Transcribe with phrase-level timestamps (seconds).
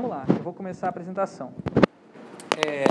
[0.00, 1.52] Vamos lá, eu vou começar a apresentação.
[2.56, 2.84] É,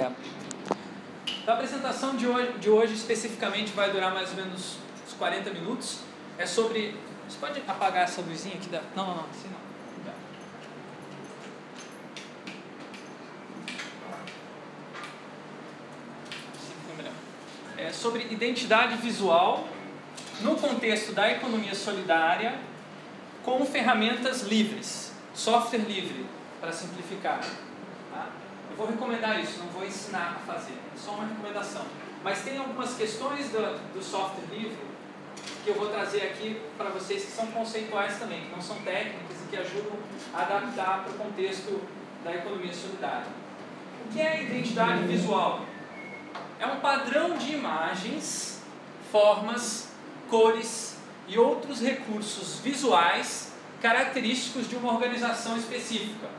[1.42, 5.51] então, a apresentação de hoje, de hoje especificamente vai durar mais ou menos uns 40
[5.51, 5.99] minutos.
[6.38, 6.93] É sobre.
[7.25, 8.81] Você pode apagar essa luzinha aqui da.
[8.93, 9.67] Não, não, não, assim não.
[17.77, 19.66] É sobre identidade visual
[20.41, 22.59] no contexto da economia solidária
[23.45, 26.26] com ferramentas livres, software livre,
[26.59, 27.39] para simplificar.
[28.12, 28.27] Tá?
[28.70, 31.86] Eu vou recomendar isso, não vou ensinar a fazer, é só uma recomendação.
[32.23, 34.88] Mas tem algumas questões do, do software livre
[35.63, 39.38] que eu vou trazer aqui para vocês que são conceituais também, que não são técnicas
[39.46, 39.98] e que ajudam
[40.34, 41.82] a adaptar para o contexto
[42.23, 43.27] da economia solidária.
[44.05, 45.66] O que é identidade visual?
[46.60, 48.62] É um padrão de imagens,
[49.12, 49.90] formas,
[50.30, 56.37] cores e outros recursos visuais característicos de uma organização específica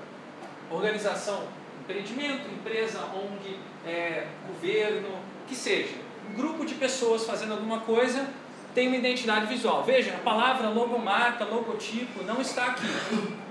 [0.70, 1.42] organização,
[1.80, 5.08] empreendimento, empresa, ONG, é, governo,
[5.46, 5.94] que seja.
[6.30, 8.28] Um grupo de pessoas fazendo alguma coisa
[8.74, 9.82] tem uma identidade visual.
[9.82, 12.86] Veja, a palavra logomarca, logotipo não está aqui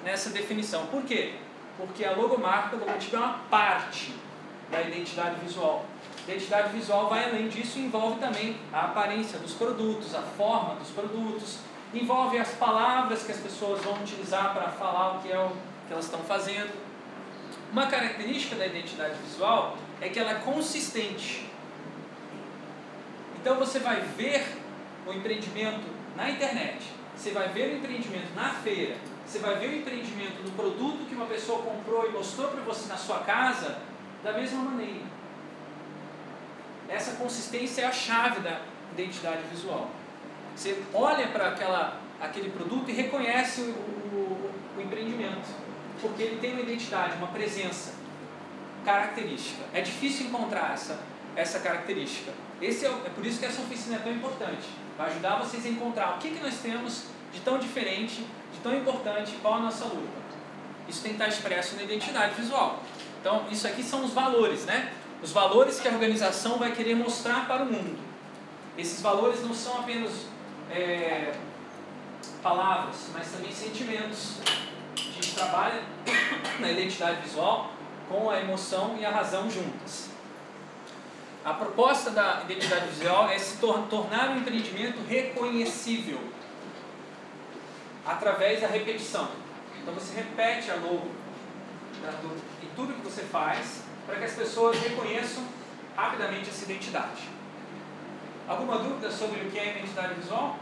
[0.04, 0.86] nessa definição.
[0.88, 1.34] Por quê?
[1.78, 4.14] Porque a logomarca, logotipo é uma parte
[4.72, 5.86] da identidade visual.
[6.28, 10.90] Identidade visual vai além disso e envolve também a aparência dos produtos, a forma dos
[10.90, 11.60] produtos,
[11.94, 15.52] envolve as palavras que as pessoas vão utilizar para falar o que é o
[15.88, 16.87] que elas estão fazendo.
[17.72, 21.46] Uma característica da identidade visual é que ela é consistente.
[23.40, 24.46] Então você vai ver
[25.06, 26.80] o empreendimento na internet,
[27.16, 31.16] você vai ver o empreendimento na feira, você vai ver o empreendimento no produto que
[31.16, 33.80] uma pessoa comprou e mostrou para você na sua casa
[34.24, 35.06] da mesma maneira.
[36.90, 38.62] Essa consistência é a chave da
[38.94, 39.90] identidade visual.
[40.56, 45.67] Você olha para aquela, aquele produto e reconhece o, o, o empreendimento
[46.02, 47.94] porque ele tem uma identidade, uma presença
[48.86, 49.64] característica.
[49.74, 51.00] É difícil encontrar essa,
[51.36, 52.32] essa característica.
[52.62, 54.68] Esse é, é por isso que essa oficina é tão importante.
[54.98, 57.04] Vai ajudar vocês a encontrar o que, que nós temos
[57.34, 60.28] de tão diferente, de tão importante, qual a nossa luta.
[60.88, 62.82] Isso tem que estar expresso na identidade visual.
[63.20, 64.94] Então, isso aqui são os valores, né?
[65.22, 67.98] Os valores que a organização vai querer mostrar para o mundo.
[68.78, 70.12] Esses valores não são apenas
[70.72, 71.34] é,
[72.42, 74.38] palavras, mas também sentimentos,
[75.38, 75.84] trabalha
[76.60, 77.72] na identidade visual
[78.10, 80.10] com a emoção e a razão juntas.
[81.46, 86.20] A proposta da identidade visual é se tor tornar o empreendimento reconhecível
[88.06, 89.30] através da repetição.
[89.82, 91.10] Então você repete a logo
[92.62, 95.44] em tudo que você faz para que as pessoas reconheçam
[95.96, 97.30] rapidamente essa identidade.
[98.48, 100.58] Alguma dúvida sobre o que é identidade visual?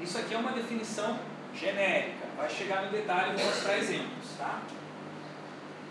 [0.00, 1.18] Isso aqui é uma definição
[1.54, 2.21] genérica.
[2.36, 4.36] Vai chegar no detalhe e vou mostrar exemplos.
[4.38, 4.60] Tá?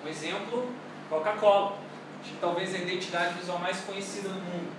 [0.04, 0.70] Um exemplo,
[1.10, 1.78] Coca-Cola.
[2.40, 4.72] Talvez a identidade visual mais conhecida no mundo.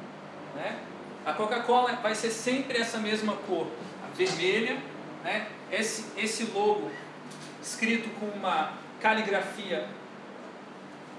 [0.55, 0.79] Né?
[1.25, 3.67] A Coca-Cola vai ser sempre essa mesma cor,
[4.05, 4.77] a vermelha,
[5.25, 5.47] né?
[5.71, 6.91] esse, esse logo
[7.63, 9.89] escrito com uma caligrafia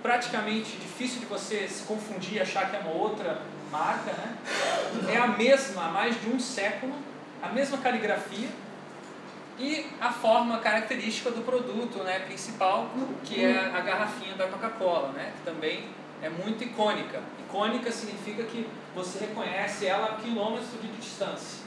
[0.01, 4.11] praticamente difícil de você se confundir e achar que é uma outra marca.
[4.11, 4.35] Né?
[5.13, 6.93] É a mesma há mais de um século,
[7.41, 8.49] a mesma caligrafia,
[9.59, 12.89] e a forma característica do produto né, principal,
[13.23, 15.85] que é a garrafinha da Coca-Cola, né, que também
[16.21, 17.21] é muito icônica.
[17.47, 21.63] Icônica significa que você reconhece ela a quilômetros de distância,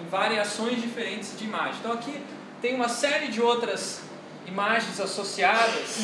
[0.00, 1.76] em variações diferentes de imagem.
[1.80, 2.20] Então aqui
[2.60, 4.02] tem uma série de outras
[4.46, 5.98] imagens associadas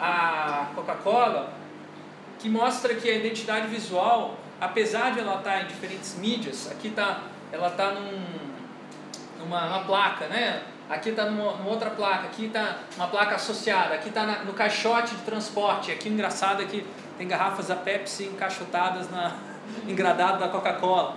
[0.00, 1.52] à Coca-Cola
[2.38, 7.22] que mostra que a identidade visual, apesar de ela estar em diferentes mídias, aqui tá,
[7.52, 8.43] ela está num
[9.44, 10.62] numa, numa placa, né?
[10.88, 15.14] Aqui está numa, numa, outra placa, aqui está uma placa associada, aqui está no caixote
[15.14, 15.90] de transporte.
[15.90, 19.36] Aqui engraçado é que tem garrafas da Pepsi encaixotadas na
[19.88, 21.16] engradado da Coca-Cola.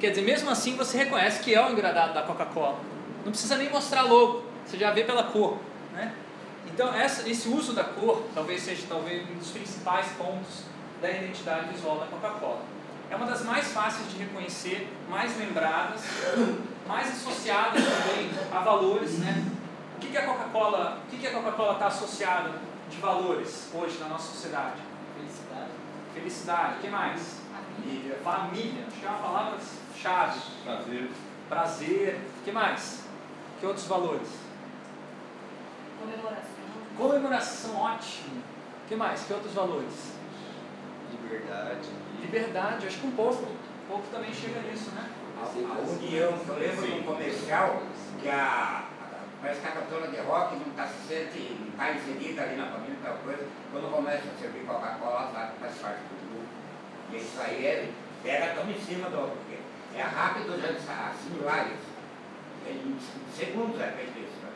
[0.00, 2.78] Quer dizer, mesmo assim você reconhece que é o engradado da Coca-Cola.
[3.24, 5.58] Não precisa nem mostrar logo, você já vê pela cor,
[5.92, 6.12] né?
[6.66, 10.64] Então essa, esse uso da cor talvez seja talvez um dos principais pontos
[11.02, 12.62] da identidade visual da Coca-Cola.
[13.10, 16.00] É uma das mais fáceis de reconhecer, mais lembradas
[16.90, 19.44] mais associadas também a valores, né?
[19.96, 22.50] O que, que a Coca-Cola, o que, que a Coca-Cola está associada
[22.90, 24.82] de valores hoje na nossa sociedade?
[25.16, 25.70] Felicidade.
[26.12, 26.74] Felicidade.
[26.74, 27.40] O que mais?
[27.52, 28.18] Família.
[28.24, 28.84] Família.
[28.88, 30.40] Acho que é uma palavra-chave.
[30.64, 31.10] Prazer.
[31.48, 32.20] Prazer.
[32.40, 33.04] O que mais?
[33.60, 34.28] Que outros valores?
[36.00, 36.50] Comemoração.
[36.96, 38.42] Comemoração, ótimo.
[38.84, 39.22] O que mais?
[39.22, 40.12] Que outros valores?
[41.12, 41.88] Liberdade.
[42.20, 43.44] Liberdade, acho que um pouco.
[43.44, 45.19] Um pouco também chega nisso, né?
[45.42, 47.82] A, união, eu lembro de um comercial
[48.20, 48.84] que a,
[49.40, 52.66] Parece que a cantora de rock não está se sente, não está inserida ali na
[52.66, 53.46] família, tal coisa.
[53.72, 56.46] Quando começa a servir Coca-Cola, sabe faz parte do grupo.
[57.10, 57.90] E isso aí é,
[58.22, 59.34] pega tão em cima do.
[59.34, 59.58] Porque
[59.96, 60.68] é rápido já
[61.08, 61.90] assimilar isso.
[62.68, 62.98] Em
[63.34, 64.44] segundos é feito isso.
[64.44, 64.50] Né?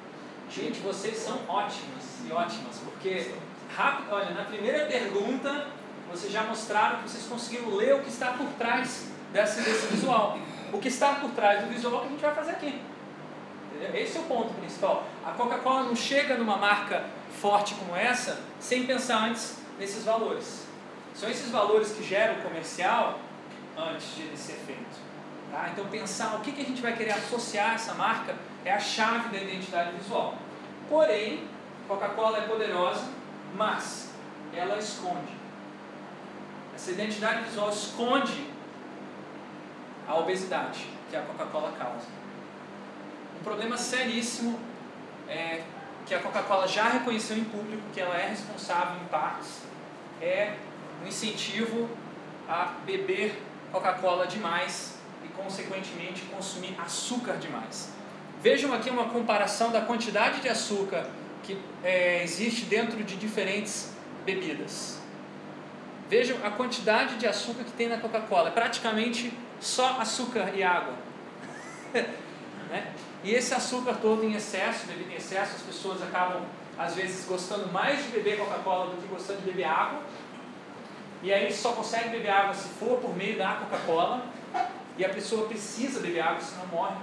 [0.50, 3.32] Gente, vocês são ótimas e ótimas, porque
[3.74, 5.68] rápido, olha, na primeira pergunta
[6.10, 10.38] vocês já mostraram que vocês conseguiram ler o que está por trás desse, desse visual.
[10.74, 12.82] O que está por trás do visual que a gente vai fazer aqui.
[13.94, 15.04] Esse é o ponto principal.
[15.24, 17.04] A Coca-Cola não chega numa marca
[17.40, 20.66] forte como essa sem pensar antes nesses valores.
[21.14, 23.20] São esses valores que geram o comercial
[23.76, 24.98] antes de ele ser feito.
[25.52, 25.70] Tá?
[25.72, 28.34] Então pensar o que, que a gente vai querer associar a essa marca
[28.64, 30.34] é a chave da identidade visual.
[30.88, 31.46] Porém,
[31.86, 33.04] Coca-Cola é poderosa,
[33.54, 34.10] mas
[34.52, 35.32] ela esconde.
[36.74, 38.53] Essa identidade visual esconde
[40.06, 42.06] a obesidade que a Coca-Cola causa.
[43.38, 44.58] Um problema seríssimo
[45.28, 45.62] é,
[46.06, 49.62] que a Coca-Cola já reconheceu em público que ela é responsável em partes
[50.20, 50.54] é
[51.02, 51.88] o incentivo
[52.48, 53.40] a beber
[53.72, 57.92] Coca-Cola demais e consequentemente consumir açúcar demais.
[58.42, 61.08] Vejam aqui uma comparação da quantidade de açúcar
[61.42, 63.92] que é, existe dentro de diferentes
[64.24, 64.98] bebidas.
[66.08, 68.48] Vejam a quantidade de açúcar que tem na Coca-Cola.
[68.48, 69.32] É praticamente
[69.64, 70.94] só açúcar e água.
[71.94, 72.92] né?
[73.22, 76.42] E esse açúcar todo em excesso, bebido em excesso, as pessoas acabam,
[76.78, 80.02] às vezes, gostando mais de beber Coca-Cola do que gostando de beber água.
[81.22, 84.26] E aí só consegue beber água se for por meio da Coca-Cola.
[84.98, 86.96] E a pessoa precisa beber água, senão morre.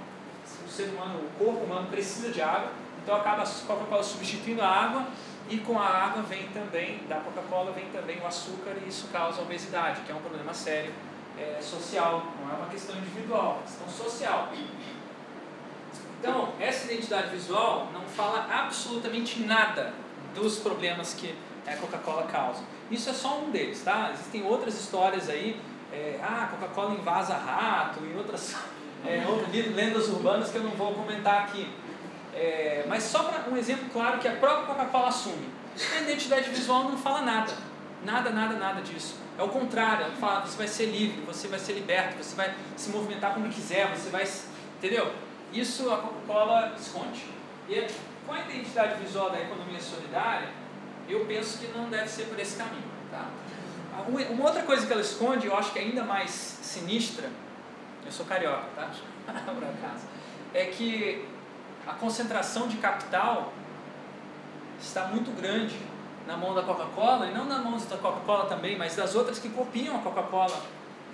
[0.65, 2.71] O ser humano, o corpo humano precisa de água.
[3.03, 5.07] Então acaba a Coca-Cola substituindo a água
[5.49, 9.41] e com a água vem também, da Coca-Cola vem também o açúcar e isso causa
[9.41, 10.93] obesidade, que é um problema sério
[11.41, 14.49] é, social, não é uma questão individual, é uma questão social.
[16.19, 19.93] Então, essa identidade visual não fala absolutamente nada
[20.35, 21.35] dos problemas que
[21.65, 22.61] a Coca-Cola causa.
[22.89, 24.11] Isso é só um deles, tá?
[24.13, 25.59] Existem outras histórias aí,
[25.91, 28.55] é, ah, Coca-Cola invasa rato e outras,
[29.05, 29.23] é,
[29.73, 31.67] lendas urbanas que eu não vou comentar aqui.
[32.33, 35.49] É, mas só para um exemplo claro que a própria Coca-Cola assume.
[35.95, 37.53] A identidade visual não fala nada.
[38.03, 39.15] Nada, nada, nada disso.
[39.41, 42.53] É o contrário, ela fala, você vai ser livre, você vai ser liberto, você vai
[42.77, 44.23] se movimentar como quiser, você vai.
[44.77, 45.11] Entendeu?
[45.51, 47.25] Isso a Coca-Cola esconde.
[47.67, 47.87] E
[48.27, 50.47] com a identidade visual da economia solidária,
[51.09, 52.83] eu penso que não deve ser por esse caminho.
[53.09, 53.25] Tá?
[54.29, 57.27] Uma outra coisa que ela esconde, eu acho que é ainda mais sinistra,
[58.05, 58.91] eu sou carioca, tá?
[59.25, 60.05] por acaso,
[60.53, 61.27] é que
[61.87, 63.51] a concentração de capital
[64.79, 65.75] está muito grande
[66.27, 69.49] na mão da Coca-Cola, e não na mão da Coca-Cola também, mas das outras que
[69.49, 70.61] copiam a Coca-Cola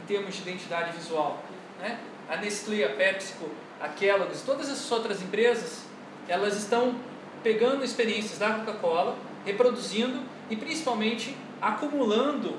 [0.01, 1.39] em termos de identidade visual.
[1.80, 2.00] Né?
[2.30, 3.50] A Nestlé, a PepsiCo,
[3.80, 5.83] a Kellogg's, todas essas outras empresas,
[6.27, 6.95] elas estão
[7.44, 9.15] pegando experiências da Coca-Cola,
[9.45, 12.57] reproduzindo e principalmente acumulando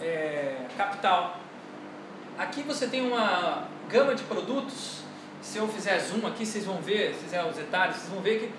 [0.00, 1.36] é, capital.
[2.38, 5.00] Aqui você tem uma gama de produtos
[5.42, 8.40] se eu fizer zoom aqui, vocês vão ver, se fizer os detalhes, vocês vão ver
[8.40, 8.52] que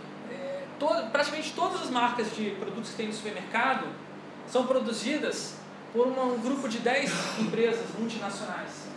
[0.82, 3.86] todo, praticamente todas as marcas de produtos que tem no supermercado
[4.50, 5.54] são produzidas
[5.94, 8.88] por uma, um grupo de 10 empresas multinacionais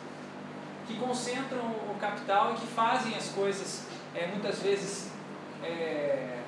[0.87, 3.83] que concentram o capital e que fazem as coisas
[4.15, 5.11] é, muitas vezes
[5.63, 6.39] é,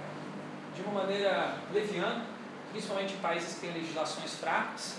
[0.75, 2.25] de uma maneira leviana,
[2.73, 4.97] principalmente em países que têm legislações fracas,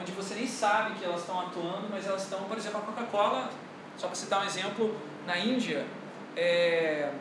[0.00, 3.50] onde você nem sabe que elas estão atuando, mas elas estão, por exemplo, a Coca-Cola,
[3.96, 4.96] só para citar um exemplo,
[5.26, 5.84] na Índia,
[6.36, 7.12] é,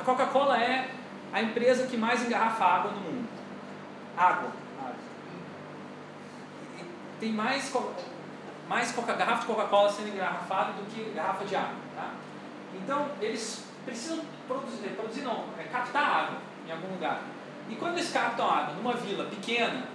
[0.00, 0.95] a Coca-Cola é
[1.36, 3.28] a empresa que mais engarrafa água no mundo.
[4.16, 4.50] Água.
[4.80, 4.94] água.
[7.20, 7.70] Tem mais,
[8.66, 11.76] mais Coca, garrafa de Coca-Cola sendo engarrafada do que garrafa de água.
[11.94, 12.14] Tá?
[12.74, 17.20] Então, eles precisam produzir, produzir não, é captar água em algum lugar.
[17.68, 19.88] E quando eles captam água numa vila pequena,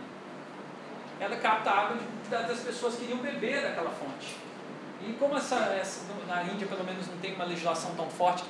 [1.20, 1.98] ela capta água
[2.30, 4.38] das pessoas que iriam beber daquela fonte.
[5.02, 8.44] E como essa, essa, na Índia, pelo menos, não tem uma legislação tão forte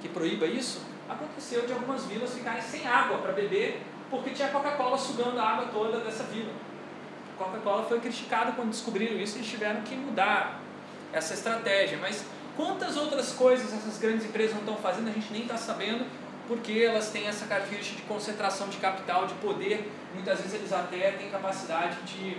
[0.00, 4.96] que proíba isso, aconteceu de algumas vilas ficarem sem água para beber porque tinha Coca-Cola
[4.96, 6.52] sugando a água toda dessa vila.
[7.36, 10.60] Coca-Cola foi criticada quando descobriram isso e eles tiveram que mudar
[11.12, 11.98] essa estratégia.
[12.00, 12.24] Mas
[12.56, 16.06] quantas outras coisas essas grandes empresas não estão fazendo, a gente nem está sabendo,
[16.46, 19.90] porque elas têm essa característica de concentração de capital, de poder.
[20.14, 22.38] Muitas vezes eles até têm capacidade de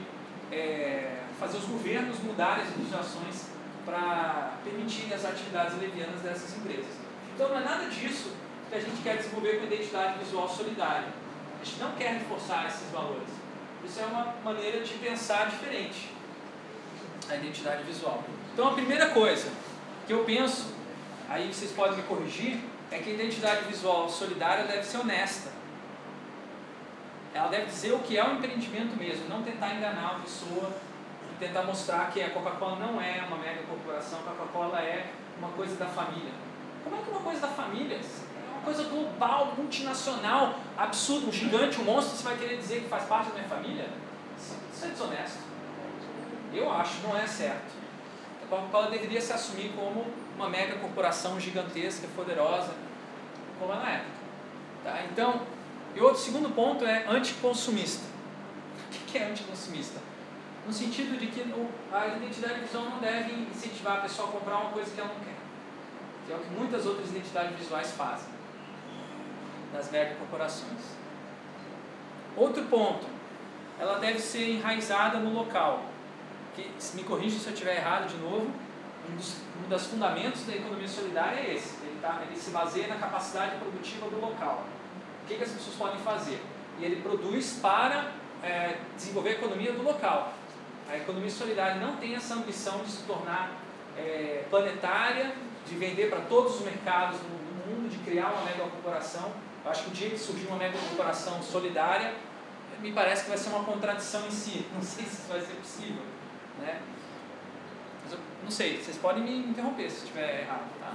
[0.51, 3.45] é, fazer os governos mudarem as legislações
[3.85, 6.91] para permitirem as atividades levianas dessas empresas.
[7.33, 8.38] Então não é nada disso
[8.69, 11.07] que a gente quer desenvolver com identidade visual solidária.
[11.61, 13.27] A gente não quer reforçar esses valores.
[13.83, 16.11] Isso é uma maneira de pensar diferente
[17.29, 18.23] a identidade visual.
[18.53, 19.51] Então a primeira coisa
[20.07, 20.73] que eu penso,
[21.29, 22.59] aí vocês podem me corrigir,
[22.91, 25.51] é que a identidade visual solidária deve ser honesta.
[27.33, 30.71] Ela deve dizer o que é o empreendimento mesmo, não tentar enganar a pessoa
[31.39, 35.75] tentar mostrar que a Coca-Cola não é uma mega corporação, a Coca-Cola é uma coisa
[35.77, 36.33] da família.
[36.83, 37.99] Como é que uma coisa da família?
[38.69, 43.29] Coisa global, multinacional, absurdo, um gigante, um monstro, você vai querer dizer que faz parte
[43.29, 43.89] da minha família?
[44.37, 45.39] Isso é desonesto.
[46.53, 47.73] Eu acho, não é certo.
[48.43, 52.75] A Coca-Cola deveria se assumir como uma mega corporação gigantesca, poderosa,
[53.59, 54.05] como ela é.
[54.83, 55.01] Tá?
[55.11, 55.41] Então,
[55.95, 58.05] e outro segundo ponto é anticonsumista.
[58.85, 59.99] O que é anticonsumista?
[60.67, 61.41] No sentido de que
[61.91, 65.25] a identidade visual não deve incentivar a pessoa a comprar uma coisa que ela não
[65.25, 65.39] quer.
[66.27, 68.37] Que é o que muitas outras identidades visuais fazem.
[69.73, 70.81] Das mega corporações.
[72.35, 73.05] Outro ponto.
[73.79, 75.85] Ela deve ser enraizada no local.
[76.55, 78.51] Que, me corrija se eu estiver errado de novo.
[79.09, 81.75] Um dos, um dos fundamentos da economia solidária é esse.
[81.83, 84.65] Ele, tá, ele se baseia na capacidade produtiva do local
[85.29, 86.41] que, que as pessoas podem fazer?
[86.79, 88.11] E ele produz para
[88.43, 90.33] é, desenvolver a economia do local.
[90.89, 93.51] A economia solidária não tem essa ambição de se tornar
[93.95, 95.33] é, planetária,
[95.67, 99.31] de vender para todos os mercados do, mundo, de criar uma mega corporação.
[99.65, 102.13] Acho que o dia que surgir uma mega corporação solidária,
[102.79, 104.65] me parece que vai ser uma contradição em si.
[104.73, 106.03] Não sei se isso vai ser possível.
[106.59, 106.81] Né?
[108.03, 110.69] Mas eu não sei, vocês podem me interromper se estiver errado.
[110.79, 110.93] Tá?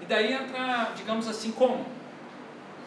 [0.00, 1.98] E daí entra, digamos assim, como?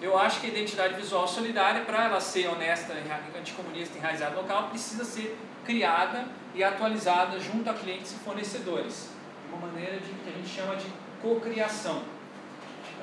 [0.02, 2.94] eu acho que a identidade visual solidária, para ela ser honesta,
[3.38, 6.26] anticomunista, enraizada local, precisa ser criada
[6.56, 9.10] e atualizada junto a clientes e fornecedores,
[9.48, 10.88] de uma maneira de, que a gente chama de
[11.22, 12.02] cocriação.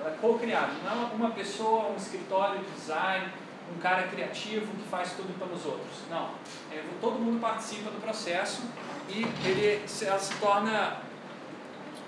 [0.00, 3.33] Ela é co-criada, não é uma pessoa, um escritório de design,
[3.75, 6.09] um cara criativo que faz tudo pelos outros.
[6.09, 6.31] Não.
[6.73, 8.62] É, todo mundo participa do processo
[9.09, 10.99] e ele, ela se torna.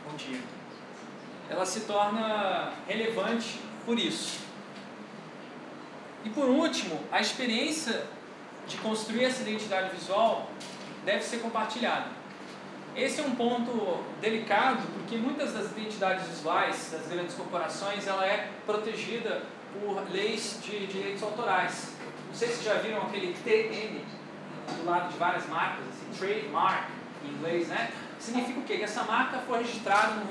[0.08, 0.40] Bom dia.
[1.48, 4.40] Ela se torna relevante por isso.
[6.24, 8.06] E por último, a experiência
[8.66, 10.48] de construir essa identidade visual
[11.04, 12.19] deve ser compartilhada.
[12.96, 18.50] Esse é um ponto delicado porque muitas das identidades visuais das grandes corporações ela é
[18.66, 19.42] protegida
[19.72, 21.94] por leis de direitos autorais.
[22.26, 24.04] Não sei se já viram aquele TN
[24.76, 26.88] do lado de várias marcas, assim, trademark
[27.24, 27.92] em inglês, né?
[28.18, 28.76] Significa o quê?
[28.78, 30.28] Que essa marca foi registrada no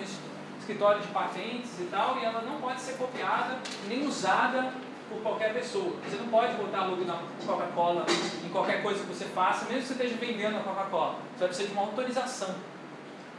[0.60, 4.74] escritório de patentes e tal e ela não pode ser copiada nem usada
[5.10, 5.94] por qualquer pessoa.
[6.08, 8.06] Você não pode botar logo na Coca-Cola
[8.46, 11.16] em qualquer coisa que você faça, mesmo que você esteja vendendo a Coca-Cola.
[11.34, 12.56] Você vai precisar de uma autorização.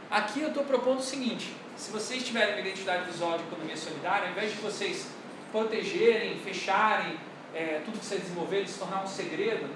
[0.09, 4.25] Aqui eu estou propondo o seguinte: se vocês tiverem uma identidade visual de economia solidária,
[4.25, 5.09] ao invés de vocês
[5.51, 7.17] protegerem, fecharem
[7.53, 9.69] é, tudo que você desenvolver, se tornar um segredo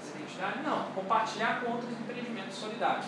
[0.00, 3.06] essa identidade, não, compartilhar com outros empreendimentos solidários.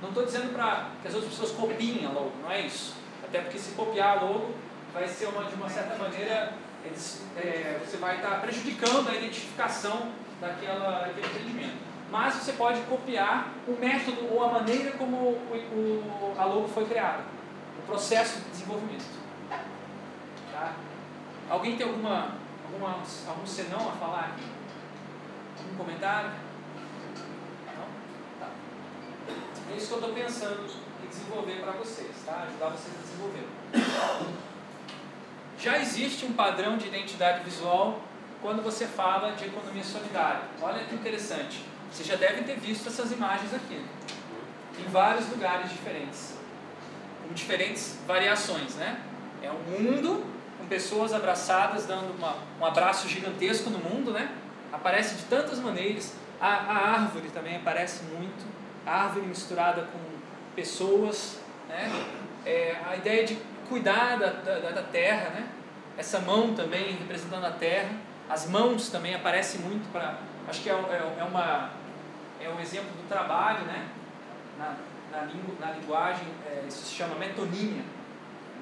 [0.00, 2.94] Não estou dizendo para que as outras pessoas copiem a logo, não é isso.
[3.24, 4.54] Até porque se copiar a logo
[4.92, 6.52] vai ser uma, de uma certa maneira
[6.86, 11.76] eles, é, você vai estar prejudicando a identificação daquela, daquele empreendimento.
[12.10, 16.86] Mas você pode copiar o método ou a maneira como o, o, a logo foi
[16.86, 17.24] criada,
[17.78, 19.04] o processo de desenvolvimento.
[20.52, 20.74] Tá?
[21.50, 24.46] Alguém tem alguma, alguma, algum senão a falar aqui?
[25.58, 26.30] Algum comentário?
[27.66, 27.86] Não?
[28.40, 28.50] Tá.
[29.72, 30.64] É isso que eu estou pensando
[31.04, 32.46] em desenvolver para vocês, tá?
[32.48, 33.46] ajudar vocês a desenvolver
[35.66, 38.00] já existe um padrão de identidade visual
[38.40, 40.42] quando você fala de economia solidária.
[40.62, 41.60] Olha que interessante.
[41.90, 43.84] Vocês já devem ter visto essas imagens aqui,
[44.78, 46.34] em vários lugares diferentes,
[47.20, 49.00] com diferentes variações, né?
[49.42, 50.24] É um mundo
[50.56, 54.30] com pessoas abraçadas, dando uma, um abraço gigantesco no mundo, né?
[54.72, 56.14] Aparece de tantas maneiras.
[56.40, 58.46] A, a árvore também aparece muito.
[58.86, 59.98] A árvore misturada com
[60.54, 61.90] pessoas, né?
[62.44, 63.36] É, a ideia de
[63.68, 65.55] cuidar da, da, da terra, né?
[65.96, 67.90] Essa mão também representando a terra.
[68.28, 70.18] As mãos também aparecem muito para.
[70.48, 71.70] Acho que é, é, é, uma,
[72.40, 73.88] é um exemplo do trabalho, né?
[74.58, 74.74] Na,
[75.10, 77.82] na, língua, na linguagem, é, isso se chama metonímia.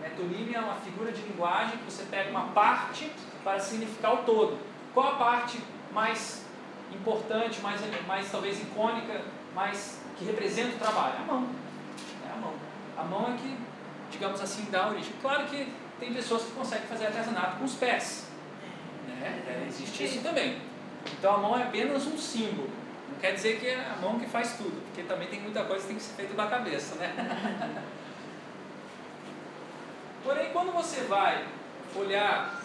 [0.00, 3.10] Metonímia é uma figura de linguagem que você pega uma parte
[3.42, 4.58] para significar o todo.
[4.92, 5.58] Qual a parte
[5.92, 6.44] mais
[6.92, 9.22] importante, mais, mais talvez icônica,
[9.54, 11.14] mais que representa o trabalho?
[11.18, 11.48] A mão.
[12.28, 12.54] É a mão.
[12.96, 13.56] A mão é que
[14.14, 15.12] digamos assim, da origem.
[15.20, 18.26] Claro que tem pessoas que conseguem fazer artesanato com os pés.
[19.06, 19.42] Né?
[19.46, 20.58] É, existe isso também.
[21.18, 22.70] Então a mão é apenas um símbolo.
[23.10, 25.82] Não quer dizer que é a mão que faz tudo, porque também tem muita coisa
[25.82, 26.94] que tem que ser feita da cabeça.
[26.96, 27.82] Né?
[30.24, 31.46] Porém, quando você vai
[31.94, 32.60] olhar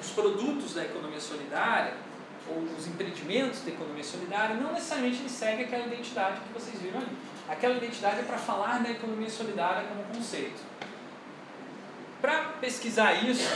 [0.00, 1.94] os produtos da economia solidária,
[2.48, 7.00] ou os empreendimentos da economia solidária, não necessariamente ele segue aquela identidade que vocês viram
[7.00, 7.16] ali.
[7.48, 10.60] Aquela identidade é para falar da economia solidária como conceito.
[12.20, 13.48] Para pesquisar isso,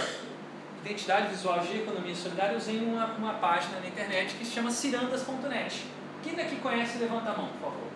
[0.84, 4.70] identidade visual de economia solidária, eu usei uma, uma página na internet que se chama
[4.70, 5.86] cirandas.net.
[6.22, 7.88] Quem daqui conhece, levanta a mão, por favor.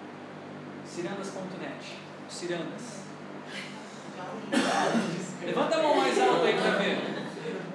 [0.86, 1.98] Cirandas.net.
[2.28, 3.04] Cirandas.
[5.42, 6.98] Levanta a mão mais alto aí para ver.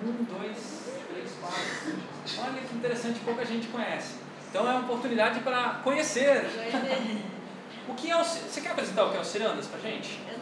[0.03, 2.49] Um, dois, três, quatro.
[2.49, 4.15] Olha que interessante, pouca gente conhece.
[4.49, 6.45] Então é uma oportunidade para conhecer.
[7.87, 10.19] O que é o, você quer apresentar o que é o Cirandas para gente?
[10.31, 10.38] Eu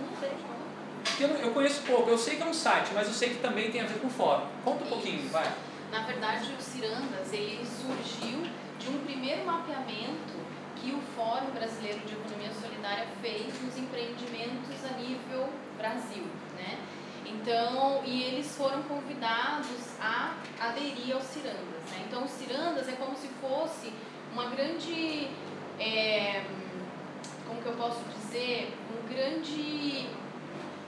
[1.20, 3.72] Eu, eu conheço pouco, eu sei que é um site, mas eu sei que também
[3.72, 4.46] tem a ver com fórum.
[4.64, 5.52] Conta um pouquinho, vai.
[5.92, 8.44] Na verdade, o Cirandas ele surgiu
[8.78, 10.38] de um primeiro mapeamento
[10.76, 16.78] que o Fórum Brasileiro de Economia Solidária fez nos empreendimentos a nível Brasil, né?
[17.26, 22.06] Então, e eles foram convidados a aderir ao Cirandas, né?
[22.08, 23.92] Então, o Cirandas é como se fosse
[24.32, 25.30] uma grande,
[25.80, 26.44] é,
[27.48, 30.08] como que eu posso dizer, um grande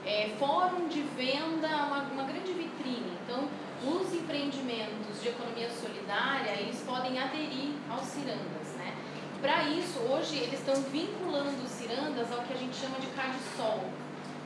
[0.04, 3.18] é, fórum de venda, uma, uma grande vitrine.
[3.24, 3.48] Então,
[3.82, 8.94] os empreendimentos de economia solidária, eles podem aderir aos cirandas, né?
[9.40, 13.84] Para isso, hoje eles estão vinculando os cirandas ao que a gente chama de CADSOL,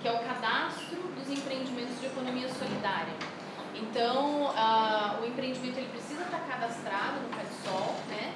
[0.00, 3.14] que é o Cadastro dos Empreendimentos de Economia Solidária.
[3.75, 8.34] Então, uh, o empreendimento ele precisa estar cadastrado no CADSOL, né?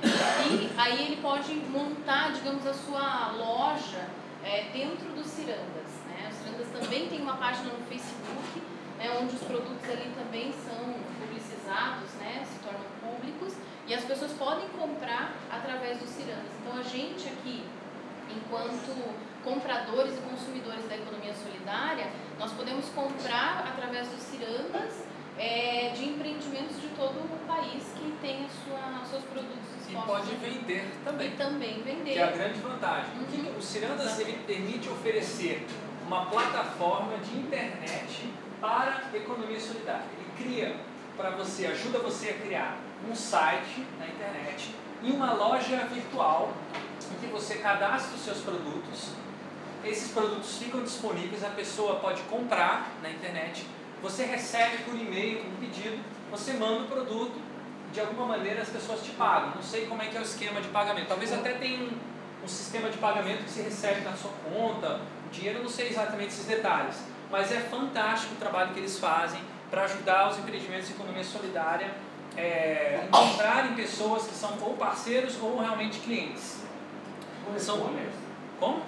[0.51, 4.09] E aí ele pode montar, digamos, a sua loja
[4.43, 5.09] é, dentro?
[5.17, 5.88] Os cirandas
[6.69, 8.63] também tem uma página no Facebook,
[8.99, 13.55] né, onde os produtos ali também são publicizados, né, se tornam públicos,
[13.87, 16.51] e as pessoas podem comprar através dos cirandas.
[16.61, 17.65] Então a gente aqui,
[18.29, 25.07] enquanto compradores e consumidores da economia solidária, nós podemos comprar através dos cirandas
[25.39, 29.69] é, de empreendimentos de todo o país que tem a sua, seus produtos.
[29.89, 31.29] E pode vender também.
[31.29, 32.13] E também vender.
[32.13, 33.11] Que é a grande vantagem.
[33.15, 33.57] Uhum.
[33.57, 35.67] O Cirandas ele permite oferecer
[36.09, 40.07] uma plataforma de internet para economia solidária.
[40.17, 40.77] Ele cria
[41.17, 46.55] para você, ajuda você a criar um site na internet e uma loja virtual
[47.13, 49.11] em que você cadastra os seus produtos.
[49.85, 53.67] Esses produtos ficam disponíveis, a pessoa pode comprar na internet,
[54.03, 55.99] você recebe por e-mail um pedido,
[56.31, 57.39] você manda o produto,
[57.93, 59.53] de alguma maneira as pessoas te pagam.
[59.57, 61.09] Não sei como é que é o esquema de pagamento.
[61.09, 61.91] Talvez até tenha um,
[62.45, 66.29] um sistema de pagamento que se recebe na sua conta, dinheiro, eu não sei exatamente
[66.29, 66.97] esses detalhes
[67.31, 71.91] mas é fantástico o trabalho que eles fazem para ajudar os empreendimentos de economia solidária
[72.37, 76.63] é, encontrarem pessoas que são ou parceiros ou realmente clientes.
[77.59, 77.79] São,
[78.61, 78.83] como?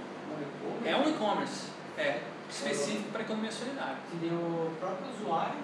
[0.84, 3.96] É um e-commerce, é específico para economia solidária.
[4.10, 5.58] Se o próprio usuário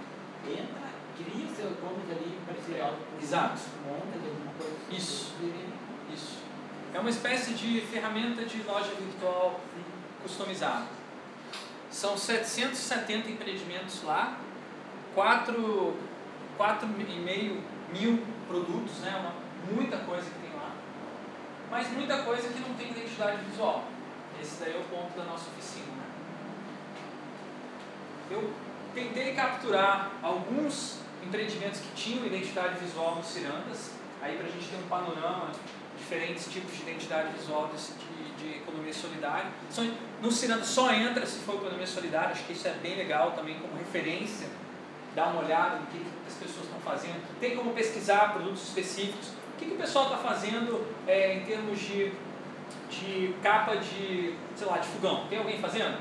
[0.44, 0.86] entra,
[1.16, 3.60] cria seu e-commerce ali parecido Exato.
[3.86, 4.76] monta de alguma coisa.
[4.90, 5.34] Isso.
[6.12, 6.38] Isso.
[6.94, 9.60] É uma espécie de ferramenta de loja virtual
[10.26, 10.86] customizada.
[11.90, 14.38] São 770 empreendimentos lá,
[15.16, 17.60] 4,5
[17.92, 19.16] mil produtos, né?
[19.20, 19.32] Uma,
[19.72, 20.72] muita coisa que tem lá,
[21.70, 23.84] mas muita coisa que não tem identidade visual.
[24.40, 25.86] Esse daí é o ponto da nossa oficina.
[25.86, 26.04] Né?
[28.30, 28.52] Eu
[28.94, 34.76] tentei capturar alguns empreendimentos que tinham identidade visual nos Cirandas, aí para a gente ter
[34.76, 35.50] um panorama
[35.96, 37.94] diferentes tipos de identidade visual desse,
[38.38, 39.50] de economia solidária.
[40.22, 43.58] No Ciranda só entra se for economia solidária, acho que isso é bem legal também
[43.58, 44.48] como referência,
[45.14, 47.22] dar uma olhada no que, as pessoas estão fazendo.
[47.38, 49.28] Tem como pesquisar produtos específicos.
[49.54, 52.12] O que, que o pessoal está fazendo é, em termos de,
[52.90, 55.26] de capa de, sei lá, de fogão?
[55.28, 55.98] Tem alguém fazendo?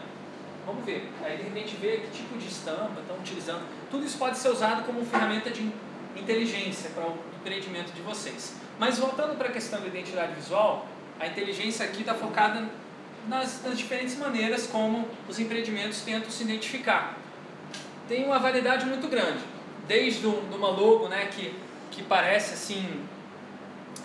[0.66, 1.10] Vamos ver.
[1.24, 3.62] Aí de repente ver que tipo de estampa estão utilizando.
[3.90, 5.72] Tudo isso pode ser usado como ferramenta de
[6.16, 8.56] inteligência para o empreendimento de vocês.
[8.80, 10.88] Mas voltando para a questão da identidade visual,
[11.20, 12.68] a inteligência aqui está focada
[13.28, 17.18] nas, nas, diferentes maneiras como os empreendimentos tentam se identificar.
[18.08, 19.40] Tem uma variedade muito grande,
[19.88, 21.56] desde um, uma logo né, que,
[21.92, 23.04] que parece assim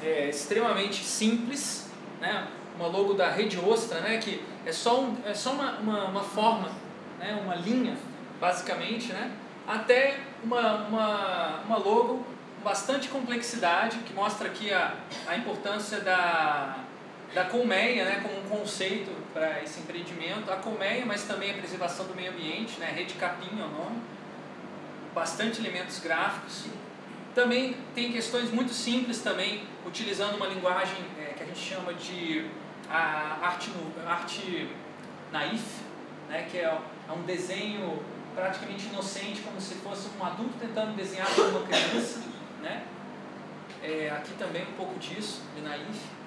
[0.03, 2.47] é, extremamente simples, né,
[2.77, 6.23] uma logo da rede Ostra, né, que é só, um, é só uma, uma, uma
[6.23, 6.71] forma,
[7.19, 7.97] né, uma linha,
[8.41, 9.33] basicamente, né,
[9.67, 12.25] até uma, uma, uma logo
[12.65, 14.95] bastante complexidade, que mostra aqui a,
[15.27, 16.77] a importância da,
[17.35, 20.51] da colmeia né, como um conceito para esse empreendimento.
[20.51, 24.03] A colmeia, mas também a preservação do meio ambiente, né, rede capim é o nome.
[25.15, 26.67] Bastante elementos gráficos.
[27.35, 32.51] Também tem questões muito simples também, utilizando uma linguagem é, que a gente chama de
[32.89, 33.71] a arte,
[34.05, 34.69] arte
[35.31, 35.65] naif,
[36.29, 38.03] né, que é, é um desenho
[38.35, 42.21] praticamente inocente, como se fosse um adulto tentando desenhar para uma criança.
[42.61, 42.85] Né?
[43.83, 46.20] É, aqui também um pouco disso, de naif.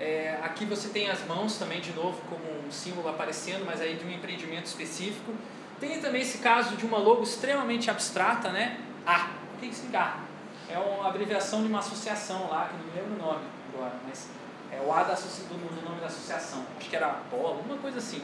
[0.00, 3.96] É, aqui você tem as mãos também, de novo, como um símbolo aparecendo, mas aí
[3.96, 5.32] de um empreendimento específico.
[5.78, 8.80] Tem também esse caso de uma logo extremamente abstrata, né?
[9.06, 9.30] A.
[9.54, 10.24] O que significa A?
[10.72, 14.28] É uma abreviação de uma associação lá, que não me lembro o nome agora, mas
[14.72, 16.64] é o A da, do, nome da associação.
[16.78, 18.22] Acho que era Apolo, alguma coisa assim.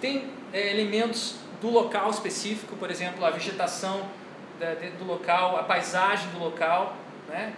[0.00, 4.08] Tem é, elementos do local específico, por exemplo, a vegetação
[4.58, 6.96] da, do local, a paisagem do local,
[7.28, 7.54] né?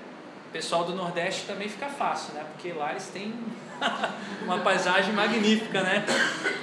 [0.56, 2.42] Pessoal do Nordeste também fica fácil, né?
[2.50, 3.34] Porque lá eles têm
[4.42, 6.02] uma paisagem magnífica, né?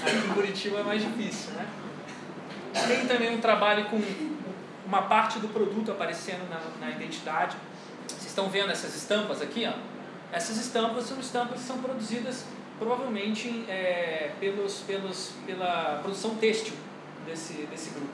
[0.02, 1.68] Aqui em Curitiba é mais difícil, né?
[2.88, 4.02] Tem também um trabalho com
[4.84, 7.56] uma parte do produto aparecendo na, na identidade.
[8.08, 9.74] Vocês estão vendo essas estampas aqui, ó?
[10.36, 12.46] Essas estampas são estampas que são produzidas
[12.80, 16.74] provavelmente é, pelos, pelos, pela produção têxtil
[17.28, 18.10] desse, desse grupo.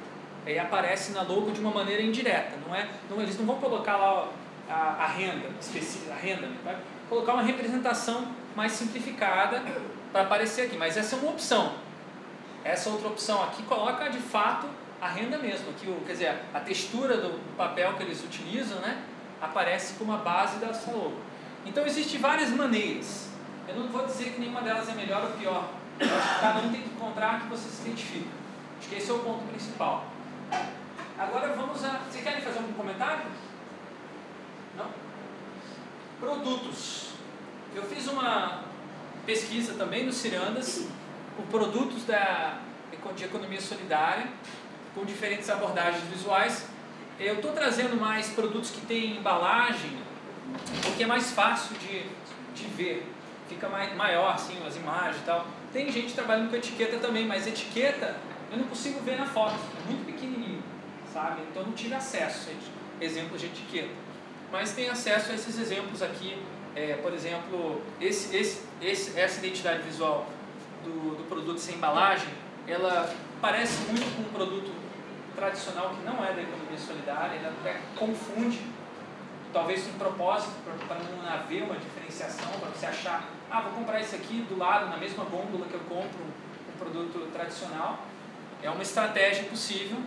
[0.46, 2.90] Aí aparece na logo de uma maneira indireta, não é?
[3.10, 4.28] Não, eles não vão colocar lá
[4.70, 6.56] a, a renda específica, a renda, né?
[6.64, 6.78] vai
[7.10, 9.64] colocar uma representação mais simplificada
[10.12, 11.74] para aparecer aqui, mas essa é uma opção.
[12.64, 14.68] Essa outra opção aqui coloca de fato
[15.02, 19.02] a renda mesmo, aqui, quer dizer, a textura do papel que eles utilizam, né,
[19.42, 21.18] aparece como a base da sua logo.
[21.66, 23.30] Então existem várias maneiras.
[23.68, 25.70] Eu não vou dizer que nenhuma delas é melhor ou pior.
[26.00, 28.30] Eu acho que cada um tem que encontrar que você se identifica.
[28.80, 30.06] Acho que esse é o ponto principal.
[31.18, 32.00] Agora vamos a.
[32.10, 33.26] Vocês querem fazer algum comentário?
[34.80, 34.90] Não?
[36.20, 37.10] Produtos.
[37.76, 38.64] Eu fiz uma
[39.26, 40.88] pesquisa também no Cirandas
[41.36, 42.58] por produtos da,
[43.16, 44.28] de economia solidária,
[44.96, 46.68] com diferentes abordagens visuais.
[47.20, 49.98] Eu estou trazendo mais produtos que têm embalagem,
[50.82, 52.06] porque é mais fácil de,
[52.56, 53.06] de ver,
[53.48, 55.46] fica mais, maior assim, as imagens e tal.
[55.72, 58.16] Tem gente trabalhando com etiqueta também, mas etiqueta
[58.52, 60.64] eu não consigo ver na foto, é muito pequenininho,
[61.14, 61.42] sabe?
[61.52, 64.09] Então não tive acesso a exemplos de etiqueta.
[64.52, 66.42] Mas tem acesso a esses exemplos aqui,
[66.76, 70.28] é, por exemplo, esse, esse, esse, essa identidade visual
[70.84, 72.30] do, do produto sem embalagem,
[72.68, 74.72] ela parece muito com um produto
[75.36, 78.60] tradicional que não é da economia solidária, ele até confunde,
[79.54, 80.54] talvez um propósito
[80.88, 84.90] para não haver uma diferenciação, para você achar, ah, vou comprar esse aqui do lado,
[84.90, 88.00] na mesma gôndola que eu compro um produto tradicional.
[88.62, 89.98] É uma estratégia possível.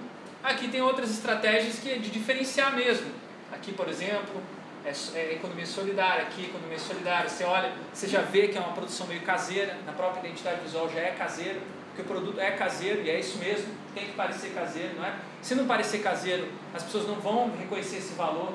[0.42, 3.10] Aqui tem outras estratégias que é de diferenciar mesmo.
[3.52, 4.40] Aqui, por exemplo,
[4.84, 7.28] é, é economia solidária, aqui economia solidária.
[7.28, 10.88] Você olha, você já vê que é uma produção meio caseira, na própria identidade visual
[10.88, 14.54] já é caseira, porque o produto é caseiro e é isso mesmo, tem que parecer
[14.54, 15.14] caseiro, não é?
[15.42, 18.54] Se não parecer caseiro, as pessoas não vão reconhecer esse valor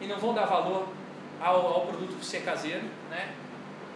[0.00, 0.88] e não vão dar valor
[1.40, 3.30] ao, ao produto por ser caseiro, né?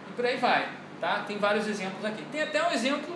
[0.09, 0.67] E por aí vai,
[0.99, 1.23] tá?
[1.27, 2.23] Tem vários exemplos aqui.
[2.31, 3.15] Tem até um exemplo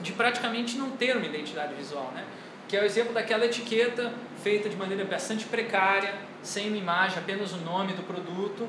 [0.00, 2.24] de praticamente não ter uma identidade visual, né?
[2.68, 6.14] que é o exemplo daquela etiqueta feita de maneira bastante precária,
[6.46, 8.68] sem uma imagem, apenas o nome do produto,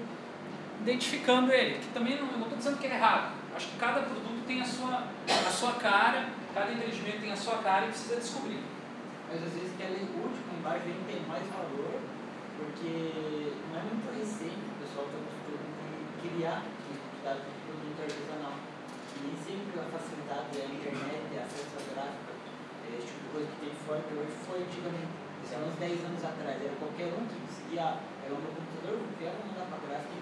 [0.82, 1.80] identificando ele.
[1.80, 3.34] Que também não estou dizendo que é errado.
[3.56, 7.58] Acho que cada produto tem a sua, a sua cara, cada empreendimento tem a sua
[7.58, 8.62] cara e precisa descobrir.
[9.30, 12.00] Mas às vezes aquela última imagem tem mais valor,
[12.58, 15.38] porque não é muito recente o pessoal está acostumado
[16.22, 18.58] criar identidade de produto artesanal.
[19.18, 22.32] E sempre a facilidade da internet, acesso a gráfica,
[22.94, 25.14] esse tipo de coisa que tem fora, que hoje foi antigamente.
[25.48, 29.08] Há uns 10 anos atrás, era qualquer um que conseguia, era o meu computador, eu
[29.20, 30.16] quero mandar para gráfica.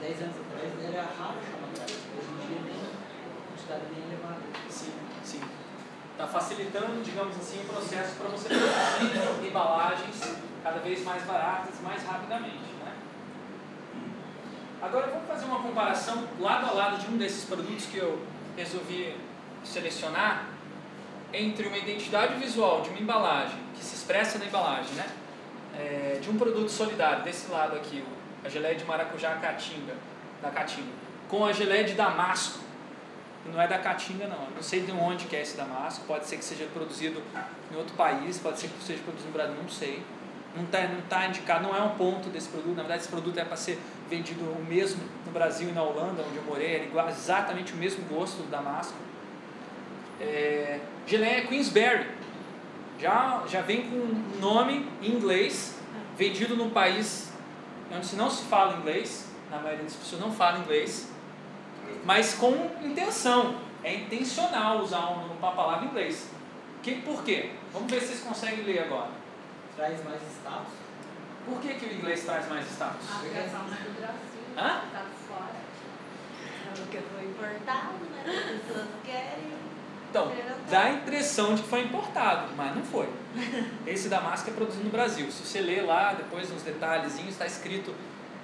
[0.00, 2.80] 10 anos atrás era raro chamar gráfica, hoje em dia nem
[3.48, 4.40] quantidade nem elevada.
[4.70, 5.40] Sim, sim.
[6.12, 12.02] Está facilitando, digamos assim, o processo para você produzir embalagens cada vez mais baratas, mais
[12.02, 12.68] rapidamente.
[14.80, 18.24] Agora vamos fazer uma comparação lado a lado de um desses produtos que eu
[18.56, 19.16] resolvi
[19.64, 20.46] selecionar
[21.32, 25.10] entre uma identidade visual de uma embalagem que se expressa na embalagem, né?
[25.76, 28.02] É, de um produto solidário desse lado aqui,
[28.44, 29.94] a geleia de maracujá caatinga,
[30.40, 30.90] da caatinga,
[31.28, 32.60] com a geleia de damasco,
[33.46, 36.36] não é da caatinga não, não sei de onde que é esse damasco, pode ser
[36.36, 37.22] que seja produzido
[37.72, 40.02] em outro país, pode ser que seja produzido no Brasil, não sei.
[40.56, 42.74] Não está não tá indicado, não é um ponto desse produto.
[42.74, 43.78] Na verdade, esse produto é para ser
[44.08, 47.76] vendido o mesmo no Brasil e na Holanda, onde eu morei, era igual, exatamente o
[47.76, 48.96] mesmo gosto do Damasco.
[50.20, 52.06] É, geleia Queensberry,
[52.98, 55.78] já, já vem com um nome em inglês,
[56.16, 57.32] vendido num país
[57.94, 61.08] onde não se fala inglês, na maioria das pessoas não fala inglês,
[62.04, 66.28] mas com intenção, é intencional usar uma palavra em inglês.
[66.82, 67.52] Que, por quê?
[67.72, 69.18] Vamos ver se vocês conseguem ler agora
[69.78, 70.74] traz mais status.
[71.46, 73.08] Por que, que o inglês traz mais status?
[73.08, 74.42] A aplicação do Brasil.
[74.56, 74.82] Hã?
[74.86, 75.54] Está fora.
[76.76, 78.24] Porque foi importado, né?
[78.26, 79.57] As pessoas querem.
[80.10, 80.32] Então,
[80.70, 83.08] dá a impressão de que foi importado, mas não foi.
[83.86, 85.30] Esse Damasco é produzido no Brasil.
[85.30, 87.94] Se você ler lá, depois nos detalhezinhos, está escrito,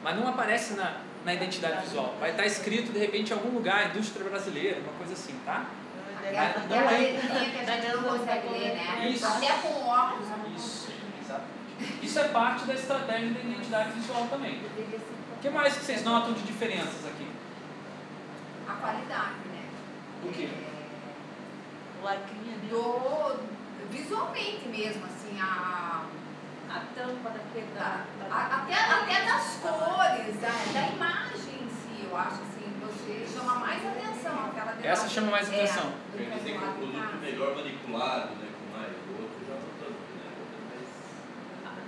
[0.03, 2.14] mas não aparece na, na identidade visual.
[2.20, 5.64] Vai estar escrito, de repente, em algum lugar, indústria brasileira, uma coisa assim, tá?
[6.20, 6.42] Deve Não
[6.79, 7.12] Aquela tem.
[7.12, 9.09] letrinha que a gente não consegue ler, né?
[9.09, 9.27] Isso.
[9.27, 10.29] Até com óculos.
[10.57, 10.88] Isso,
[11.22, 12.05] exatamente.
[12.07, 14.61] Isso é parte da estratégia da identidade visual também.
[15.37, 17.27] O que mais que vocês notam de diferenças aqui?
[18.68, 19.64] A qualidade, né?
[20.22, 20.48] O quê?
[22.05, 22.69] O lacrinha dele.
[22.69, 23.40] Do,
[23.90, 26.05] visualmente mesmo, assim, a,
[26.69, 28.35] A tampa daquele a- da.
[28.35, 30.49] a- até, até das cores, da,
[30.81, 35.51] da imagem em si, eu acho assim, você chama mais atenção aquela Essa chama mais
[35.51, 35.93] é, atenção.
[36.14, 38.49] Quer dizer que é um de produto melhor manipulado, né?
[38.59, 40.29] Com mais o outro já não tanto, né?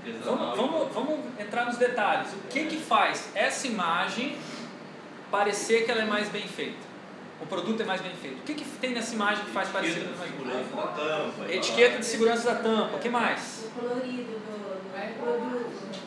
[0.07, 0.37] O é.
[0.37, 2.33] Vamos, vamos, vamos entrar nos detalhes.
[2.33, 4.39] O que, que faz essa imagem
[5.31, 6.86] parecer que ela é mais bem feita?
[7.41, 8.39] O produto é mais bem feito.
[8.39, 10.77] O que, que tem nessa imagem que faz ela é mais feita?
[10.77, 11.53] da tampa.
[11.53, 12.97] Etiqueta de segurança da tampa.
[12.97, 13.67] O que mais?
[13.67, 14.67] O colorido do,
[15.21, 16.07] produto.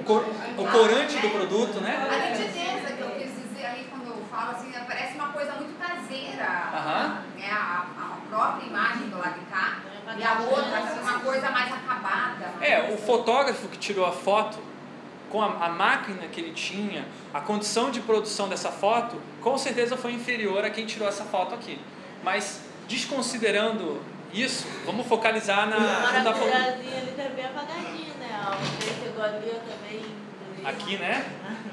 [0.00, 0.24] O, cor,
[0.56, 1.96] o corante do produto, né?
[2.10, 5.78] A nitidez que eu quis dizer ali quando eu falo assim, parece uma coisa muito
[5.78, 6.70] caseira.
[6.74, 7.22] Aham.
[7.36, 7.50] Né?
[7.50, 9.80] A, a própria imagem do lado de cá.
[10.16, 12.52] E a outra, assim, uma coisa mais acabada.
[12.60, 14.58] É, o fotógrafo que tirou a foto,
[15.30, 19.96] com a, a máquina que ele tinha, a condição de produção dessa foto, com certeza
[19.96, 21.80] foi inferior a quem tirou essa foto aqui.
[22.22, 25.76] Mas, desconsiderando isso, vamos focalizar na.
[25.76, 28.58] A não tá falando- ali tá bem apagadinho, né?
[28.78, 30.04] Você chegou ali, eu também.
[30.64, 31.24] Aqui, né?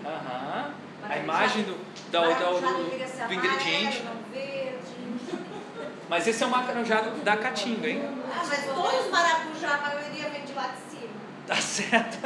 [0.06, 0.72] Aham.
[1.10, 1.78] A imagem do,
[2.12, 4.04] da- da- do, do ingrediente.
[6.10, 8.02] Mas esse é o maracujá da Caatinga, hein?
[8.34, 11.14] Ah, mas todos os maracujá, a maioria vem de lá de cima.
[11.46, 12.18] Tá certo.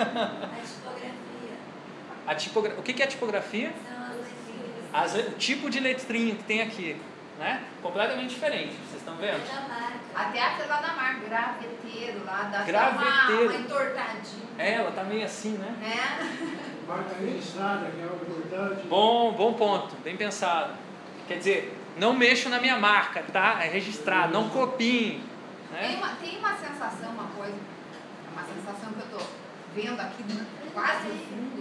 [2.32, 2.34] A.
[2.34, 2.74] A tipogra...
[2.78, 3.72] O que que é a tipografia?
[3.88, 4.94] São as letrinhas.
[4.94, 6.96] As le- o tipo de letrinha que tem aqui,
[7.40, 7.62] né?
[7.82, 9.42] Completamente diferente, vocês estão vendo?
[9.48, 10.22] Da.
[10.22, 13.44] Até aquele lá da marca, graveteiro, lá dá até Graveteiro.
[13.44, 15.76] Uma, uma entortadinha, É, ela tá meio assim, né?
[15.80, 16.58] né?
[16.88, 18.88] Marca registrada, que é algo importante.
[18.88, 20.74] Bom, bom ponto, bem pensado.
[21.28, 23.60] Quer dizer, não mexam na minha marca, tá?
[23.64, 25.22] É registrado, não copiem,
[25.80, 25.96] Tem né?
[25.98, 27.56] uma, tem uma sensação, uma coisa,
[28.34, 29.26] uma sensação que eu tô
[29.74, 30.24] vendo aqui,
[30.74, 31.61] quase no fundo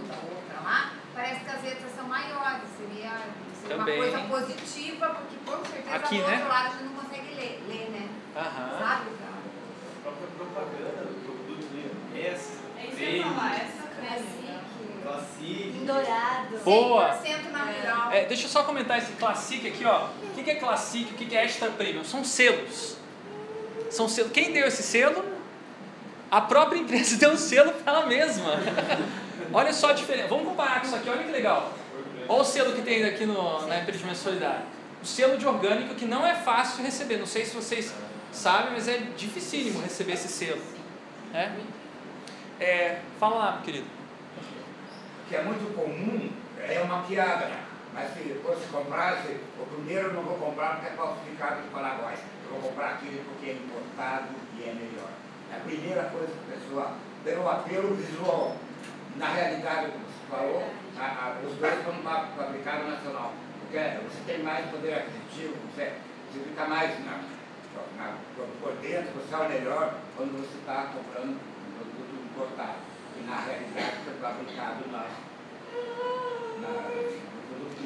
[1.13, 3.11] parece que as letras são maiores, seria,
[3.61, 6.33] seria uma coisa positiva, porque com certeza Aqui, do né?
[6.33, 8.09] outro lado a gente não consegue ler, ler né?
[8.35, 8.79] Aham.
[8.79, 9.05] Sabe?
[9.19, 9.41] cara?
[9.97, 12.21] A própria propaganda do produto né?
[12.21, 14.41] S, É isso que eu ia falar, essa Classic.
[15.03, 15.77] Classic.
[15.77, 16.57] Em dourado.
[16.63, 17.19] Boa.
[17.23, 18.11] 100% natural.
[18.11, 20.07] É, deixa eu só comentar esse Classic aqui, ó.
[20.23, 21.11] O que é Classic?
[21.11, 22.03] O que que é Extra Premium?
[22.03, 22.97] São selos.
[23.89, 24.31] São selos.
[24.31, 25.23] Quem deu esse selo?
[26.31, 28.53] A própria empresa deu o selo para ela mesma.
[29.53, 30.29] Olha só a diferença.
[30.29, 31.73] Vamos comparar com isso aqui, olha que legal.
[32.29, 34.65] Olha o selo que tem aqui no, na Empreendimento Solidário.
[35.03, 37.17] O selo de orgânico que não é fácil receber.
[37.17, 37.93] Não sei se vocês
[38.31, 40.61] sabem, mas é dificílimo receber esse selo.
[41.33, 41.53] né?
[42.59, 43.87] É, fala lá, querido.
[45.27, 47.63] que é muito comum, é uma piada, né?
[47.93, 52.15] mas se comprar, se, o primeiro eu não vou comprar porque é falsificado do Paraguai.
[52.45, 55.09] Eu vou comprar aquele porque é importado e é melhor.
[55.51, 56.91] É a primeira coisa que a pessoa,
[57.23, 58.55] pelo apelo visual,
[59.17, 60.63] na realidade, como você falou,
[60.97, 63.33] a, a, os dois fa- fabricados nacional.
[63.61, 65.93] Porque você tem mais poder aquisitivo, você,
[66.31, 67.19] você fica mais na,
[67.97, 72.79] na, por, dentro, você é melhor quando você está comprando um produto importado.
[73.19, 74.83] E na realidade foi fabricado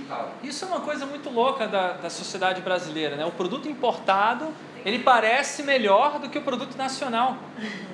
[0.05, 0.31] quintal.
[0.43, 3.25] Isso é uma coisa muito louca da, da sociedade brasileira, né?
[3.25, 4.53] O produto importado,
[4.85, 7.37] ele parece melhor do que o produto nacional.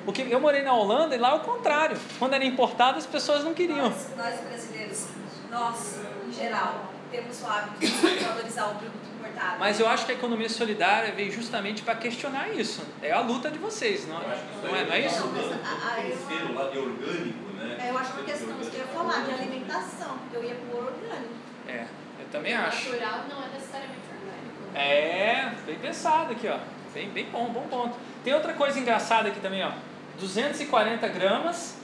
[0.05, 1.97] Porque eu morei na Holanda e lá é o contrário.
[2.19, 3.89] Quando era importado, as pessoas não queriam.
[3.89, 5.07] Nós, nós brasileiros,
[5.49, 9.59] nós, em geral, temos o hábito de valorizar o produto importado.
[9.59, 12.83] Mas eu acho que a economia solidária veio justamente para questionar isso.
[13.01, 14.27] É a luta de vocês, não, que
[14.67, 15.19] não, é, não é isso?
[15.21, 17.77] Não, mas a- a- eu- de orgânico, né?
[17.85, 20.77] É, eu acho uma questão que eu ia falar de alimentação, porque eu ia pro
[20.79, 21.33] orgânico.
[21.67, 21.85] É,
[22.19, 22.89] eu também acho.
[22.91, 24.77] Natural não é necessariamente orgânico.
[24.77, 26.57] É, bem pensado aqui, ó.
[26.93, 27.95] Bem, bem bom, bom ponto.
[28.23, 29.71] Tem outra coisa engraçada aqui também, ó.
[30.19, 31.75] 240 gramas,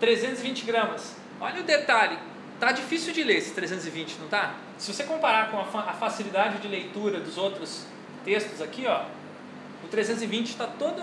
[0.00, 1.14] 320 gramas.
[1.40, 2.18] Olha o detalhe.
[2.58, 4.54] Tá difícil de ler esse 320, não tá?
[4.78, 7.84] Se você comparar com a, fa- a facilidade de leitura dos outros
[8.24, 9.02] textos aqui, ó,
[9.84, 11.02] o 320 está todo.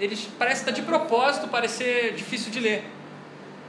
[0.00, 2.84] Ele parece estar de propósito parecer difícil de ler.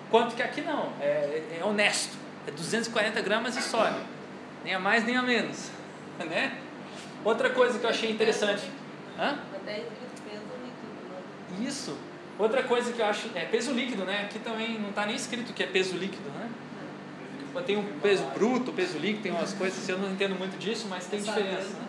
[0.10, 2.15] Quanto que aqui não, é, é honesto.
[2.48, 3.91] É 240 gramas e só.
[4.63, 5.70] Nem a mais nem a menos.
[6.18, 6.58] Né?
[7.26, 8.63] Outra coisa que eu achei interessante.
[9.17, 9.32] Hã?
[9.32, 9.39] Né?
[11.67, 11.97] Isso.
[12.38, 13.30] Outra coisa que eu acho.
[13.36, 14.23] É peso líquido, né?
[14.23, 16.49] Aqui também não está nem escrito que é peso líquido, né?
[17.65, 20.88] Tem um peso bruto, peso líquido, tem umas coisas assim, eu não entendo muito disso,
[20.89, 21.69] mas tem diferença.
[21.69, 21.86] Né?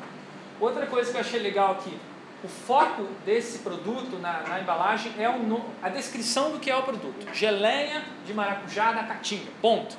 [0.61, 1.99] Outra coisa que eu achei legal aqui.
[2.45, 6.83] O foco desse produto na, na embalagem é no- a descrição do que é o
[6.85, 7.27] produto.
[7.35, 9.51] Geleia de maracujá da Caatinga.
[9.61, 9.97] Ponto.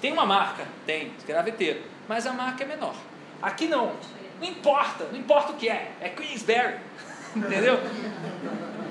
[0.00, 0.66] Tem uma marca?
[0.84, 1.82] Tem, graveteiro.
[2.08, 2.96] Mas a marca é menor.
[3.42, 3.92] Aqui não.
[4.40, 6.76] Não importa, não importa o que é, é Queensberry.
[7.34, 7.78] Entendeu?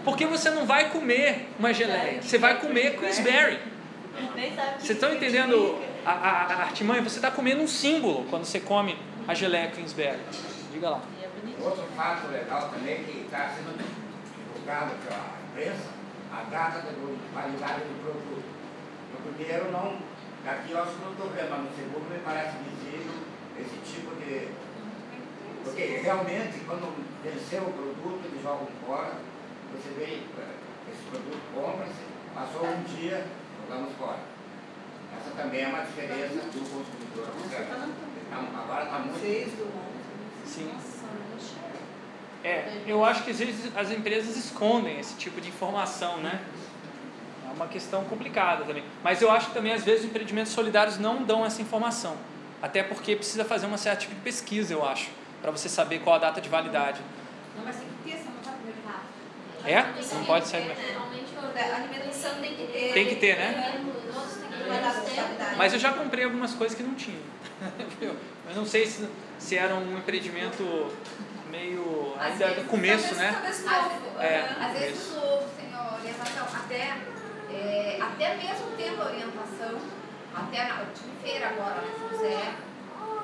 [0.04, 3.60] Porque você não vai comer uma geleia, você vai comer Queensberry.
[4.18, 7.02] Que Vocês estão entendendo a, a, a artimanha?
[7.04, 10.20] Você está comendo um símbolo quando você come a geleia Queensberry.
[10.72, 11.02] Diga lá.
[11.22, 11.64] É.
[11.64, 15.90] Outro fato legal também que está sendo divulgado pela imprensa,
[16.32, 16.96] a data de
[17.34, 18.44] validade do produto.
[19.14, 19.98] No primeiro não,
[20.46, 22.77] aqui eu acho que não estou vendo, mas no segundo me parece visível
[23.60, 24.50] esse tipo de.
[25.64, 29.14] Porque realmente quando venceu o produto, eles jogam fora,
[29.74, 30.56] você vê, eh,
[30.92, 33.26] esse produto compra-se, passou um dia,
[33.68, 34.20] jogamos fora.
[35.20, 37.28] Essa também é uma diferença do consumidor.
[37.46, 39.88] Então, agora está muito.
[40.46, 40.72] Sim.
[40.74, 41.78] Nossa, não chega.
[42.44, 46.42] É, eu acho que às vezes as empresas escondem esse tipo de informação, né?
[47.50, 48.84] É uma questão complicada também.
[49.04, 52.16] Mas eu acho que também às vezes os empreendimentos solidários não dão essa informação.
[52.62, 55.10] Até porque precisa fazer uma certa tipo de pesquisa, eu acho,
[55.42, 57.02] para você saber qual a data de validade.
[57.56, 59.08] Não, mas tem que ter, senão não vai pro mercado.
[59.66, 60.16] É?
[60.16, 60.76] Não pode sair É.
[60.76, 62.94] Geralmente A alimentação tem que ter.
[62.94, 63.82] Tem que ter, né?
[64.66, 65.56] Uma data de validade.
[65.58, 67.22] Mas eu já comprei algumas coisas que não tinham.
[68.50, 70.64] Eu não sei se, se era um empreendimento
[71.50, 73.32] meio Às ainda vezes, no começo, talvez- né?
[73.34, 74.20] Talvez Às, novo.
[74.22, 74.56] É.
[74.60, 76.98] às vezes novo, sem orientação, até,
[77.52, 79.80] é, até mesmo tendo orientação,
[80.38, 82.54] até na, eu tive feira agora na São José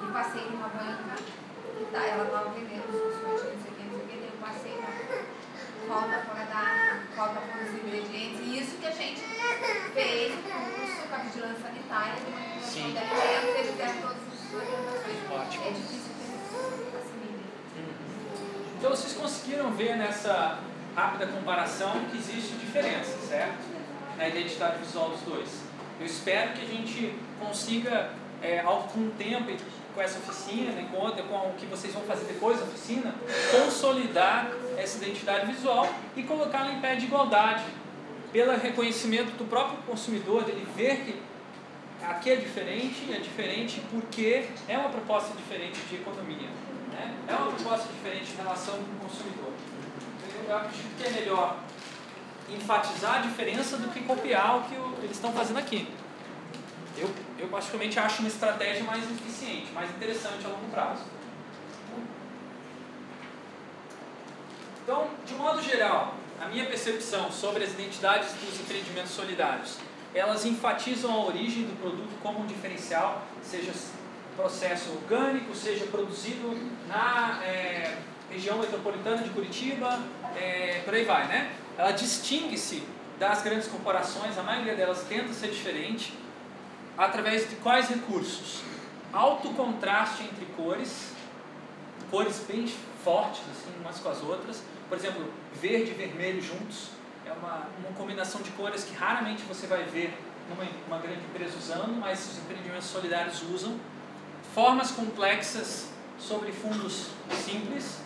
[0.02, 1.16] e passei numa banca
[1.78, 4.16] que tá, ela estava vendendo os biscoitinhos, não sei o que, não sei o que,
[4.26, 4.88] eu passei na
[5.88, 9.22] falta fora da falta por os ingredientes, e isso que a gente
[9.94, 14.54] fez o curso com a vigilância sanitária de manipulação de alimentos, eles deram todas as
[14.54, 15.04] orientações.
[15.66, 17.44] É difícil ter esse assimile.
[18.78, 20.60] Então vocês conseguiram ver nessa
[20.96, 23.58] rápida comparação que existe diferença, certo?
[24.18, 25.63] Na identidade visual dos dois.
[26.04, 28.10] Eu espero que a gente consiga,
[28.42, 29.54] é, ao o tempo
[29.96, 33.16] com essa oficina, com, outra, com o que vocês vão fazer depois da oficina,
[33.52, 35.88] consolidar essa identidade visual
[36.18, 37.64] e colocá-la em pé de igualdade,
[38.34, 41.22] pelo reconhecimento do próprio consumidor, dele ver que
[42.06, 46.50] aqui é diferente, é diferente porque é uma proposta diferente de economia.
[46.92, 47.16] Né?
[47.30, 49.54] É uma proposta diferente em relação com o consumidor.
[50.50, 51.60] Eu acredito que é melhor
[52.50, 55.88] enfatizar a diferença do que copiar o que o- eles estão fazendo aqui.
[56.98, 61.04] Eu, eu particularmente acho uma estratégia mais eficiente, mais interessante a longo prazo.
[64.84, 69.78] Então, de modo geral, a minha percepção sobre as identidades dos empreendimentos solidários,
[70.14, 73.72] elas enfatizam a origem do produto como um diferencial, seja
[74.36, 76.56] processo orgânico, seja produzido
[76.88, 77.98] na eh,
[78.30, 80.00] região metropolitana de Curitiba,
[80.36, 81.52] eh, por aí vai, né?
[81.78, 82.84] Ela distingue-se
[83.20, 86.14] das grandes corporações, a maioria delas tenta ser diferente,
[86.98, 88.62] através de quais recursos?
[89.12, 91.12] Alto contraste entre cores,
[92.10, 92.68] cores bem
[93.04, 94.64] fortes, assim, umas com as outras.
[94.88, 96.90] Por exemplo, verde e vermelho juntos
[97.26, 100.14] é uma, uma combinação de cores que raramente você vai ver
[100.50, 103.80] numa uma grande empresa usando, mas os empreendimentos solidários usam.
[104.54, 107.08] Formas complexas sobre fundos
[107.46, 108.00] simples,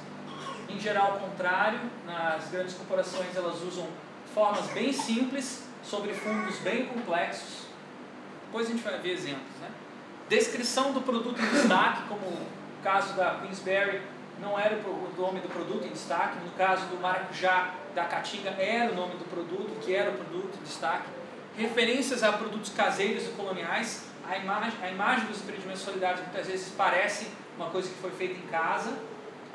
[0.69, 3.87] em geral ao contrário, nas grandes corporações elas usam
[4.33, 7.67] formas bem simples sobre fundos bem complexos.
[8.45, 9.55] Depois a gente vai ver exemplos.
[9.61, 9.69] Né?
[10.29, 12.47] Descrição do produto em destaque, como o
[12.83, 14.01] caso da Queensberry,
[14.39, 18.91] não era o nome do produto em destaque, no caso do maracujá da Caatinga era
[18.91, 21.07] o nome do produto, que era o produto em destaque.
[21.57, 26.71] Referências a produtos caseiros e coloniais, a imagem, a imagem dos empreendimentos solidários muitas vezes
[26.77, 28.93] parece uma coisa que foi feita em casa,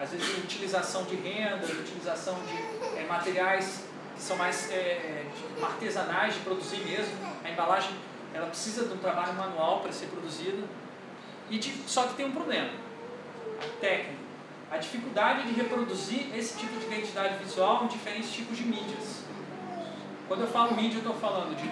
[0.03, 2.57] às vezes utilização de renda, utilização de
[2.99, 3.85] eh, materiais
[4.17, 7.15] que são mais de- artesanais de produzir mesmo.
[7.45, 7.91] A embalagem
[8.35, 10.63] ela precisa de um trabalho manual para ser produzida.
[11.51, 12.71] E de- só que tem um problema
[13.81, 14.21] técnico.
[14.71, 19.23] A dificuldade de reproduzir esse tipo de identidade visual em diferentes tipos de mídias.
[20.27, 21.69] Quando eu falo mídia, eu estou falando de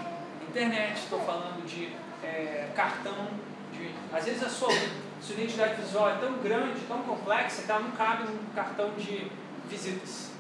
[0.49, 1.91] internet, estou falando de
[2.23, 3.29] eh, cartão.
[3.73, 4.69] De, às vezes a sua,
[5.21, 9.31] sua identidade visual é tão grande, tão complexa, que ela não cabe num cartão de
[9.69, 10.31] visitas.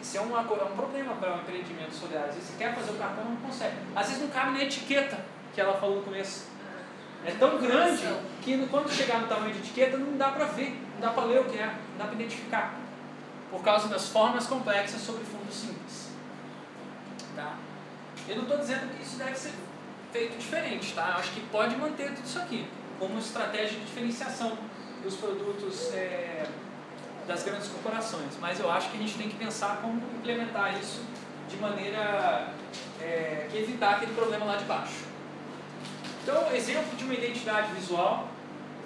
[0.00, 2.28] Isso é, uma, é um problema para um empreendimento solidário.
[2.28, 3.74] Às vezes você quer fazer o cartão, não consegue.
[3.96, 5.18] Às vezes não cabe na etiqueta
[5.52, 6.46] que ela falou no começo.
[7.24, 8.02] É tão grande
[8.42, 11.40] que quando chegar no tamanho de etiqueta não dá para ver, não dá para ler
[11.40, 12.74] o que é, não dá para identificar.
[13.50, 16.10] Por causa das formas complexas sobre fundo simples.
[17.34, 17.56] Tá?
[18.28, 19.52] Eu não estou dizendo que isso deve ser
[20.12, 21.08] feito diferente, tá?
[21.08, 22.68] Eu acho que pode manter tudo isso aqui
[23.04, 24.56] como estratégia de diferenciação
[25.02, 26.46] dos produtos é,
[27.26, 28.32] das grandes corporações.
[28.40, 31.02] Mas eu acho que a gente tem que pensar como implementar isso
[31.48, 32.48] de maneira
[33.00, 35.04] é, que evitar aquele problema lá de baixo.
[36.22, 38.28] Então, exemplo de uma identidade visual,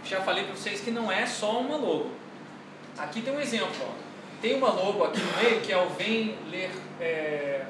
[0.04, 2.10] já falei para vocês que não é só uma logo.
[2.98, 3.76] aqui tem um exemplo.
[3.82, 3.92] Ó.
[4.42, 6.70] Tem uma logo aqui no meio que é o Vem Ler.
[7.00, 7.64] É,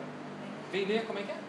[0.73, 1.48] vem Ler, como é que é?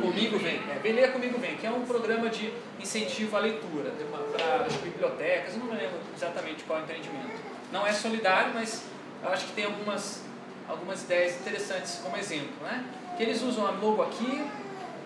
[0.00, 0.60] Comigo Vem.
[0.70, 3.92] É, vem Ler Comigo Vem, que é um programa de incentivo à leitura
[4.32, 5.54] para bibliotecas.
[5.54, 7.40] Eu não me lembro exatamente qual é o empreendimento.
[7.72, 8.84] Não é solidário, mas
[9.22, 10.22] eu acho que tem algumas,
[10.68, 12.52] algumas ideias interessantes como exemplo.
[12.62, 12.84] Né?
[13.16, 14.46] Que eles usam a logo aqui,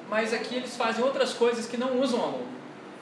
[0.08, 2.46] mas aqui eles fazem outras coisas que não usam a logo.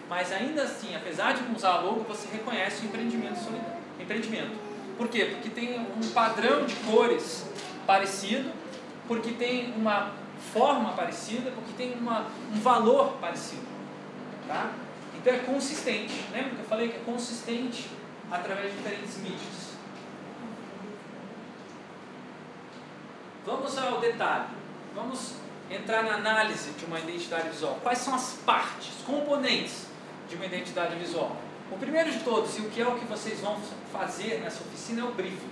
[0.09, 3.81] Mas ainda assim, apesar de não usar a logo, você reconhece o empreendimento solidário.
[3.99, 4.51] Empreendimento.
[4.97, 5.25] Por quê?
[5.27, 7.47] Porque tem um padrão de cores
[7.87, 8.51] parecido,
[9.07, 10.13] porque tem uma
[10.53, 13.67] forma parecida, porque tem uma, um valor parecido.
[14.47, 14.73] Tá?
[15.17, 16.25] Então é consistente.
[16.33, 17.91] Lembra que eu falei que é consistente
[18.31, 19.71] através de diferentes mídias?
[23.45, 24.47] Vamos ao detalhe.
[24.95, 25.35] Vamos
[25.71, 27.79] entrar na análise de uma identidade visual.
[27.83, 29.87] Quais são as partes, componentes
[30.29, 31.37] de uma identidade visual?
[31.71, 33.57] O primeiro de todos, e o que é o que vocês vão
[33.93, 35.51] fazer nessa oficina, é o briefing.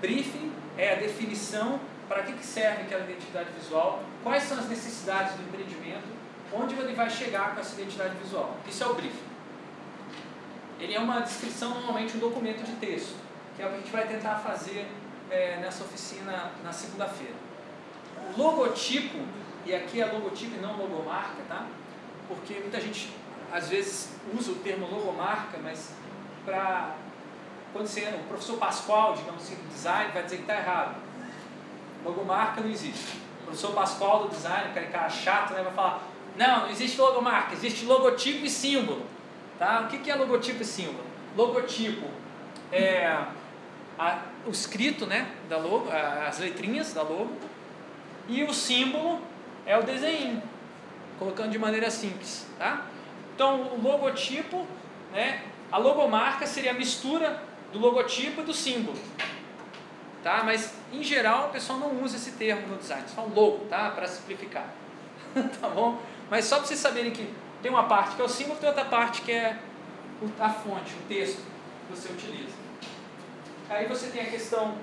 [0.00, 1.78] Briefing é a definição
[2.10, 6.08] para que serve aquela identidade visual, quais são as necessidades do empreendimento,
[6.52, 8.56] onde ele vai chegar com essa identidade visual.
[8.66, 9.30] Isso é o briefing.
[10.80, 13.14] Ele é uma descrição, normalmente, um documento de texto,
[13.54, 14.88] que é o que a gente vai tentar fazer
[15.30, 17.34] é, nessa oficina na segunda-feira.
[18.34, 19.18] O logotipo,
[19.64, 21.64] e aqui é logotipo e não logomarca, tá?
[22.26, 23.14] Porque muita gente
[23.52, 25.92] às vezes usa o termo logomarca, mas
[26.44, 26.92] para
[27.72, 31.09] quando você, o professor Pascoal, digamos assim, do design, vai dizer que está errado.
[32.04, 33.16] Logomarca não existe.
[33.40, 36.02] O professor Pascoal do design, aquele cara chato, né, vai falar:
[36.36, 39.04] não, não existe logomarca, existe logotipo e símbolo.
[39.58, 39.82] Tá?
[39.82, 41.04] O que, que é logotipo e símbolo?
[41.36, 42.06] Logotipo
[42.72, 43.06] é
[43.98, 47.36] a, o escrito né, da logo, as letrinhas da logo,
[48.28, 49.20] e o símbolo
[49.66, 50.42] é o desenho,
[51.18, 52.46] colocando de maneira simples.
[52.58, 52.86] Tá?
[53.34, 54.66] Então, o logotipo,
[55.12, 57.42] né, a logomarca seria a mistura
[57.72, 58.98] do logotipo e do símbolo.
[60.22, 60.42] Tá?
[60.44, 63.90] Mas, em geral, o pessoal não usa esse termo no design, só um logo, tá?
[63.90, 64.66] para simplificar.
[65.60, 66.00] tá bom?
[66.28, 68.84] Mas só para vocês saberem que tem uma parte que é o símbolo, tem outra
[68.84, 69.58] parte que é
[70.38, 71.42] a fonte, o texto
[71.86, 72.54] que você utiliza.
[73.68, 74.74] Aí você tem a questão,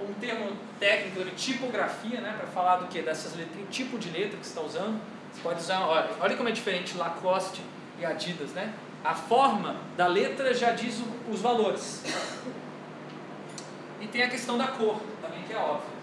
[0.00, 3.02] um termo técnico de tipografia, né, para falar do que?
[3.02, 5.00] Dessas letrinhas, tipo de letra que está usando.
[5.32, 7.60] Você pode usar, olha, olha como é diferente Lacoste
[7.98, 8.72] e Adidas, né?
[9.04, 12.02] A forma da letra já diz os valores.
[14.00, 15.96] E tem a questão da cor, também que é óbvio.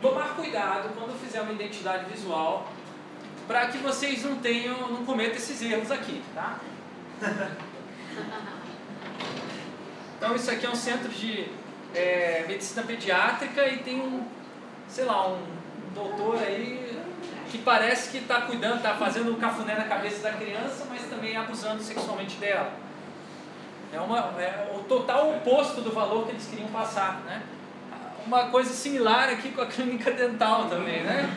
[0.00, 2.70] Tomar cuidado quando fizer uma identidade visual
[3.46, 6.58] para que vocês não tenham, não cometam esses erros aqui, tá?
[10.16, 11.46] Então isso aqui é um centro de
[11.94, 14.26] é, medicina pediátrica e tem um,
[14.88, 15.42] sei lá, um
[15.94, 16.98] doutor aí
[17.50, 21.36] que parece que está cuidando, está fazendo um cafuné na cabeça da criança, mas também
[21.36, 22.72] abusando sexualmente dela.
[23.92, 27.42] É, uma, é o total oposto do valor que eles queriam passar, né?
[28.26, 31.28] Uma coisa similar aqui com a clínica dental também, né?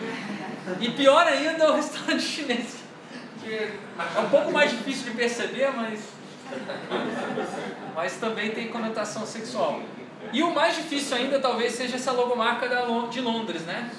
[0.80, 2.78] E pior ainda é o restaurante chinês.
[3.42, 6.02] Que é um pouco mais difícil de perceber, mas,
[7.96, 9.82] mas também tem conotação sexual.
[10.34, 12.68] E o mais difícil ainda talvez seja essa logomarca
[13.10, 13.90] de Londres, né?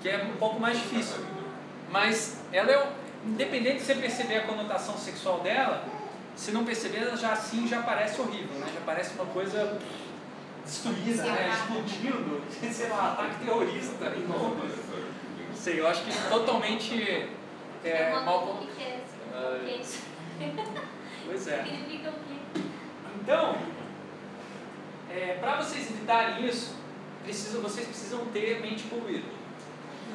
[0.00, 1.16] Que é um pouco mais difícil.
[1.90, 2.86] Mas ela é,
[3.24, 5.84] independente de você perceber a conotação sexual dela,
[6.36, 8.66] se não perceber, já assim já parece horrível, né?
[8.72, 9.78] Já parece uma coisa
[10.64, 11.50] destruída, né?
[11.52, 14.86] Explodindo, sei lá, ataque terrorista Londres
[15.66, 17.28] sei, eu acho que totalmente
[17.84, 18.44] é, mal.
[18.44, 20.02] O que é isso?
[21.26, 21.64] Pois é.
[21.64, 22.62] Significa o quê?
[23.20, 23.56] Então,
[25.10, 26.76] é, para vocês evitarem isso,
[27.24, 29.26] precisa, vocês precisam ter mente poluída.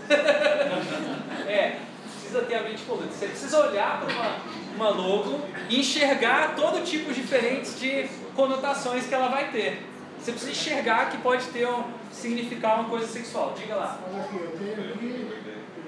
[1.45, 1.79] é,
[2.13, 3.11] precisa ter a mente poluída.
[3.11, 4.37] Você precisa olhar para uma,
[4.75, 9.85] uma logo e enxergar todo tipo diferentes de conotações que ela vai ter.
[10.19, 13.53] Você precisa enxergar que pode ter um, significar uma coisa sexual.
[13.57, 13.99] Diga lá.
[14.07, 15.27] Olha aqui, eu tenho aqui,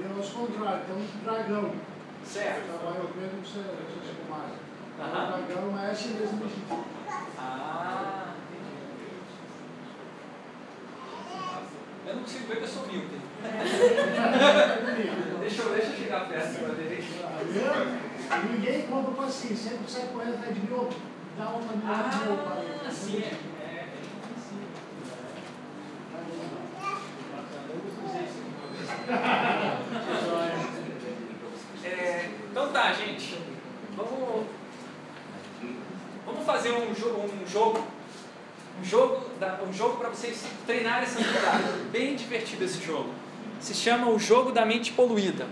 [0.04, 1.72] é aos contrários, tem um dragão.
[2.26, 2.80] Certo.
[2.80, 4.54] Trabalha o mesmo que você você mais.
[4.94, 6.42] O dragão é esse mesmo.
[7.38, 8.78] Ah, entendi.
[12.08, 13.22] Eu não consigo ver que eu sou míope.
[15.42, 17.04] deixa, eu, deixa eu chegar perto para ver.
[18.42, 18.54] Vendo?
[18.54, 20.90] Ninguém compra para si, sempre sai correndo atrás de mil,
[21.38, 22.80] dá uma milhão de mil para ele.
[22.86, 23.38] Ah, sim, é.
[23.62, 23.94] é.
[31.86, 33.38] É, então tá, gente.
[33.96, 34.46] Vamos,
[36.26, 37.84] vamos fazer um, jo um jogo.
[38.82, 39.24] Um jogo,
[39.68, 41.64] um jogo para vocês treinarem essa habilidade.
[41.92, 43.14] Bem divertido esse jogo.
[43.60, 45.46] Se chama o jogo da mente poluída.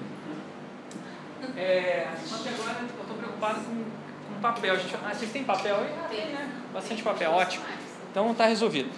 [1.62, 4.74] É, só que agora eu estou preocupado com, um papel.
[4.74, 5.95] A gente, ah, vocês têm papel aí?
[6.03, 6.49] Ah, tem, né?
[6.74, 7.64] Bastante papel, ótimo.
[8.09, 8.89] Então tá resolvido.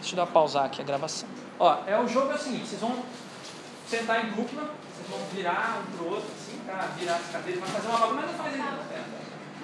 [0.00, 1.28] Deixa eu dar pausar aqui a gravação.
[1.58, 3.04] Ó, é o jogo é o seguinte, vocês vão
[3.86, 6.88] sentar em dupla, vocês vão virar um pro outro, assim, tá?
[6.98, 8.66] Virar as cadeiras, vai fazer uma bagunça, mas não faz ainda.
[8.66, 9.02] É,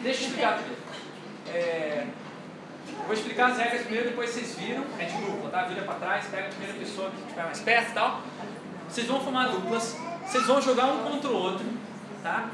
[0.02, 0.82] Deixa eu explicar primeiro.
[1.48, 2.06] É,
[2.88, 5.64] eu vou explicar as regras primeiro, depois vocês viram, é de dupla, tá?
[5.64, 8.20] Vira para trás, pega a primeira pessoa que estiver mais perto e tal.
[8.88, 11.66] Vocês vão formar duplas, vocês vão jogar um contra o outro,
[12.26, 12.50] tá?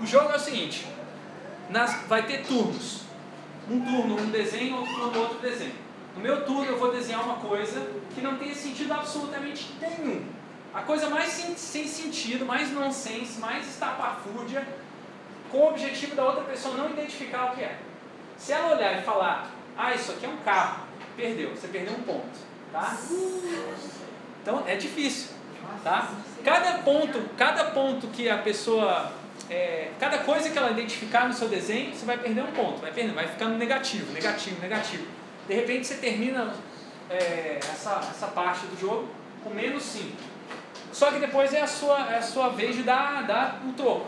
[0.00, 0.86] O jogo é o seguinte,
[1.68, 3.00] nas, vai ter turnos.
[3.68, 5.74] Um turno um desenho, outro turno outro desenho.
[6.14, 10.24] No meu turno eu vou desenhar uma coisa que não tem sentido absolutamente nenhum.
[10.72, 14.66] A coisa mais sem, sem sentido, mais nonsense, mais estapafúrdia,
[15.50, 17.78] com o objetivo da outra pessoa não identificar o que é.
[18.38, 22.02] Se ela olhar e falar, ah, isso aqui é um carro, perdeu, você perdeu um
[22.02, 22.38] ponto,
[22.72, 22.96] tá?
[24.42, 25.30] Então é difícil,
[25.82, 26.10] tá?
[26.44, 29.12] Cada ponto, cada ponto que a pessoa,
[29.50, 32.92] é, cada coisa que ela identificar no seu desenho, você vai perder um ponto, vai
[32.92, 35.06] perder, vai ficando negativo, negativo, negativo.
[35.48, 36.54] De repente você termina
[37.10, 39.08] é, essa, essa parte do jogo
[39.42, 40.06] com menos 5.
[40.92, 44.06] Só que depois é a sua, é a sua vez de dar, dar um troco.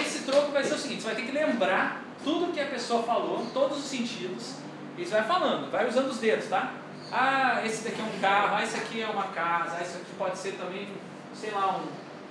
[0.00, 3.02] Esse troco vai ser o seguinte: você vai ter que lembrar tudo que a pessoa
[3.02, 4.54] falou, todos os sentidos,
[4.96, 6.72] e você vai falando, vai usando os dedos, tá?
[7.14, 10.14] Ah, esse daqui é um carro, ah, esse aqui é uma casa, ah, isso aqui
[10.16, 10.88] pode ser também,
[11.34, 11.86] sei lá, um,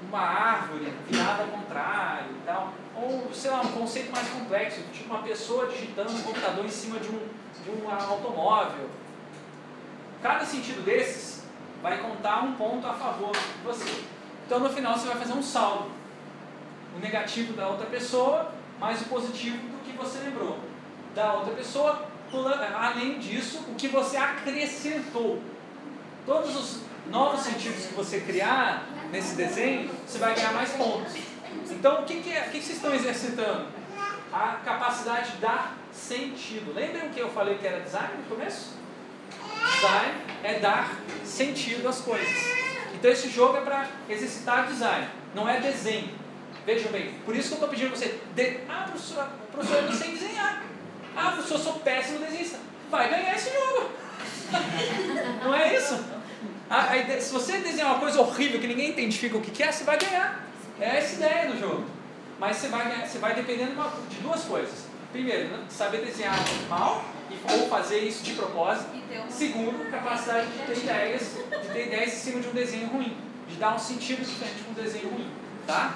[0.08, 2.74] uma árvore virada ao contrário e tal.
[2.96, 7.00] Ou, sei lá, um conceito mais complexo, tipo uma pessoa digitando um computador em cima
[7.00, 7.28] de um,
[7.64, 8.90] de um automóvel.
[10.20, 11.44] Cada sentido desses
[11.84, 14.04] vai contar um ponto a favor de você.
[14.48, 15.92] Então no final você vai fazer um saldo.
[16.98, 20.58] O negativo da outra pessoa, mais o positivo do que você lembrou.
[21.14, 22.11] Da outra pessoa,
[22.76, 25.42] além disso, o que você acrescentou.
[26.26, 31.14] Todos os novos sentidos que você criar nesse desenho, você vai ganhar mais pontos.
[31.70, 33.66] Então, o que, que, é, o que, vocês estão exercitando?
[34.32, 36.74] A capacidade de dar sentido.
[36.74, 38.78] Lembram que eu falei que era design no começo?
[39.76, 40.14] Design
[40.44, 42.62] é dar sentido às coisas.
[42.94, 46.10] Então, esse jogo é para exercitar design, não é desenho.
[46.66, 48.20] Vejam bem, por isso que eu estou pedindo você.
[48.36, 48.60] De...
[48.70, 50.71] Ah, professor, professor, eu não sei desenhar.
[51.16, 52.58] Ah, professor, eu sou péssimo desenhista.
[52.90, 53.90] Vai ganhar esse jogo.
[55.44, 56.04] Não é isso?
[56.70, 59.84] A, a se você desenhar uma coisa horrível que ninguém identifica o que é, você
[59.84, 60.46] vai ganhar.
[60.80, 61.86] É essa ideia do jogo.
[62.40, 63.74] Mas você vai, ganhar, você vai dependendo
[64.10, 64.86] de duas coisas.
[65.12, 66.36] Primeiro, né, saber desenhar
[66.70, 67.04] mal
[67.52, 68.90] ou fazer isso de propósito.
[69.30, 73.56] Segundo, capacidade de ter ideias, de ter ideias em cima de um desenho ruim, de
[73.56, 75.30] dar um sentido diferente para um desenho ruim,
[75.68, 75.96] tá?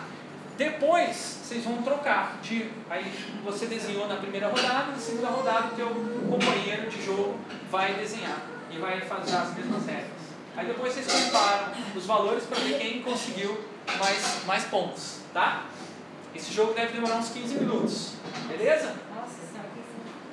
[0.57, 2.39] Depois vocês vão trocar.
[2.41, 3.11] De, aí
[3.43, 5.87] você desenhou na primeira rodada, na segunda rodada o teu
[6.29, 7.37] companheiro de jogo
[7.69, 8.41] vai desenhar
[8.71, 10.25] e vai fazer as mesmas regras.
[10.55, 13.59] Aí depois vocês comparam os valores para ver quem conseguiu
[13.99, 15.65] mais, mais pontos, tá?
[16.33, 18.13] Esse jogo deve demorar uns 15 minutos,
[18.47, 18.95] beleza?
[19.13, 19.61] Nossa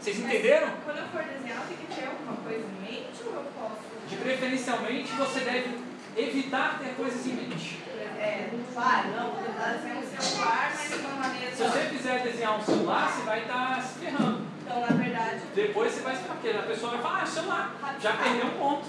[0.01, 0.71] Vocês entenderam?
[0.85, 4.09] Quando eu for desenhar, tem que ter alguma coisa em mente ou eu posso?
[4.09, 5.79] De preferencialmente você deve
[6.17, 7.82] evitar ter coisas em mente.
[8.23, 11.57] É, vai, não, vou tentar desenhar um celular, mas de uma maneira.
[11.57, 14.47] Se você fizer desenhar um celular, você vai estar se ferrando.
[14.63, 15.41] Então, na verdade.
[15.55, 18.47] Depois você vai se ferrar, porque a pessoa vai falar, ah, é celular, já perdeu
[18.47, 18.87] um ponto.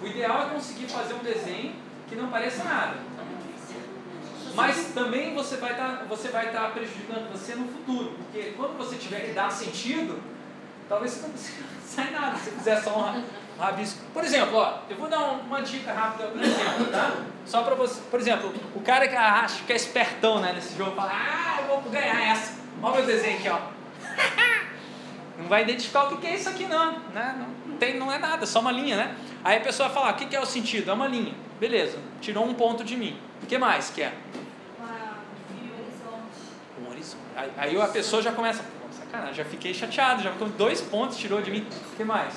[0.00, 1.74] O ideal é conseguir fazer um desenho
[2.08, 2.94] que não pareça nada.
[4.54, 8.96] Mas também você vai estar, você vai estar prejudicando você no futuro, porque quando você
[8.96, 10.20] tiver que dar sentido,
[10.88, 11.34] talvez você não
[11.84, 13.24] sair nada se fizer só um
[13.60, 14.00] rabisco.
[14.12, 17.24] Por exemplo, ó, eu vou dar uma dica rápida, por exemplo, tá?
[17.48, 20.94] Só para você, por exemplo, o cara que acha que é espertão né, nesse jogo,
[20.94, 22.60] fala, ah, eu vou ganhar essa.
[22.82, 23.58] Olha o meu desenho aqui, ó.
[25.38, 26.98] Não vai identificar o que é isso aqui, não.
[27.14, 27.46] Né?
[27.66, 29.16] Não, tem, não é nada, só uma linha, né?
[29.44, 30.90] Aí a pessoa fala, o que é o sentido?
[30.90, 31.32] É uma linha.
[31.60, 33.16] Beleza, tirou um ponto de mim.
[33.40, 34.12] O que mais que é?
[36.82, 37.22] Um horizonte.
[37.36, 41.16] Aí, aí a pessoa já começa, pô, sacanagem, já fiquei chateado, já ficou dois pontos,
[41.16, 41.64] tirou de mim.
[41.92, 42.34] O que mais?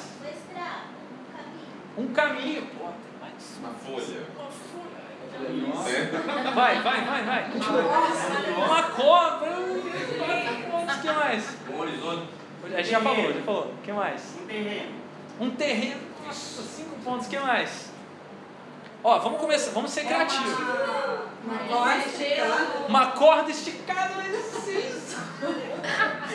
[1.98, 3.58] Um caminho, pô, tem mais.
[3.60, 4.31] Uma folha.
[6.54, 7.52] Vai, vai, vai, vai.
[7.52, 7.82] Continua.
[8.66, 9.52] Uma cobra.
[9.52, 11.44] O que mais?
[11.70, 12.28] Um horizonte.
[12.64, 13.64] A gente já falou, já falou.
[13.66, 14.22] O que mais?
[14.42, 14.92] Um terreno.
[15.40, 16.02] Um terreno.
[16.26, 17.28] Nossa, cinco pontos.
[17.28, 17.92] O que mais?
[19.04, 20.54] Ó, vamos começar, vamos ser criativos.
[21.44, 22.68] Uma corda esticada.
[22.88, 25.18] Uma corda esticada no exercício.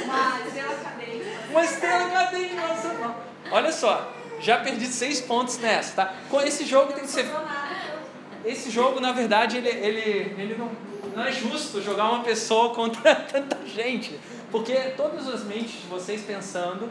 [0.04, 1.38] Uma estrela cadente.
[1.50, 2.54] Uma estrela cadente.
[2.54, 3.14] Nossa.
[3.52, 6.14] Olha só, já perdi seis pontos nessa, tá?
[6.28, 7.26] Com esse jogo tem que ser.
[8.46, 10.70] Esse jogo, na verdade, ele, ele, ele não,
[11.14, 14.18] não é justo jogar uma pessoa contra tanta gente.
[14.50, 16.88] Porque todas as mentes de vocês pensando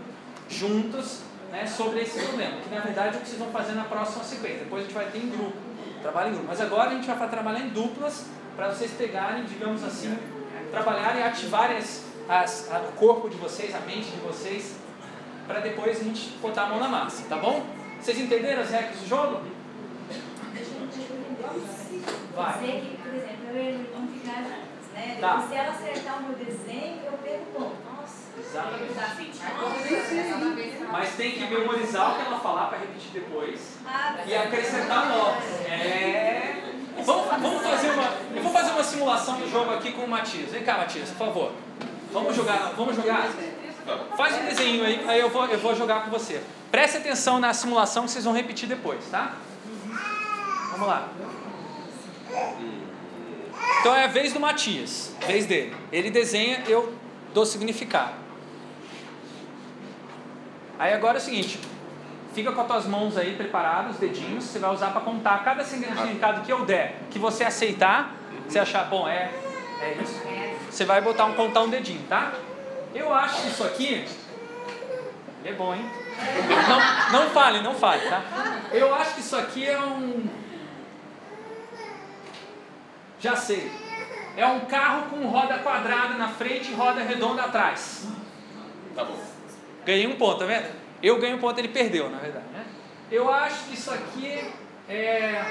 [0.49, 2.57] juntos né, sobre esse problema.
[2.61, 4.59] Que na verdade é o que vocês vão fazer na próxima sequência.
[4.59, 5.53] Depois a gente vai ter em grupo,
[6.01, 6.47] trabalho em grupo.
[6.49, 8.25] Mas agora a gente vai trabalhar em duplas
[8.55, 10.17] para vocês pegarem, digamos assim,
[10.71, 14.75] trabalharem e ativarem as, as- a- o corpo de vocês, a mente de vocês,
[15.47, 17.65] para depois a gente botar a mão na massa, tá bom?
[18.01, 19.41] Vocês entenderam as regras do jogo?
[22.35, 22.53] Vai.
[22.53, 25.17] Dizer que, por exemplo, eu e ele vamos ficar antes, né?
[25.21, 25.27] Tá.
[25.35, 27.75] Depois, se ela acertar o meu desenho, eu pego ponto.
[27.85, 28.93] Nossa, Exatamente.
[28.93, 30.91] Nossa.
[30.91, 35.43] Mas tem que memorizar o que ela falar para repetir depois Ah, e acrescentar novos.
[35.65, 36.61] É.
[37.03, 38.03] Vamos, vamos fazer uma.
[38.35, 40.51] Eu vou fazer uma simulação do jogo aqui com o Matias.
[40.51, 41.51] Vem cá, Matias, por favor.
[42.11, 42.73] Vamos jogar.
[42.75, 43.29] Vamos jogar?
[44.17, 46.41] Faz um desenho aí, aí eu vou, eu vou jogar com você.
[46.71, 49.33] Preste atenção na simulação que vocês vão repetir depois, tá?
[50.71, 51.07] Vamos lá.
[53.79, 55.75] Então é a vez do Matias, vez dele.
[55.91, 56.93] Ele desenha, eu
[57.33, 58.13] dou significado.
[60.77, 61.59] Aí agora é o seguinte,
[62.33, 65.63] fica com as tuas mãos aí preparadas, os dedinhos, você vai usar para contar cada
[65.63, 68.13] significado que eu der, que você aceitar,
[68.47, 69.31] você achar, bom, é,
[69.81, 70.21] é isso.
[70.69, 72.33] Você vai botar um contar um dedinho, tá?
[72.93, 74.05] Eu acho que isso aqui
[75.45, 75.85] é bom, hein?
[76.67, 78.21] Não, não fale, não fale, tá?
[78.71, 80.27] Eu acho que isso aqui é um
[83.25, 83.71] já sei.
[84.37, 88.07] É um carro com roda quadrada na frente e roda redonda atrás.
[88.93, 89.19] Tá bom.
[89.83, 90.67] Ganhei um ponto, tá vendo?
[91.01, 92.45] Eu ganhei um ponto, ele perdeu, na verdade.
[92.53, 92.63] Né?
[93.11, 94.51] Eu acho que isso aqui
[94.87, 95.43] é,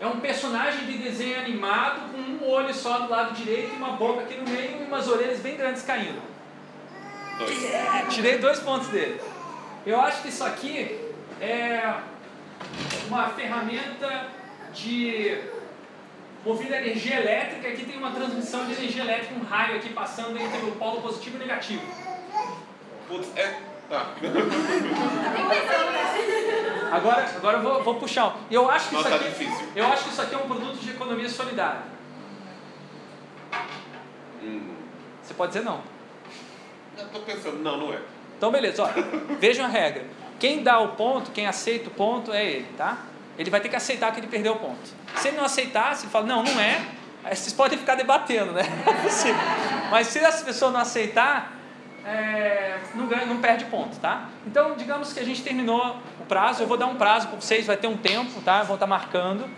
[0.00, 3.90] é um personagem de desenho animado com um olho só do lado direito e uma
[3.90, 6.22] boca aqui no meio e umas orelhas bem grandes caindo.
[7.38, 8.14] Dois.
[8.14, 9.20] Tirei dois pontos dele.
[9.84, 10.98] Eu acho que isso aqui
[11.40, 11.94] é
[13.08, 14.28] uma ferramenta
[14.72, 15.38] de
[16.44, 17.68] movida a energia elétrica.
[17.68, 21.36] Aqui tem uma transmissão de energia elétrica, um raio aqui passando entre o polo positivo
[21.36, 21.82] e negativo.
[23.08, 23.58] Putz, é.
[23.88, 24.14] Tá.
[26.90, 28.36] Agora, agora eu vou, vou puxar.
[28.48, 29.68] Eu acho que Nossa, isso tá aqui, difícil.
[29.74, 31.82] eu acho que isso aqui é um produto de economia solidária.
[34.40, 34.74] Hum.
[35.20, 35.80] Você pode dizer não.
[36.96, 37.98] Eu tô pensando, não, não é.
[38.36, 38.88] Então, beleza, ó,
[39.40, 40.04] vejam a regra.
[40.38, 42.98] Quem dá o ponto, quem aceita o ponto é ele, tá?
[43.38, 44.88] Ele vai ter que aceitar que ele perdeu o ponto.
[45.16, 46.80] Se ele não aceitar, se ele fala, não, não é,
[47.24, 48.62] aí vocês podem ficar debatendo, né?
[49.26, 49.90] É.
[49.90, 51.52] Mas se essa pessoa não aceitar,
[52.06, 54.28] é, não, ganha, não perde ponto, tá?
[54.46, 57.66] Então, digamos que a gente terminou o prazo, eu vou dar um prazo para vocês,
[57.66, 58.62] vai ter um tempo, tá?
[58.62, 59.48] Vão estar marcando.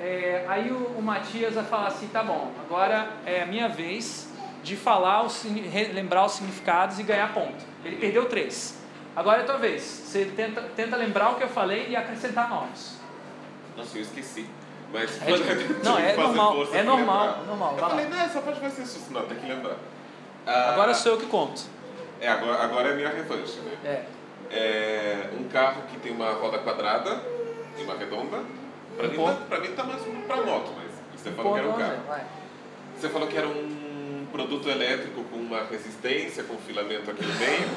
[0.00, 4.28] É, aí o, o Matias vai falar assim, tá bom, agora é a minha vez
[4.62, 7.64] de falar, o, signi- re- lembrar os significados e ganhar ponto.
[7.84, 8.78] Ele perdeu três.
[9.16, 9.82] Agora é a tua vez.
[9.82, 12.99] Você tenta, tenta lembrar o que eu falei e acrescentar novos.
[13.80, 14.46] Nossa, eu esqueci.
[14.92, 16.96] Mas É de- não, é normal, é normal,
[17.36, 17.44] lembrar.
[17.46, 19.12] normal, Eu falei, não, essa parte vai ser susto.
[19.12, 19.76] Não, tem que lembrar.
[20.46, 21.62] Ah, Agora sou eu que conto.
[22.20, 23.76] É, agora, agora é a minha revanche, né?
[23.84, 24.04] É.
[24.52, 27.20] É um carro que tem uma roda quadrada
[27.78, 28.42] e uma redonda.
[28.96, 31.68] Pra, Um mim, tá, pra mim tá mais pra moto, mas você falou que era
[31.68, 31.96] um carro.
[32.08, 32.24] vai.
[32.98, 37.68] Você falou que era um produto elétrico com uma resistência, com filamento aqui no meio.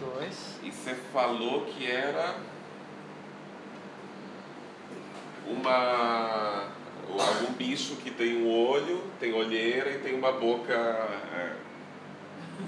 [0.00, 0.36] Dois.
[0.62, 2.34] E você falou que era
[5.48, 6.68] uma
[7.18, 10.72] algum bicho que tem um olho, tem olheira e tem uma boca.
[10.72, 11.52] é.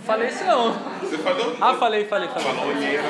[0.05, 0.73] Falei isso não.
[1.01, 1.57] Você falou?
[1.61, 2.45] Ah, falei, falei, falei.
[2.45, 3.03] Falou olheira.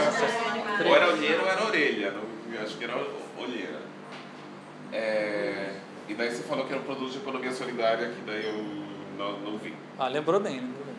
[0.87, 2.13] Ou era olheira ou era orelha.
[2.13, 2.95] Não, eu acho que era
[3.37, 3.81] olheira.
[4.93, 5.75] É,
[6.09, 8.65] e daí você falou que era um produto de economia solidária, que daí eu
[9.19, 9.75] não, não vi.
[9.99, 10.95] Ah, lembrou bem, lembrou bem.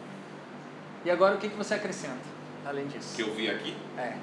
[1.05, 2.19] E agora o que, que você acrescenta,
[2.65, 3.15] além disso?
[3.15, 3.75] Que eu vi aqui.
[3.97, 4.13] É.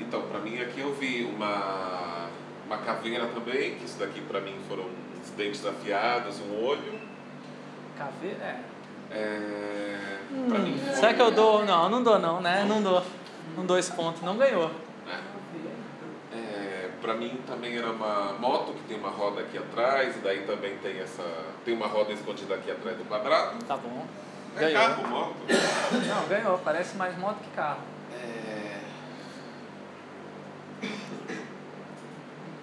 [0.00, 2.28] Então, pra mim aqui eu vi uma,
[2.66, 7.00] uma caveira também, que isso daqui pra mim foram uns dentes afiados, um olho.
[7.96, 8.60] Caveira, é.
[9.14, 11.64] É, pra mim foi, Será que eu dou?
[11.64, 12.64] Não, não dou não, né?
[12.66, 13.02] Não dou.
[13.56, 14.70] Não dou esse ponto, não ganhou.
[16.32, 20.46] É, pra mim também era uma moto que tem uma roda aqui atrás, e daí
[20.46, 21.22] também tem essa.
[21.64, 23.62] Tem uma roda escondida aqui atrás do quadrado.
[23.66, 24.06] Tá bom.
[24.56, 24.82] É Ganhou.
[24.82, 25.36] carro, moto.
[26.08, 26.58] Não, ganhou.
[26.58, 27.80] Parece mais moto que carro.
[28.14, 28.78] É,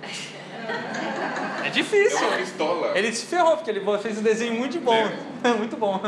[0.04, 2.28] É é difícil.
[2.28, 2.98] uma pistola.
[2.98, 5.10] Ele se ferrou, porque ele fez um desenho muito bom.
[5.58, 6.02] muito bom.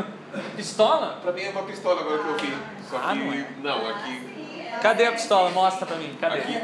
[0.55, 1.19] Pistola?
[1.21, 2.57] Pra mim é uma pistola agora que eu vi.
[2.89, 3.19] Só Ah, que.
[3.19, 3.45] não é?
[3.61, 4.31] não, aqui.
[4.81, 5.49] Cadê a pistola?
[5.51, 6.17] Mostra pra mim.
[6.19, 6.39] Cadê?
[6.39, 6.61] Aqui.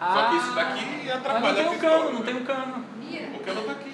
[0.00, 2.24] Ah, Só que isso daqui mas atrapalha não tem um cano, não né?
[2.24, 2.84] tem um cano.
[3.34, 3.92] O cano tá aqui.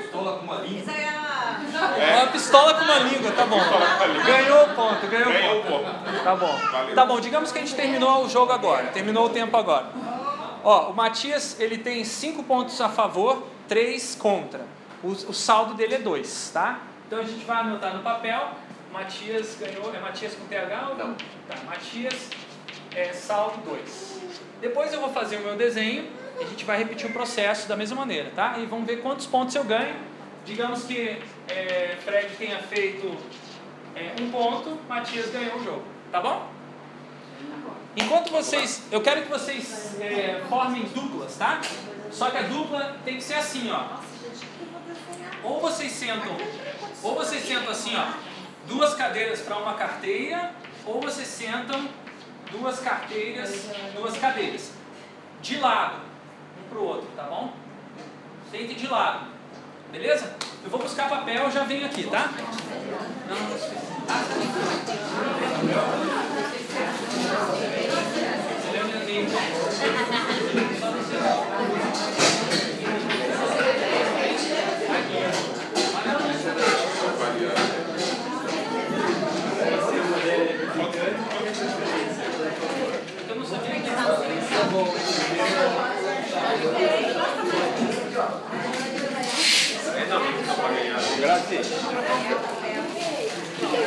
[0.00, 0.92] Pistola com uma língua.
[0.92, 2.10] É.
[2.10, 3.58] É uma pistola com uma língua, tá bom.
[4.24, 6.22] Ganhou o ponto, ganhou o ponto.
[6.24, 6.60] Tá bom.
[6.94, 8.88] Tá bom, digamos que a gente terminou o jogo agora.
[8.88, 9.86] Terminou o tempo agora.
[10.64, 14.66] Ó, o Matias, ele tem 5 pontos a favor, 3 contra.
[15.02, 16.80] O, o saldo dele é 2, tá?
[17.06, 18.50] Então a gente vai anotar no papel.
[18.92, 19.94] Matias ganhou.
[19.94, 21.14] É Matias com TH ou Não.
[21.48, 22.30] Tá, Matias
[22.94, 24.20] é saldo 2.
[24.60, 26.06] Depois eu vou fazer o meu desenho
[26.38, 28.56] e a gente vai repetir o processo da mesma maneira, tá?
[28.58, 29.94] E vamos ver quantos pontos eu ganho.
[30.44, 33.16] digamos que é, Fred tenha feito
[33.94, 36.59] é, um ponto, Matias ganhou o jogo, tá bom?
[37.96, 41.60] Enquanto vocês, eu quero que vocês é, formem duplas, tá?
[42.10, 43.98] Só que a dupla tem que ser assim, ó.
[45.42, 46.36] Ou vocês sentam,
[47.02, 48.12] ou vocês sentam assim, ó,
[48.68, 50.52] duas cadeiras para uma carteira,
[50.86, 51.88] ou vocês sentam
[52.52, 54.70] duas carteiras, duas cadeiras,
[55.42, 55.96] de lado,
[56.58, 57.54] um para o outro, tá bom?
[58.50, 59.26] Sentem de lado,
[59.90, 60.36] beleza?
[60.62, 62.30] Eu vou buscar papel, já venho aqui, tá?
[63.28, 63.80] Não que
[67.30, 67.58] Graças.
[67.60, 67.79] Tem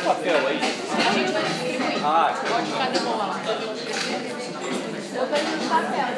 [0.04, 0.60] papel aí?
[2.04, 2.34] Ah,
[2.78, 4.43] Cadê a bola lá?
[5.14, 6.08] Eu tenho papel.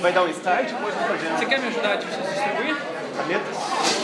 [0.00, 0.68] vai dar um start?
[0.70, 2.76] Você quer me ajudar a distribuir?
[3.16, 3.56] Canetas?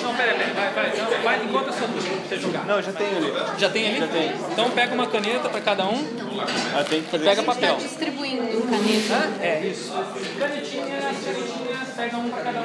[0.03, 2.67] Não, pera, pera, vai, vai, não, vai enquanto a sua turma pra você jogar.
[2.67, 3.33] Não, já tenho ali.
[3.59, 4.01] Já tem ali?
[4.01, 4.33] Já tem.
[4.51, 6.05] Então pega uma caneta para cada um.
[6.77, 7.77] Ah, tem que fazer Pega papel.
[7.77, 9.15] Distribuindo caneta.
[9.15, 9.33] Hã?
[9.41, 9.93] É, isso.
[10.39, 12.65] Canetinhas, canetinhas, pega um para cada um.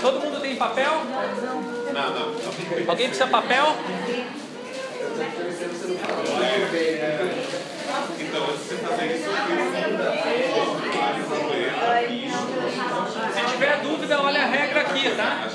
[0.00, 0.92] Todo mundo tem papel?
[1.92, 2.34] Não, não.
[2.88, 3.76] Alguém precisa papel?
[8.20, 9.30] Então, você fazer isso,
[13.32, 15.48] Se tiver dúvida, olha a regra aqui, tá?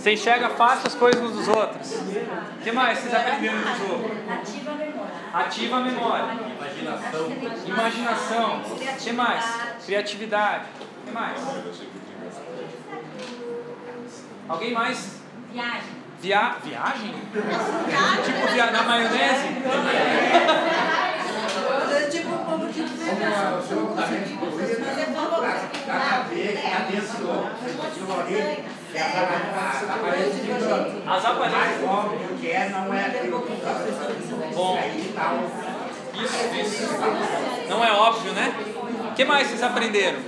[0.00, 1.92] Você enxerga fácil as coisas uns dos outros.
[1.92, 4.10] O que mais vocês aprenderam no jogo?
[4.30, 5.12] Ativa a memória.
[5.34, 6.49] Ativa a memória.
[6.80, 7.30] Imaginação.
[7.66, 8.62] Imaginação.
[8.62, 9.44] O que mais?
[9.84, 10.64] Criatividade.
[10.80, 11.40] O que mais?
[14.48, 15.20] Alguém mais?
[15.52, 16.00] Viagem.
[16.20, 16.56] Via...
[16.62, 17.14] Viagem?
[18.24, 18.70] Tipo via...
[18.70, 19.48] na maionese?
[22.10, 22.82] Tipo um pouco de
[25.86, 27.52] Dá pra ver que a pessoa,
[27.86, 28.64] aquilo ali,
[28.94, 29.04] é a
[29.94, 31.10] aparência de branco.
[31.10, 31.80] As aparências.
[31.80, 33.72] Mais óbvio que é, não é aquilo que está.
[34.54, 34.78] Bom.
[36.14, 37.68] Isso, isso.
[37.68, 38.52] Não é óbvio, né?
[39.10, 40.18] O que mais vocês aprenderam?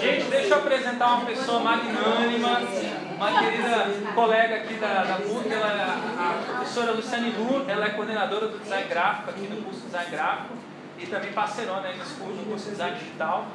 [0.00, 2.60] Gente, deixa eu apresentar uma pessoa magnânima,
[3.16, 7.90] uma querida colega aqui da, da PUC, ela é a, professora Luciane Lu, ela é
[7.90, 10.54] coordenadora do design gráfico aqui no curso de design gráfico
[10.98, 13.46] e também parceirona curso, no curso de design digital.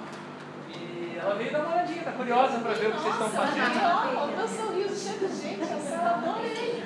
[0.93, 4.17] E ela veio dar uma olhadinha, tá curiosa para ver o que vocês estão fazendo.
[4.17, 6.83] Olha meu sorriso cheio de gente, eu adorei.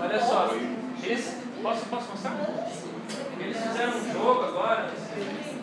[0.00, 0.50] Olha só,
[1.02, 1.44] eles.
[1.62, 2.36] Posso, posso mostrar?
[3.38, 4.90] Eles fizeram um jogo agora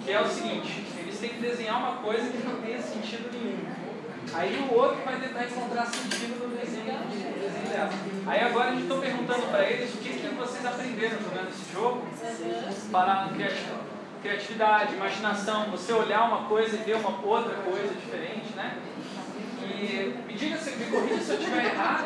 [0.04, 3.82] que é o seguinte: eles têm que desenhar uma coisa que não tenha sentido nenhum.
[4.34, 7.90] Aí o outro vai tentar encontrar sentido no desenho, no desenho dela.
[8.28, 11.74] Aí agora a gente está perguntando para eles o que, que vocês aprenderam jogando esse
[11.74, 12.04] jogo.
[12.92, 13.91] Falando criatividade,
[14.22, 18.78] criatividade, imaginação, você olhar uma coisa e ver uma outra coisa diferente, né?
[19.64, 22.06] E me diga se me corrija se eu estiver errado.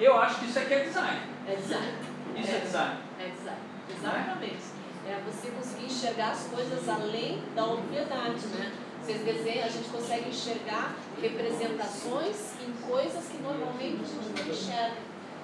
[0.00, 1.20] Eu acho que isso aqui é design.
[1.46, 1.92] É design.
[2.36, 2.96] Isso é, design.
[3.20, 3.60] É design.
[3.90, 4.82] Exatamente.
[5.06, 8.72] É você conseguir enxergar as coisas além da obviedade, né?
[9.02, 14.96] Vocês desenham, a gente consegue enxergar representações em coisas que normalmente a gente não enxerga.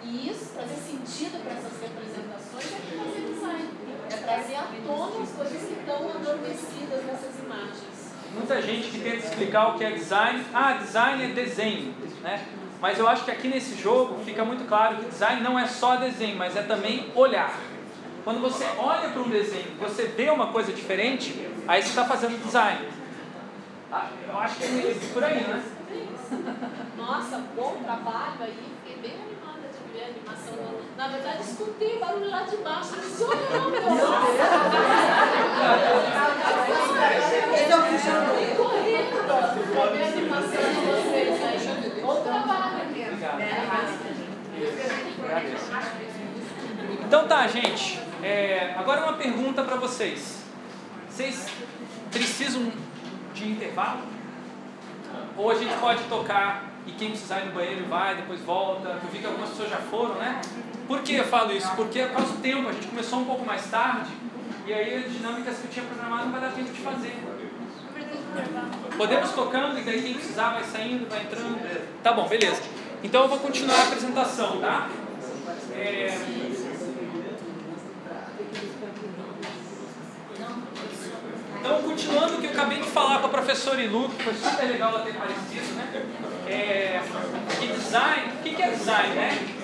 [0.05, 3.78] E isso, trazer sentido para essas representações é fazer design.
[4.11, 8.15] É trazer à tona as coisas que estão adormecidas nessas imagens.
[8.33, 10.45] Muita gente que tenta explicar o que é design.
[10.55, 12.47] Ah, design é desenho, né?
[12.81, 15.97] Mas eu acho que aqui nesse jogo fica muito claro que design não é só
[15.97, 17.59] desenho, mas é também olhar.
[18.25, 22.43] Quando você olha para um desenho, você vê uma coisa diferente, aí você está fazendo
[22.43, 22.89] design.
[23.91, 25.63] Ah, eu acho que é por aí, né?
[26.97, 30.78] Nossa, bom trabalho aí, fiquei bem animada de ver a animação.
[30.99, 33.79] Na verdade, escutei barulho lá de baixo, não disse, olha não, meu!
[37.55, 38.57] Estão puxando
[39.73, 42.03] correndo animação de vocês aí.
[42.03, 42.79] Bom trabalho.
[47.07, 48.01] Então tá, gente.
[48.21, 50.43] É, agora uma pergunta para vocês.
[51.09, 51.47] Vocês
[52.11, 52.73] precisam
[53.35, 54.01] de intervalo?
[55.37, 58.89] Ou a gente pode tocar e quem precisar ir no banheiro vai, depois volta?
[58.89, 60.41] Eu vi que algumas pessoas já foram, né?
[60.89, 61.71] Por que eu falo isso?
[61.77, 64.11] Porque por causa do tempo, a gente começou um pouco mais tarde
[64.67, 67.15] e aí as dinâmicas que eu tinha programado não vai dar tempo de fazer.
[68.97, 72.03] Podemos tocando e daí quem precisar vai saindo, vai entrando.
[72.03, 72.63] Tá bom, beleza.
[73.03, 74.89] Então eu vou continuar a apresentação, tá?
[75.75, 76.19] É...
[81.61, 84.65] Então, continuando o que eu acabei de falar com a professora Ilu, que foi super
[84.65, 86.07] legal ela ter aparecido, né?
[86.47, 87.03] É,
[87.63, 89.58] e design, o que é design, né?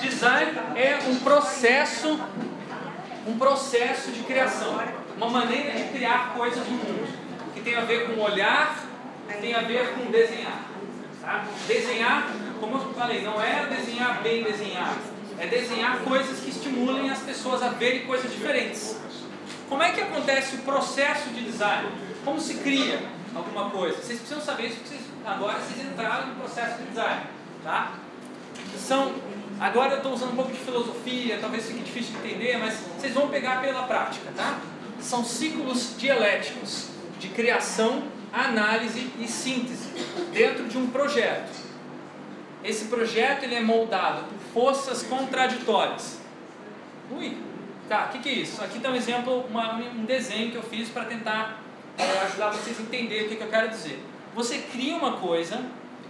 [0.00, 2.20] Design é um processo,
[3.26, 4.80] um processo de criação,
[5.16, 7.08] uma maneira de criar coisas no mundo,
[7.54, 8.86] que tem a ver com olhar,
[9.40, 10.62] tem a ver com desenhar.
[11.20, 11.44] Tá?
[11.66, 12.30] Desenhar,
[12.60, 14.96] como eu falei, não é desenhar bem desenhar,
[15.38, 18.96] é desenhar coisas que estimulem as pessoas a verem coisas diferentes.
[19.68, 21.88] Como é que acontece o processo de design?
[22.24, 23.00] Como se cria
[23.34, 23.96] alguma coisa?
[23.96, 27.22] Vocês precisam saber isso vocês, agora vocês entraram no processo de design.
[27.64, 27.92] Tá?
[28.78, 29.14] São,
[29.60, 33.14] agora eu estou usando um pouco de filosofia, talvez fique difícil de entender, mas vocês
[33.14, 34.30] vão pegar pela prática.
[34.36, 34.58] Tá?
[35.00, 36.88] São ciclos dialéticos
[37.18, 39.88] de criação, análise e síntese
[40.32, 41.66] dentro de um projeto.
[42.64, 46.18] Esse projeto ele é moldado por forças contraditórias.
[47.10, 47.36] Ui,
[47.88, 48.62] Tá, o que, que é isso?
[48.62, 51.62] Aqui está um exemplo, uma, um desenho que eu fiz para tentar
[51.96, 54.02] é, ajudar vocês a entender o que, que eu quero dizer.
[54.34, 55.64] Você cria uma coisa,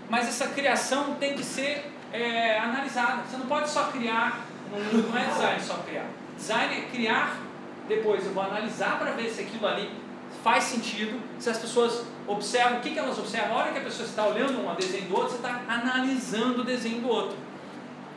[0.09, 3.23] mas essa criação tem que ser é, analisada.
[3.23, 6.07] Você não pode só criar, não é design só criar.
[6.37, 7.39] Design é criar,
[7.89, 9.91] depois eu vou analisar para ver se aquilo ali
[10.43, 13.57] faz sentido, se as pessoas observam, o que, que elas observam?
[13.57, 16.65] A hora que a pessoa está olhando um desenho do outro, você está analisando o
[16.65, 17.37] desenho do outro.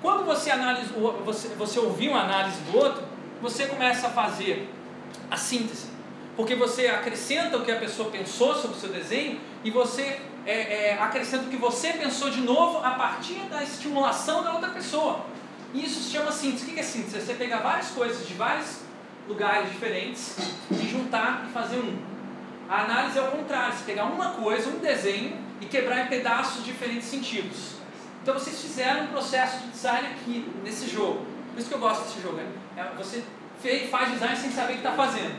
[0.02, 0.94] Quando você, analisa,
[1.26, 3.04] você, você ouvir uma análise do outro,
[3.42, 4.70] você começa a fazer
[5.30, 5.88] a síntese.
[6.36, 10.90] Porque você acrescenta o que a pessoa pensou sobre o seu desenho e você é,
[10.90, 15.26] é, acrescenta o que você pensou de novo a partir da estimulação da outra pessoa.
[15.74, 16.66] E isso se chama síntese.
[16.66, 17.18] O que é síntese?
[17.18, 18.80] É você pegar várias coisas de vários
[19.28, 20.36] lugares diferentes
[20.72, 21.98] e juntar e fazer um.
[22.68, 26.64] A análise é o contrário, você pegar uma coisa, um desenho e quebrar em pedaços
[26.64, 27.76] de diferentes sentidos.
[28.22, 31.26] Então vocês fizeram um processo de design aqui, nesse jogo.
[31.52, 32.38] Por isso que eu gosto desse jogo.
[32.38, 32.48] Né?
[32.78, 33.24] É, você
[33.90, 35.36] faz design sem saber o que está fazendo.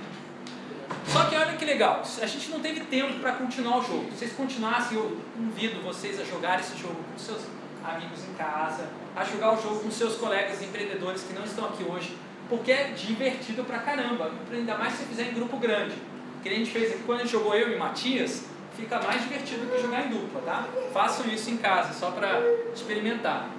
[1.06, 4.10] Só que olha que legal, a gente não teve tempo para continuar o jogo.
[4.12, 7.42] Se vocês continuassem, eu convido vocês a jogar esse jogo com seus
[7.84, 11.84] amigos em casa, a jogar o jogo com seus colegas empreendedores que não estão aqui
[11.84, 12.16] hoje,
[12.48, 15.94] porque é divertido pra caramba, ainda mais se fizer em grupo grande.
[16.42, 18.44] Que a gente fez aqui quando a gente jogou eu e Matias,
[18.76, 20.66] fica mais divertido que jogar em dupla, tá?
[20.92, 22.40] Façam isso em casa, só para
[22.74, 23.50] experimentar.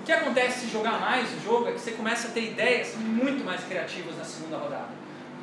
[0.00, 2.94] O que acontece se jogar mais o jogo é que você começa a ter ideias
[2.96, 4.88] muito mais criativas na segunda rodada.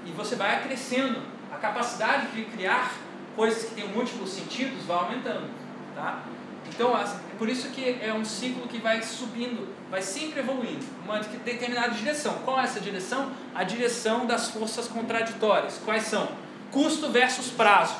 [0.05, 1.19] E você vai acrescendo.
[1.51, 2.93] A capacidade de criar
[3.35, 5.49] coisas que têm múltiplos sentidos vai aumentando.
[5.95, 6.23] Tá?
[6.67, 7.05] Então, é
[7.37, 12.35] por isso que é um ciclo que vai subindo, vai sempre evoluindo, uma determinada direção.
[12.45, 13.31] Qual é essa direção?
[13.53, 15.79] A direção das forças contraditórias.
[15.83, 16.29] Quais são?
[16.71, 17.95] Custo versus prazo.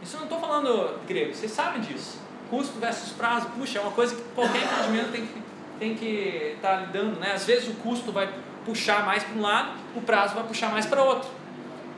[0.00, 2.18] Isso eu não estou falando grego, vocês sabem disso.
[2.48, 5.44] Custo versus prazo, puxa, é uma coisa que qualquer empreendimento tem que
[5.78, 7.32] tem que estar tá lidando, né?
[7.32, 8.28] Às vezes o custo vai
[8.64, 11.28] puxar mais para um lado, o prazo vai puxar mais para outro.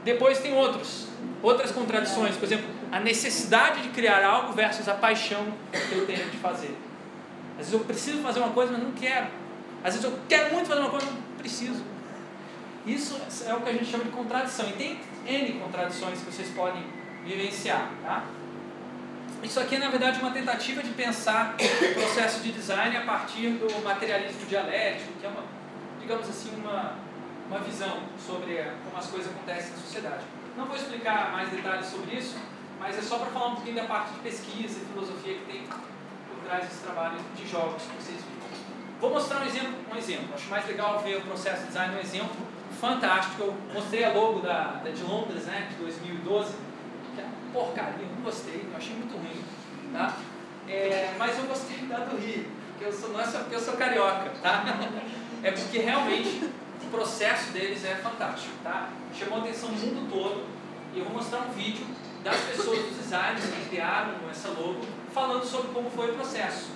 [0.05, 1.09] Depois tem outros,
[1.43, 6.31] outras contradições, por exemplo, a necessidade de criar algo versus a paixão que eu tenho
[6.31, 6.77] de fazer.
[7.53, 9.27] Às vezes eu preciso fazer uma coisa, mas não quero.
[9.83, 11.83] Às vezes eu quero muito fazer uma coisa, mas não preciso.
[12.87, 14.69] Isso é o que a gente chama de contradição.
[14.69, 16.85] E tem N contradições que vocês podem
[17.25, 17.91] vivenciar.
[18.03, 18.25] Tá?
[19.43, 23.51] Isso aqui é, na verdade, uma tentativa de pensar o processo de design a partir
[23.51, 25.43] do materialismo dialético, que é uma,
[26.07, 26.95] digamos assim, uma,
[27.49, 30.25] uma visão sobre como as coisas acontecem na sociedade.
[30.57, 32.37] Não vou explicar mais detalhes sobre isso,
[32.79, 35.63] mas é só para falar um pouquinho da parte de pesquisa e filosofia que tem
[35.65, 38.47] por trás desse trabalho de jogos que vocês viram.
[39.01, 40.29] Vou mostrar um exemplo, um exemplo.
[40.33, 42.37] Acho mais legal ver o processo de design um exemplo
[42.81, 43.43] fantástico.
[43.43, 46.55] Eu mostrei a logo da, da de Londres, né, de 2012,
[47.17, 49.45] que é uma porcaria, não gostei, achei muito ruim.
[49.93, 50.17] Tá?
[50.69, 53.61] É, mas eu gostei da do Rio, porque eu sou, não é só porque eu
[53.61, 54.65] sou carioca, tá?
[55.43, 56.51] É porque realmente
[56.83, 58.91] o processo deles é fantástico, tá?
[59.17, 60.45] Chamou a atenção do mundo todo
[60.95, 61.87] e eu vou mostrar um vídeo
[62.23, 64.81] das pessoas dos designers que criaram essa logo,
[65.13, 66.71] falando sobre como foi o processo.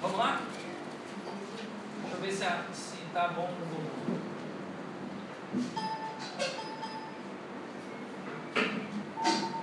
[0.00, 0.40] Vamos lá?
[2.02, 2.44] Deixa eu ver se,
[2.80, 3.94] se tá bom no volume.
[9.24, 9.53] A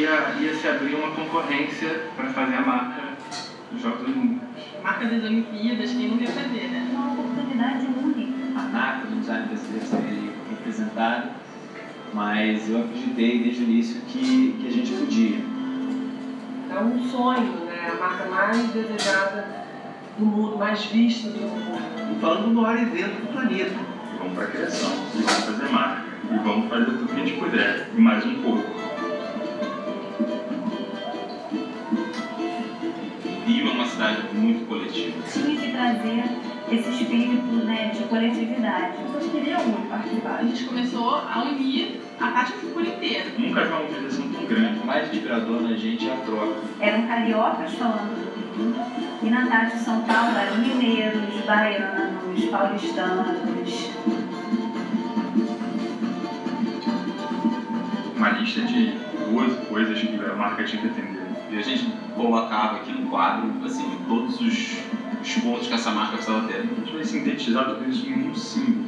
[0.00, 3.02] ia, ia se abrir uma concorrência para fazer a marca
[3.70, 4.48] dos Jogos Olímpicos.
[4.82, 6.88] Marca das Olimpíadas, quem não quer fazer, né?
[6.90, 8.58] Uma oportunidade única.
[8.58, 11.30] A marca do design brasileiro seria representada,
[12.14, 15.38] mas eu acreditei desde o início que, que a gente podia.
[16.70, 17.92] É um sonho, né?
[17.92, 19.66] A marca mais desejada
[20.18, 22.16] do mundo, mais vista do mundo.
[22.16, 23.76] E falando do maior evento do planeta.
[24.18, 26.02] Vamos para a criação, e vamos fazer marca.
[26.30, 28.79] E vamos fazer tudo que a gente puder, e mais um pouco.
[34.00, 35.22] Cidade muito coletiva.
[35.30, 36.24] Tinha que trazer
[36.72, 38.94] esse espírito né, de coletividade.
[38.96, 40.36] As pessoas queriam muito participar.
[40.38, 43.26] A gente começou a unir a parte por inteira.
[43.38, 44.80] Nunca vi uma mobilização tão grande.
[44.80, 46.54] O mais inspirador na gente é a troca.
[46.80, 48.30] Eram cariocas falando
[49.22, 53.90] e na tarde de São Paulo eram mineiros, baianos, paulistanos.
[58.16, 58.94] Uma lista de
[59.30, 61.19] 12 coisas que a marca tinha que atender.
[61.50, 61.84] E a gente
[62.14, 64.78] colocava aqui no quadro, assim, todos os,
[65.20, 66.58] os pontos que essa marca precisava ter.
[66.58, 68.86] A gente vai sintetizar tudo isso em um símbolo.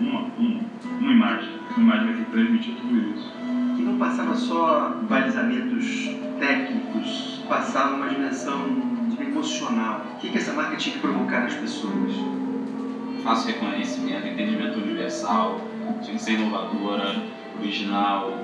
[0.00, 0.60] Uma, uma,
[0.98, 1.50] uma imagem.
[1.76, 3.30] Uma imagem vai ter que transmitir tudo isso.
[3.76, 8.64] Que não passava só balizamentos técnicos, passava uma dimensão
[9.20, 10.06] emocional.
[10.14, 12.12] O que, que essa marca tinha que provocar nas pessoas?
[13.22, 15.60] Fácil reconhecimento, entendimento universal,
[16.02, 17.22] tinha que ser inovadora,
[17.58, 18.38] original,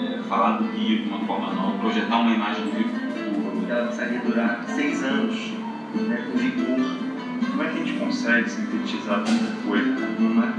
[0.00, 3.66] é, falar do Rio de uma forma nova, projetar uma imagem do Rio futuro.
[3.68, 5.52] Ela precisaria durar seis anos,
[5.94, 7.12] né, com vigor.
[7.50, 10.54] Como é que a gente consegue sintetizar tanta coisa numa?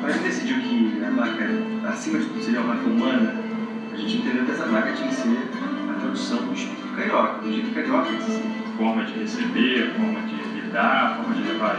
[0.00, 1.44] Quando a gente decidiu que a marca,
[1.88, 3.34] acima de tudo, seria uma marca humana,
[3.92, 5.48] a gente entendeu que essa marca tinha que ser
[5.90, 8.10] a tradução do espírito carioca, do jeito carioca.
[8.78, 11.69] Forma de receber, forma de lidar, forma de levar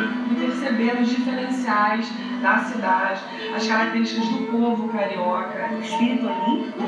[0.00, 3.20] E perceber os diferenciais da cidade,
[3.54, 5.70] as características do povo carioca.
[5.76, 6.82] O espírito olímpico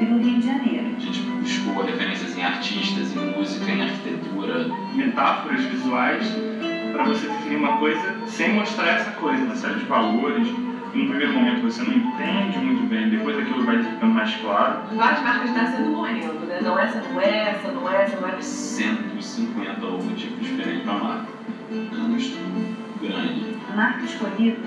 [0.00, 0.86] e do Rio de Janeiro.
[0.96, 4.66] A gente buscou referências em artistas, em música, em arquitetura.
[4.94, 6.36] Metáforas visuais
[6.92, 10.46] para você definir uma coisa sem mostrar essa coisa, uma série de valores.
[10.94, 14.80] Num primeiro momento você não entende muito bem, depois aquilo vai ficando mais claro.
[14.94, 16.60] Várias marcas nascendo morrendo, né?
[16.62, 18.42] Não essa, não é essa, não é essa, não é essa.
[18.42, 21.31] 150 logotipos diferentes para marca.
[21.72, 22.66] É um estudo
[23.00, 23.42] grande.
[23.70, 24.58] A marca escolhida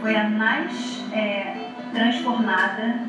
[0.00, 1.52] foi a mais é,
[1.92, 3.00] transformada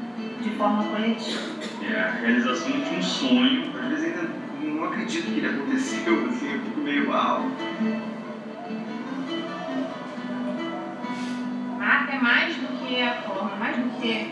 [0.41, 1.39] de forma coletiva.
[1.81, 3.63] É a realização de um sonho.
[3.79, 4.29] Às vezes ainda
[4.61, 7.43] não acredito que ele aconteceu, assim, eu fico meio uau.
[11.87, 14.27] marca é mais do que a forma, mais do que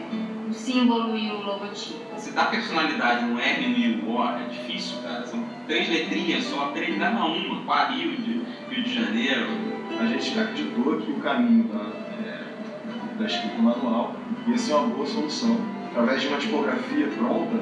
[0.50, 2.00] o símbolo e o logotipo.
[2.16, 5.26] Você dá personalidade no M no I O é difícil, cara.
[5.26, 8.42] São três letrinhas só, três, dá uma uma, Qua Rio de,
[8.76, 9.48] Rio de Janeiro.
[9.98, 11.92] A gente acreditou que o caminho da,
[12.28, 12.44] é,
[13.18, 15.58] da escrita manual ia ser uma boa solução.
[15.92, 17.58] Através de uma tipografia pronta,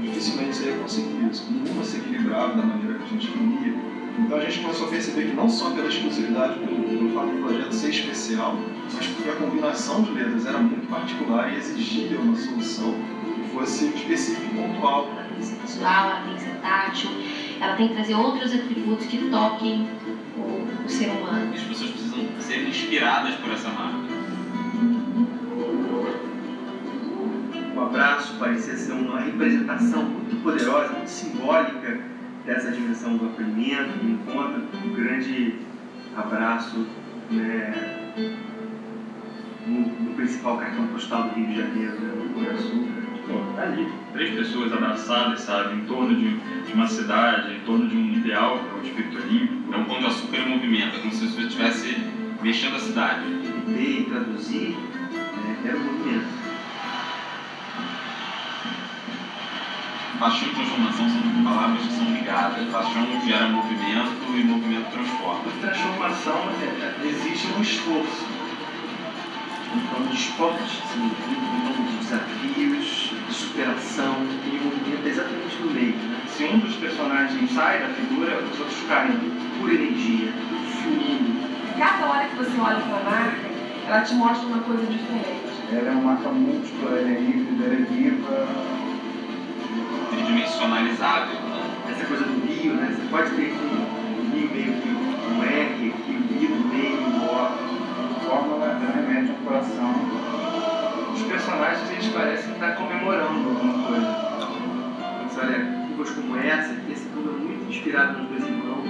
[0.00, 1.48] dificilmente você ia conseguir isso.
[1.50, 3.74] Nenhuma se equilibrava da maneira que a gente queria.
[4.20, 7.72] Então a gente começou a perceber que não só pela exclusividade, pelo fato do projeto
[7.72, 8.56] ser especial,
[8.94, 12.94] mas porque a combinação de letras era muito particular e exigia uma solução
[13.34, 15.08] que fosse específica e pontual.
[15.10, 17.10] Ela tem que ser visual, ela tem que ser tátil,
[17.60, 19.88] ela tem que trazer outros atributos que toquem
[20.82, 21.54] o, o ser humano.
[21.54, 24.12] As pessoas precisam ser inspiradas por essa marca.
[27.74, 32.00] Um abraço parecia ser uma representação muito poderosa, muito simbólica
[32.44, 35.56] dessa dimensão do acolhimento, do encontro, um grande
[36.16, 36.86] abraço
[37.30, 38.12] né,
[39.66, 43.01] no, no principal cartão postal do Rio de Janeiro, né, no Açúcar.
[43.32, 47.88] Pô, tá ali, três pessoas abraçadas, sabe, em torno de, de uma cidade, em torno
[47.88, 49.72] de um ideal, que é o espírito olímpico.
[49.72, 51.96] É um pão de açúcar em movimento, é como se você estivesse
[52.42, 53.24] mexendo a cidade.
[53.24, 56.26] Entender e traduzir né, era um movimento.
[60.18, 62.68] Paixão e transformação são palavras que são ligadas.
[62.70, 65.40] Paixão gera movimento e movimento transforma.
[65.46, 68.31] A transformação é, existe no esforço.
[69.74, 75.56] Então, de esporte, significa um nome de desafios, de superação, e o movimento é exatamente
[75.60, 75.96] no meio.
[75.96, 76.20] Né?
[76.26, 79.18] Se um dos personagens sai da figura, os outros caem.
[79.58, 80.32] Pura energia,
[80.82, 81.40] fluindo.
[81.78, 83.50] Cada hora que você olha para a marca,
[83.86, 85.52] ela te mostra uma coisa diferente.
[85.70, 88.48] Ela é uma marca múltipla, ela é híbrida, ela é viva.
[90.10, 91.40] Tridimensionalizável.
[91.40, 91.72] Né?
[91.90, 92.94] Essa coisa do Rio, né?
[92.94, 96.11] Você pode ter aqui um Rio meio que um R, aqui
[98.32, 99.94] Fórmula ela remete ao coração.
[101.12, 104.06] Os personagens, eles parecem estar comemorando alguma coisa.
[105.28, 108.88] Você olha curvas como essa, aqui, essa curva é muito inspirada nos dois irmãos.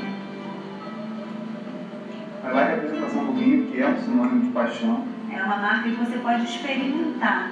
[2.44, 5.04] Ela é a representação do Rio, que é um sinônimo de paixão.
[5.32, 7.50] É uma marca que você pode experimentar.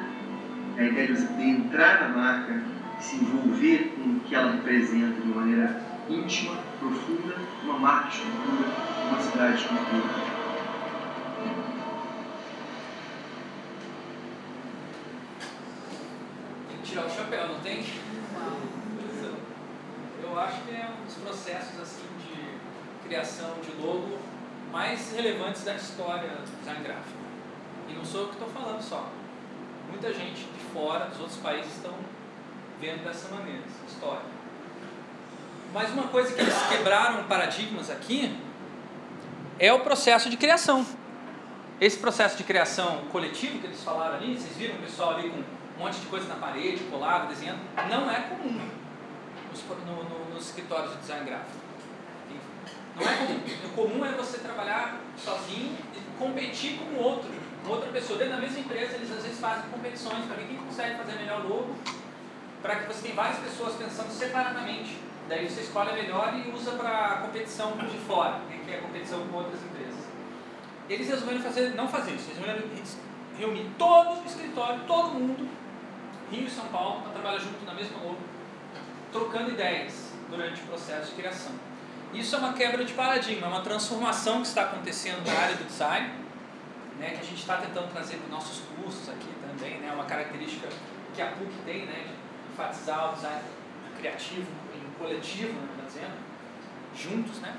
[0.79, 2.63] A ideia de você entrar na marca,
[3.01, 7.35] se envolver com o que ela representa de maneira íntima, profunda,
[7.65, 8.69] uma marca escultura,
[9.09, 10.41] uma cidade escultura.
[16.69, 17.85] Tem que tirar o chapéu, não tem?
[20.23, 24.19] Eu acho que é um dos processos assim de criação de logo
[24.73, 27.19] mais relevantes da história do design gráfico.
[27.89, 29.09] E não sou eu que estou falando só.
[29.89, 31.95] Muita gente de fora, dos outros países, estão
[32.81, 34.23] vendo dessa maneira, essa história.
[35.73, 38.37] Mas uma coisa que eles quebraram paradigmas aqui
[39.59, 40.85] é o processo de criação.
[41.81, 45.43] Esse processo de criação coletivo que eles falaram ali, vocês viram o pessoal ali com
[45.81, 48.61] um monte de coisa na parede, colado, desenhando, não é comum
[49.51, 51.59] nos, no, no, nos escritórios de design gráfico.
[52.95, 53.41] Não é comum.
[53.65, 57.31] O comum é você trabalhar sozinho e competir com outro,
[57.65, 58.19] com outra pessoa.
[58.19, 61.49] Dentro da mesma empresa, eles às vezes fazem competições para ver quem consegue fazer melhor
[61.49, 61.75] logo,
[62.61, 64.99] para que você tenha várias pessoas pensando separadamente.
[65.31, 68.83] Daí você escolhe a melhor e usa para competição de fora, né, que é a
[68.83, 70.05] competição com outras empresas.
[70.91, 72.69] Eles resolveram fazer, não fazer isso, eles resolveram
[73.39, 75.49] reunir todo o escritório, todo mundo,
[76.31, 78.19] Rio e São Paulo, para trabalhar junto na mesma logo,
[79.13, 81.53] trocando ideias durante o processo de criação.
[82.15, 85.65] Isso é uma quebra de paradigma, é uma transformação que está acontecendo na área do
[85.65, 86.11] design,
[86.99, 90.05] né, que a gente está tentando trazer para os nossos cursos aqui também, né, uma
[90.05, 90.69] característica
[91.15, 93.43] que a PUC tem, né, de enfatizar o design
[93.99, 96.15] criativo em coletivo, né, tá dizendo,
[96.97, 97.57] juntos, né,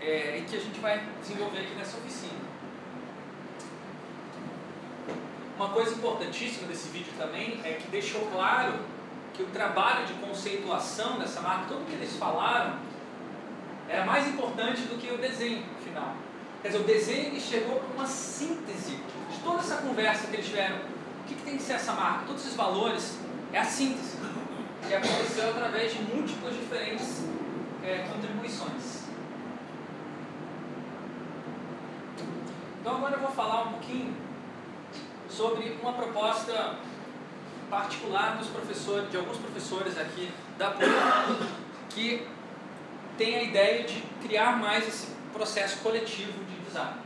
[0.00, 2.43] é, e que a gente vai desenvolver aqui nessa oficina.
[5.56, 8.74] Uma coisa importantíssima desse vídeo também é que deixou claro
[9.32, 12.78] que o trabalho de conceituação dessa marca, tudo que eles falaram,
[13.88, 16.14] era mais importante do que o desenho final.
[16.60, 18.96] Quer dizer, o desenho chegou para uma síntese
[19.30, 20.76] de toda essa conversa que eles tiveram.
[20.76, 22.24] O que, que tem que ser essa marca?
[22.26, 23.18] Todos esses valores
[23.52, 24.16] é a síntese
[24.86, 27.24] que aconteceu através de múltiplas diferentes
[27.82, 29.04] é, contribuições.
[32.80, 34.14] Então agora eu vou falar um pouquinho
[35.36, 36.76] sobre uma proposta
[37.68, 41.48] particular dos professores, de alguns professores aqui da PUC,
[41.90, 42.26] que
[43.18, 47.00] tem a ideia de criar mais esse processo coletivo de design.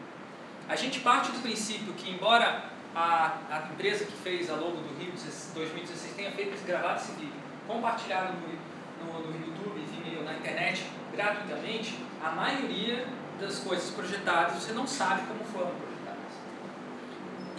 [0.68, 2.64] A gente parte do princípio que, embora
[2.94, 5.12] a, a empresa que fez a logo do Rio
[5.54, 7.32] 2016 tenha feito gravado esse vídeo,
[7.66, 9.78] compartilhado no, no, no YouTube,
[10.24, 13.06] na internet, gratuitamente, a maioria
[13.40, 15.87] das coisas projetadas você não sabe como foram projetadas.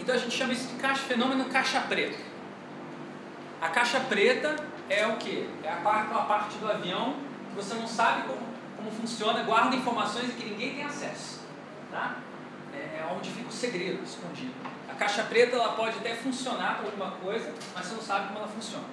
[0.00, 2.18] Então a gente chama isso de caixa fenômeno caixa preta.
[3.60, 4.56] A caixa preta
[4.88, 5.48] é o que?
[5.62, 7.14] É a parte, a parte do avião
[7.50, 8.40] que você não sabe como,
[8.76, 11.40] como funciona, guarda informações que ninguém tem acesso.
[11.90, 12.16] Tá?
[12.72, 14.54] É, é onde fica o segredo escondido.
[14.88, 18.38] A caixa preta ela pode até funcionar para alguma coisa, mas você não sabe como
[18.38, 18.84] ela funciona.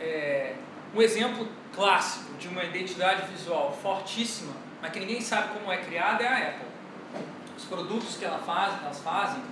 [0.00, 0.54] É,
[0.94, 6.24] um exemplo clássico de uma identidade visual fortíssima, mas que ninguém sabe como é criada,
[6.24, 6.68] é a Apple.
[7.56, 9.42] Os produtos que ela faz, elas fazem,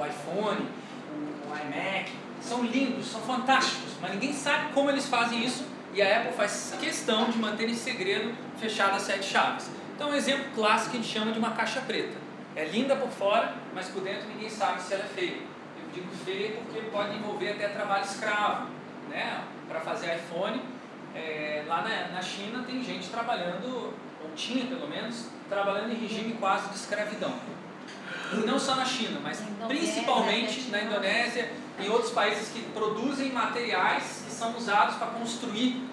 [0.00, 0.66] o iPhone,
[1.12, 2.10] o, iMac,
[2.40, 6.74] são lindos, são fantásticos, mas ninguém sabe como eles fazem isso e a Apple faz
[6.80, 9.70] questão de manter esse segredo fechado a sete chaves.
[9.94, 12.16] Então, um exemplo clássico que a gente chama de uma caixa preta.
[12.56, 15.36] É linda por fora, mas por dentro ninguém sabe se ela é feia.
[15.36, 18.68] Eu digo feia porque pode envolver até trabalho escravo,
[19.08, 20.62] né, para fazer iPhone.
[21.14, 26.34] É, lá na, na China tem gente trabalhando, ou tinha pelo menos, trabalhando em regime
[26.34, 27.34] quase de escravidão.
[28.32, 34.22] E não só na China, mas principalmente na Indonésia e outros países que produzem materiais
[34.24, 35.88] que são usados para construir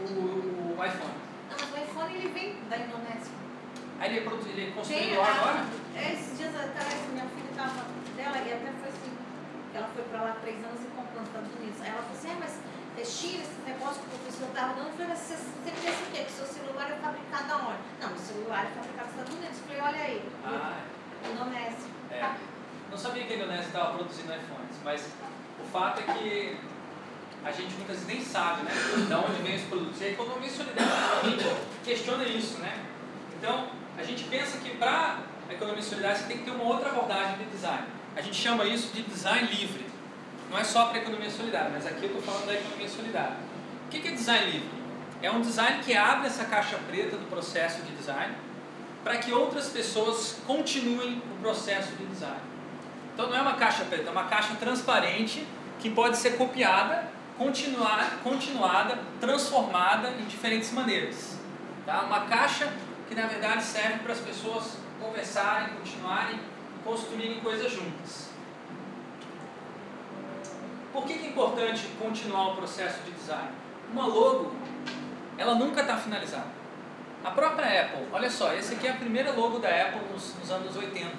[0.00, 1.14] o, o iPhone.
[1.50, 3.32] Não, mas o iPhone ele vem da Indonésia.
[4.00, 5.64] Aí ele é, produ- ele é construído lá agora?
[5.96, 7.84] É, esses dias atrás, minha filha estava
[8.16, 9.12] dela e até foi assim.
[9.74, 11.80] Ela foi para lá três anos e comprou nos Estados Unidos.
[11.82, 12.52] Aí ela falou assim, é, mas
[12.98, 14.88] é China, esse negócio que o professor estava dando.
[14.88, 16.20] Eu falei, mas você, você pensa o quê?
[16.24, 17.80] Que seu celular é fabricado aonde?
[18.00, 19.56] Não, meu celular é fabricado nos Estados Unidos.
[19.56, 20.76] Eu falei, olha aí, Ah,
[21.26, 21.90] Indonésia.
[22.10, 22.34] é.
[22.90, 25.08] Não sabia que a Indonésia estava produzindo iPhones, mas
[25.60, 26.56] o fato é que
[27.44, 28.72] a gente muitas vezes nem sabe, né?
[29.06, 30.00] De onde vem os produtos.
[30.00, 30.90] E a economia solidária
[31.84, 32.84] questiona isso, né?
[33.38, 36.90] Então, a gente pensa que para a economia solidária você tem que ter uma outra
[36.90, 37.86] abordagem de design.
[38.16, 39.86] A gente chama isso de design livre.
[40.50, 43.36] Não é só para a economia solidária, mas aqui eu estou falando da economia solidária.
[43.86, 44.70] O que é design livre?
[45.22, 48.34] É um design que abre essa caixa preta do processo de design
[49.06, 52.40] para que outras pessoas continuem o processo de design.
[53.14, 55.46] Então não é uma caixa preta, é uma caixa transparente
[55.78, 57.08] que pode ser copiada,
[57.38, 61.38] continuar, continuada, transformada em diferentes maneiras.
[61.86, 62.00] Tá?
[62.00, 62.72] Uma caixa
[63.08, 66.40] que na verdade serve para as pessoas conversarem, continuarem,
[66.82, 68.30] construírem coisas juntas.
[70.92, 73.50] Por que, que é importante continuar o processo de design?
[73.92, 74.52] Uma logo,
[75.38, 76.55] ela nunca está finalizada.
[77.26, 80.48] A própria Apple, olha só, esse aqui é a primeira logo da Apple nos, nos
[80.48, 81.10] anos 80.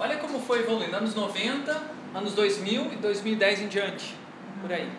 [0.00, 1.82] Olha como foi evoluindo, anos 90,
[2.14, 4.16] anos 2000 e 2010 em diante,
[4.62, 4.90] por aí.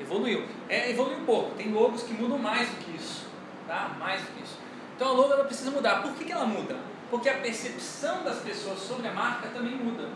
[0.00, 0.42] Evoluiu.
[0.70, 3.26] É, evoluiu um pouco, tem logos que mudam mais do que isso,
[3.68, 3.94] tá?
[3.98, 4.58] Mais do que isso.
[4.96, 6.00] Então a logo ela precisa mudar.
[6.00, 6.74] Por que, que ela muda?
[7.10, 10.08] Porque a percepção das pessoas sobre a marca também muda.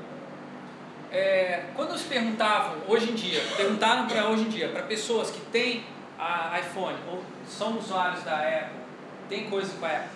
[1.12, 5.40] É, quando nos perguntavam, hoje em dia, perguntaram para hoje em dia, para pessoas que
[5.52, 5.84] têm
[6.18, 8.79] a iPhone ou são usuários da Apple,
[9.30, 10.10] tem coisa com a Apple,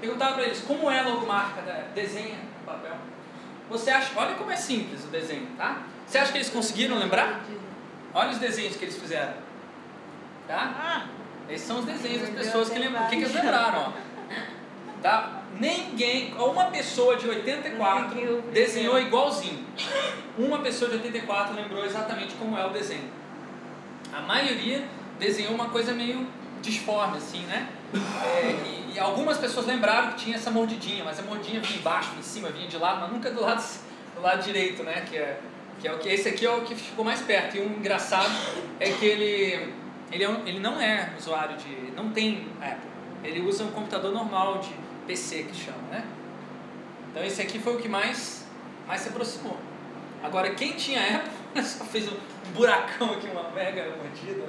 [0.00, 2.94] perguntavam para eles como é a logomarca da desenha no papel.
[3.68, 5.82] Você acha, olha como é simples o desenho, tá?
[6.06, 7.44] Você acha que eles conseguiram lembrar?
[8.14, 9.34] Olha os desenhos que eles fizeram.
[10.46, 11.06] Tá?
[11.50, 13.04] Esses são os desenhos das pessoas que lembram.
[13.04, 13.92] O que, que eles lembraram?
[13.92, 15.02] Ó.
[15.02, 15.42] Tá?
[15.60, 19.66] Ninguém, uma pessoa de 84 desenhou igualzinho.
[20.38, 23.10] Uma pessoa de 84 lembrou exatamente como é o desenho.
[24.12, 24.84] A maioria
[25.18, 26.26] desenhou uma coisa meio
[26.62, 27.68] disforme, assim, né?
[27.94, 32.10] É, e, e algumas pessoas lembraram que tinha essa mordidinha, mas a mordidinha vinha embaixo,
[32.18, 33.62] em cima, vinha de lado, mas nunca do lado,
[34.14, 35.04] do lado direito, né?
[35.08, 35.40] Que é,
[35.80, 37.56] que é o que esse aqui é o que ficou mais perto.
[37.56, 38.32] E um engraçado
[38.80, 39.72] é que ele
[40.10, 41.92] ele, é ele não é usuário de.
[41.94, 42.88] não tem Apple.
[43.22, 44.70] Ele usa um computador normal de
[45.06, 46.04] PC que chama, né?
[47.10, 48.46] Então esse aqui foi o que mais,
[48.86, 49.56] mais se aproximou.
[50.22, 52.16] Agora quem tinha Apple só fez um
[52.54, 54.44] buracão aqui, uma mega mordida,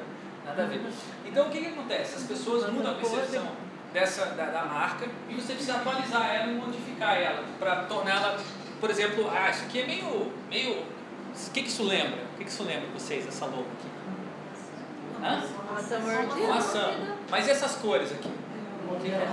[0.50, 0.82] nada a ver.
[1.26, 2.16] Então o que, que acontece?
[2.16, 3.48] As pessoas mudam a percepção
[3.94, 8.40] dessa, da, da marca e você precisa atualizar ela e modificar ela para torná-la,
[8.80, 10.32] por exemplo, ah, isso aqui é meio.
[10.50, 12.20] meio o que, que isso lembra?
[12.34, 13.88] O que, que isso lembra vocês, essa logo aqui?
[15.24, 15.44] Hã?
[15.74, 16.48] Maçã mordida.
[16.48, 16.92] Maçã.
[17.30, 18.30] Mas e essas cores aqui?
[18.90, 19.28] O que é?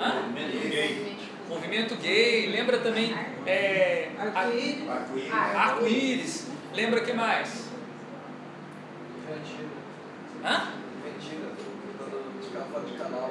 [0.00, 0.14] Hã?
[0.22, 1.18] Movimento gay.
[1.48, 3.14] Movimento gay, lembra também
[3.46, 4.88] é, Arco-íris.
[5.32, 6.46] arco-íris.
[6.72, 7.63] Lembra que mais?
[10.44, 10.74] Hã?
[12.74, 13.30] fora de canal.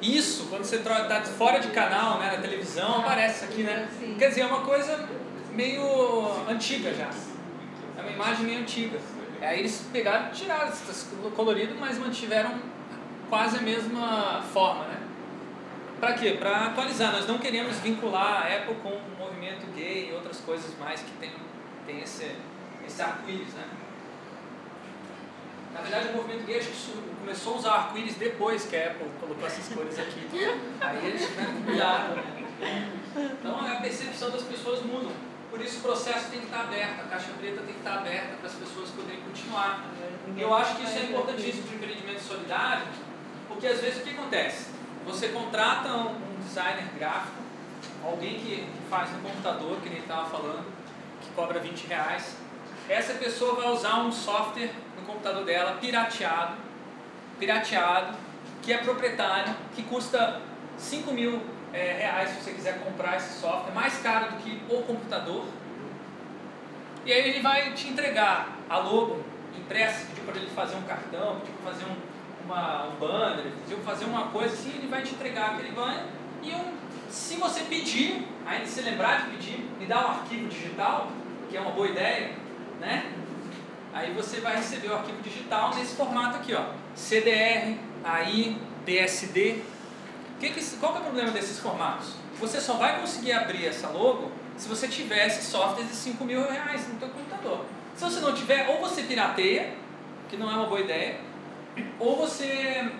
[0.00, 3.88] Isso, quando você está fora de canal, né, na televisão, aparece aqui, né?
[4.18, 5.08] Quer dizer, é uma coisa
[5.52, 5.82] meio
[6.48, 7.10] antiga já.
[7.96, 8.98] É uma imagem meio antiga.
[9.40, 12.54] Aí eles pegaram e tiraram esse colorido, mas mantiveram
[13.28, 15.00] quase a mesma forma, né?
[16.00, 16.36] Para quê?
[16.38, 17.12] Para atualizar.
[17.12, 21.10] Nós não queremos vincular a Apple com o movimento gay e outras coisas mais que
[21.12, 21.32] tem,
[21.86, 22.30] tem esse,
[22.86, 23.64] esse arco-íris, né?
[25.74, 29.06] Na verdade, o movimento gay acho que começou a usar arco-íris depois que a Apple
[29.20, 30.26] colocou essas cores aqui.
[30.80, 32.92] Aí eles tiveram né?
[33.16, 35.10] Então a percepção das pessoas muda.
[35.50, 38.36] Por isso o processo tem que estar aberto, a caixa preta tem que estar aberta
[38.36, 39.84] para as pessoas poderem continuar.
[40.36, 42.86] Eu acho que isso é importantíssimo para o empreendimento solidário,
[43.48, 44.66] porque às vezes o que acontece?
[45.06, 47.42] Você contrata um designer gráfico,
[48.04, 50.66] alguém que faz no computador, que nem estava falando,
[51.22, 52.36] que cobra 20 reais.
[52.88, 54.70] Essa pessoa vai usar um software
[55.08, 56.56] computador dela, pirateado,
[57.38, 58.16] pirateado,
[58.62, 60.40] que é proprietário, que custa
[60.76, 61.40] 5 mil
[61.72, 65.46] eh, reais se você quiser comprar esse software, mais caro do que o computador.
[67.06, 69.24] E aí ele vai te entregar a logo
[69.56, 71.96] impressa, pediu para ele fazer um cartão, pediu para fazer um,
[72.44, 76.04] uma, um banner, pediu para fazer uma coisa assim, ele vai te entregar aquele banner
[76.42, 76.74] e um,
[77.08, 81.10] se você pedir, ainda se lembrar de pedir, me dá um arquivo digital,
[81.48, 82.32] que é uma boa ideia,
[82.78, 83.10] né?
[83.92, 86.64] Aí você vai receber o arquivo digital nesse formato aqui, ó.
[86.94, 89.62] CDR, AI, PSD.
[90.38, 92.12] Que que, qual que é o problema desses formatos?
[92.38, 96.86] Você só vai conseguir abrir essa logo se você tivesse softwares de 5 mil reais
[96.88, 97.64] no seu computador.
[97.94, 99.74] Se você não tiver, ou você pirateia,
[100.28, 101.20] que não é uma boa ideia,
[101.98, 102.90] ou você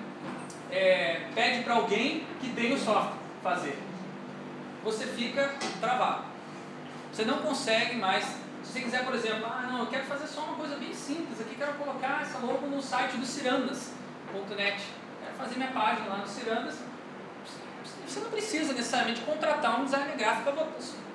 [0.70, 3.78] é, pede para alguém que tem o software fazer.
[4.84, 6.24] Você fica travado.
[7.12, 8.24] Você não consegue mais.
[8.68, 11.40] Se você quiser, por exemplo, ah, não, eu quero fazer só uma coisa bem simples
[11.40, 14.82] aqui, quero colocar essa logo no site do cirandas.net.
[15.22, 16.74] Quero fazer minha página lá no Cirandas.
[18.06, 20.66] Você não precisa necessariamente contratar um designer gráfico para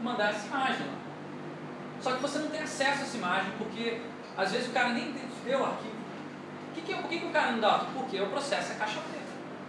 [0.01, 0.93] mandar essa imagem lá.
[2.01, 4.01] Só que você não tem acesso a essa imagem, porque
[4.35, 5.13] às vezes o cara nem
[5.45, 5.93] vê o arquivo.
[6.73, 7.85] Que que, por que, que o cara não dá?
[7.93, 9.23] Porque o processo é caixa preta.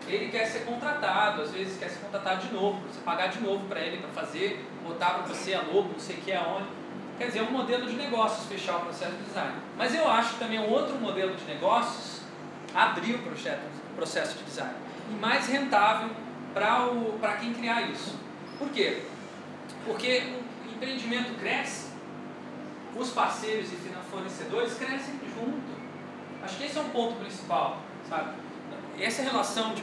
[0.09, 3.69] Ele quer ser contratado, às vezes quer ser contratado de novo, você pagar de novo
[3.69, 6.84] para ele para fazer, botar para você a logo, não sei o que aonde.
[7.19, 9.55] Quer dizer, é um modelo de negócios fechar o processo de design.
[9.77, 12.23] Mas eu acho que também um outro modelo de negócios
[12.75, 13.19] abrir o
[13.95, 14.75] processo de design.
[15.11, 16.11] E mais rentável
[16.53, 18.19] para quem criar isso.
[18.59, 19.03] Por quê?
[19.85, 20.35] Porque
[20.67, 21.89] o empreendimento cresce,
[22.97, 23.77] os parceiros e
[24.11, 25.85] fornecedores crescem junto.
[26.43, 27.79] Acho que esse é um ponto principal,
[28.09, 28.31] sabe?
[28.99, 29.83] Essa relação de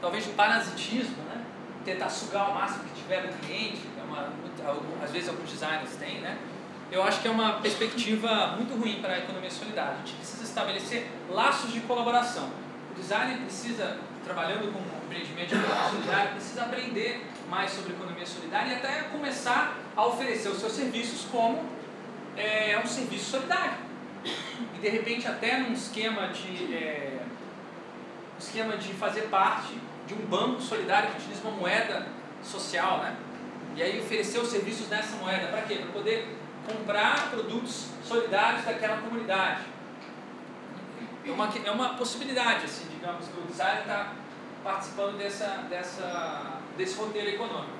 [0.00, 1.44] talvez de parasitismo, né?
[1.84, 4.32] tentar sugar o máximo que tiver do cliente, é uma,
[5.02, 6.38] às vezes alguns designers têm, né?
[6.90, 9.94] Eu acho que é uma perspectiva muito ruim para a economia solidária.
[9.94, 12.48] A gente precisa estabelecer laços de colaboração.
[12.92, 18.72] O designer precisa, trabalhando com empreendimento de economia solidária, precisa aprender mais sobre economia solidária
[18.72, 21.64] e até começar a oferecer os seus serviços como
[22.36, 23.86] é, um serviço solidário.
[24.24, 27.20] E de repente até num esquema de é,
[28.38, 32.06] esquema de fazer parte de um banco solidário que utiliza uma moeda
[32.42, 33.16] social, né?
[33.74, 35.76] E aí oferecer os serviços nessa moeda, para quê?
[35.76, 36.36] Para poder
[36.66, 39.62] comprar produtos solidários daquela comunidade.
[41.24, 44.12] É uma, é uma possibilidade, assim, digamos, que o design está
[44.62, 47.76] participando dessa, dessa, desse roteiro econômico.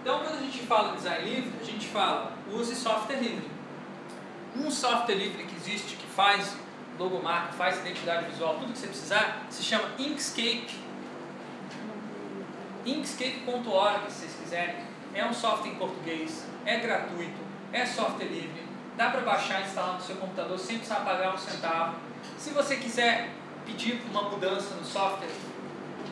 [0.00, 3.50] Então, quando a gente fala de design livre, a gente fala use software livre.
[4.56, 6.56] Um software livre que existe, que faz
[6.98, 10.82] logomarca, faz identidade visual, tudo que você precisar, se chama Inkscape.
[12.84, 14.91] Inkscape.org, se vocês quiserem.
[15.14, 17.40] É um software em português, é gratuito,
[17.72, 18.62] é software livre,
[18.96, 21.96] dá para baixar e instalar no seu computador sem precisar pagar um centavo.
[22.38, 23.30] Se você quiser
[23.66, 25.28] pedir uma mudança no software,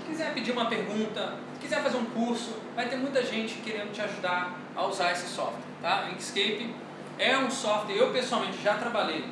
[0.06, 4.58] quiser pedir uma pergunta, quiser fazer um curso, vai ter muita gente querendo te ajudar
[4.76, 5.62] a usar esse software.
[5.80, 6.08] Tá?
[6.12, 6.74] Inkscape
[7.18, 9.24] é um software, eu pessoalmente já trabalhei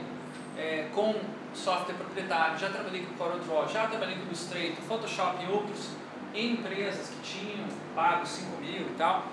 [0.57, 1.15] é, com
[1.55, 5.89] software proprietário, já trabalhei com CorelDRAW, já trabalhei com Illustrator, Photoshop e outros
[6.35, 9.27] em empresas que tinham pago 5 mil e tal.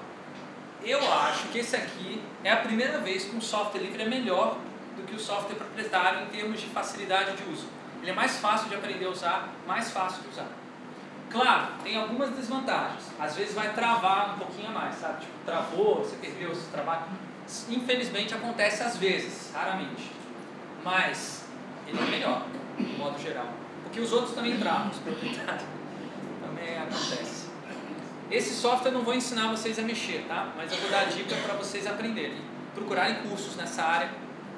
[0.85, 4.57] Eu acho que esse aqui é a primeira vez que um software livre é melhor
[4.95, 7.67] do que o software proprietário em termos de facilidade de uso.
[8.01, 10.47] Ele é mais fácil de aprender a usar, mais fácil de usar.
[11.31, 13.01] Claro, tem algumas desvantagens.
[13.19, 15.21] Às vezes vai travar um pouquinho a mais, sabe?
[15.21, 17.05] Tipo, travou, você perdeu o seu trabalho.
[17.67, 20.11] Infelizmente acontece às vezes, raramente.
[20.83, 21.45] Mas
[21.87, 22.45] ele é melhor,
[22.77, 23.47] de modo geral.
[23.83, 25.63] Porque os outros também travam, os proprietários.
[26.41, 27.44] Também acontece.
[28.31, 30.51] Esse software eu não vou ensinar vocês a mexer, tá?
[30.55, 32.37] Mas eu vou dar dica para vocês aprenderem.
[32.73, 34.09] Procurarem cursos nessa área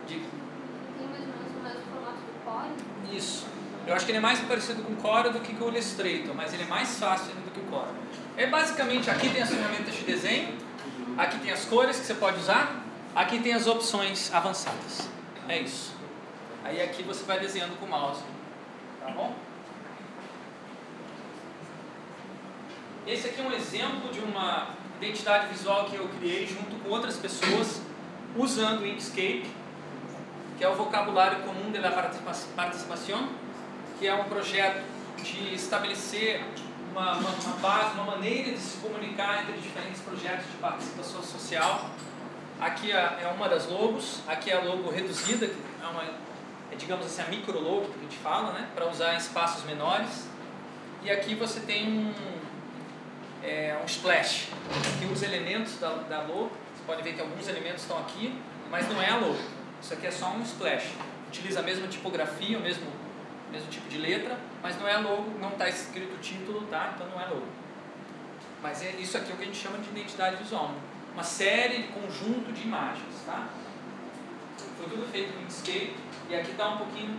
[0.07, 0.15] de.
[0.15, 3.15] Tem mais ou menos o mesmo formato do Core?
[3.15, 3.45] Isso.
[3.85, 6.33] Eu acho que ele é mais parecido com o Core do que com o Illustrator,
[6.35, 7.89] mas ele é mais fácil do que o Core.
[8.37, 10.57] É basicamente, aqui tem as ferramentas de desenho,
[11.17, 12.83] aqui tem as cores que você pode usar,
[13.15, 15.09] aqui tem as opções avançadas.
[15.47, 15.93] É isso.
[16.63, 18.21] Aí aqui você vai desenhando com o mouse.
[19.01, 19.33] Tá bom?
[23.07, 24.67] Esse aqui é um exemplo de uma
[25.01, 27.81] identidade visual que eu criei junto com outras pessoas
[28.35, 29.49] usando o Inkscape,
[30.57, 32.11] que é o vocabulário comum de la
[33.97, 34.83] que é um projeto
[35.23, 36.43] de estabelecer
[36.91, 41.89] uma, uma, uma base, uma maneira de se comunicar entre diferentes projetos de participação social.
[42.59, 46.75] Aqui é, é uma das logos, aqui é a logo reduzida, que é uma, é,
[46.77, 50.27] digamos assim, a micro logo que a gente fala, né, para usar em espaços menores.
[51.03, 52.13] E aqui você tem um,
[53.47, 57.83] é, um splash, aqui os elementos da, da logo, você pode ver que alguns elementos
[57.83, 58.37] estão aqui,
[58.69, 59.39] mas não é a logo.
[59.81, 60.91] Isso aqui é só um splash.
[61.29, 62.85] Utiliza a mesma tipografia, o mesmo,
[63.51, 66.91] mesmo tipo de letra, mas não é logo, não está escrito o título, tá?
[66.93, 67.47] Então não é logo.
[68.61, 70.73] Mas é isso aqui é o que a gente chama de identidade visual.
[71.13, 73.47] Uma série de conjunto de imagens, tá?
[74.77, 75.95] Foi tudo feito no Inkscape
[76.29, 77.17] e aqui está um pouquinho.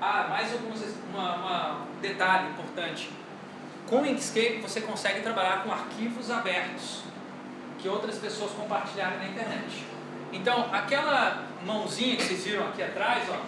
[0.00, 0.80] Ah, mais alguns
[1.10, 3.08] uma, uma detalhe importante.
[3.88, 7.02] Com o Inkscape você consegue trabalhar com arquivos abertos
[7.78, 9.84] que outras pessoas compartilharem na internet.
[10.32, 13.38] Então, aquela mãozinha que vocês viram aqui atrás, ó,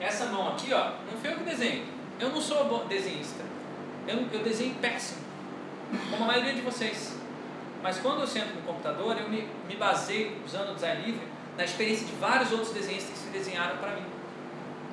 [0.00, 1.86] essa mão aqui, ó, não foi eu que desenho.
[2.18, 3.44] Eu não sou desenhista.
[4.06, 5.20] Eu, eu desenho péssimo,
[6.10, 7.16] como a maioria de vocês.
[7.82, 11.26] Mas quando eu sento no computador, eu me, me baseio, usando o design livre,
[11.56, 14.06] na experiência de vários outros desenhistas que desenharam para mim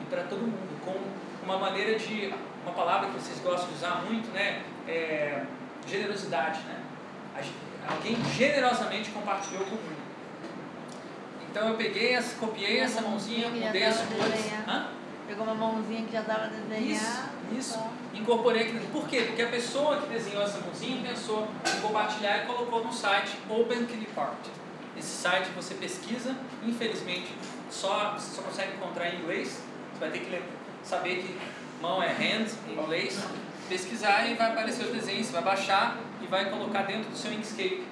[0.01, 0.95] e para todo mundo, com
[1.43, 2.33] uma maneira de,
[2.63, 4.63] uma palavra que vocês gostam de usar muito, né?
[4.87, 5.43] É,
[5.87, 6.79] generosidade, né?
[7.87, 10.01] Alguém generosamente compartilhou comigo.
[11.49, 14.51] Então eu peguei, essa, copiei essa mãozinha, mudei as cores.
[15.27, 16.81] Pegou uma mãozinha que já estava desenhada.
[16.81, 17.23] Isso,
[17.57, 17.79] isso.
[18.13, 18.79] Incorporei aqui.
[18.91, 19.23] Por quê?
[19.27, 23.85] Porque a pessoa que desenhou essa mãozinha pensou em compartilhar e colocou no site Open
[23.85, 24.47] Clipart.
[24.97, 27.33] Esse site você pesquisa, infelizmente
[27.69, 29.61] só, você só consegue encontrar em inglês.
[29.93, 30.41] Você vai ter que
[30.83, 31.37] saber que
[31.81, 33.19] mão é hand em inglês.
[33.71, 37.85] Pesquisar e vai aparecer os desenhos, vai baixar e vai colocar dentro do seu Inkscape.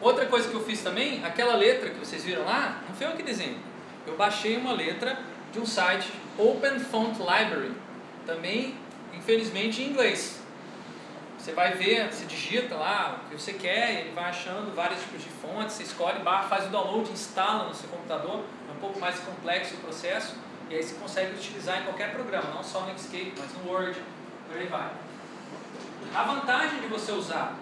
[0.00, 3.16] Outra coisa que eu fiz também, aquela letra que vocês viram lá, não foi eu
[3.16, 3.58] que desenhei.
[4.06, 5.18] Eu baixei uma letra
[5.52, 6.08] de um site
[6.38, 7.72] Open Font Library,
[8.24, 8.76] também,
[9.12, 10.40] infelizmente, em inglês.
[11.36, 15.20] Você vai ver, você digita lá o que você quer, ele vai achando vários tipos
[15.24, 19.18] de fontes, você escolhe, faz o download, instala no seu computador, é um pouco mais
[19.18, 20.36] complexo o processo,
[20.70, 24.00] e aí você consegue utilizar em qualquer programa, não só no Netscape, mas no Word,
[24.52, 24.90] por aí vai.
[26.14, 27.56] A vantagem de você usar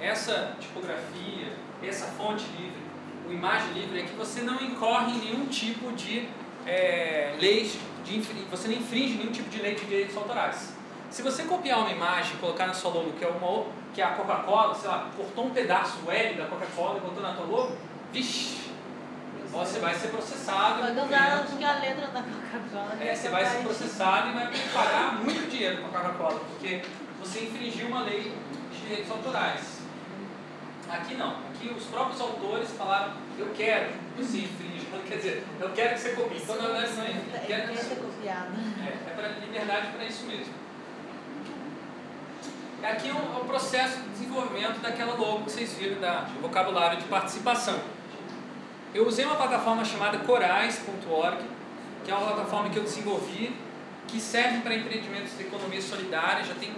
[0.00, 1.52] essa tipografia,
[1.82, 2.86] essa fonte livre,
[3.28, 6.28] o imagem livre, é que você não incorre em nenhum tipo de
[6.64, 10.72] é, leis, de, você não infringe nenhum tipo de lei de direitos autorais.
[11.10, 14.04] Se você copiar uma imagem e colocar na sua logo, que é, uma, que é
[14.04, 17.46] a Coca-Cola, sei lá, cortou um pedaço do L da Coca-Cola e botou na tua
[17.46, 17.76] logo,
[18.12, 18.65] vixi,
[19.50, 20.82] você vai ser processado.
[20.82, 22.96] Pode usar acho que a letra da Coca-Cola.
[23.00, 26.82] É, você vai ser processado e vai pagar muito dinheiro com a Coca-Cola, porque
[27.20, 28.34] você infringiu uma lei
[28.70, 29.76] de direitos autorais.
[30.88, 31.36] Aqui não.
[31.50, 34.86] Aqui os próprios autores falaram, eu quero que você infrinja.
[35.06, 36.36] Quer dizer, eu quero que você copie.
[36.36, 37.44] Então, na verdade, não é.
[37.46, 38.52] Quero que copiado.
[38.80, 40.54] É, é para liberdade para isso mesmo.
[42.82, 46.40] Aqui é o, é o processo de desenvolvimento daquela logo que vocês viram da, do
[46.40, 47.80] vocabulário de participação.
[48.96, 51.36] Eu usei uma plataforma chamada corais.org,
[52.02, 53.54] que é uma plataforma que eu desenvolvi,
[54.08, 56.72] que serve para empreendimentos de economia solidária, já tem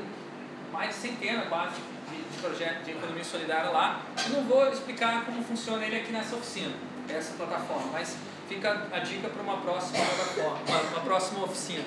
[0.72, 4.02] mais de centena quase de projeto de economia solidária lá.
[4.26, 6.74] Eu não vou explicar como funciona ele aqui nessa oficina,
[7.08, 8.16] essa plataforma, mas
[8.48, 11.84] fica a dica para uma próxima plataforma, uma, uma, próxima oficina.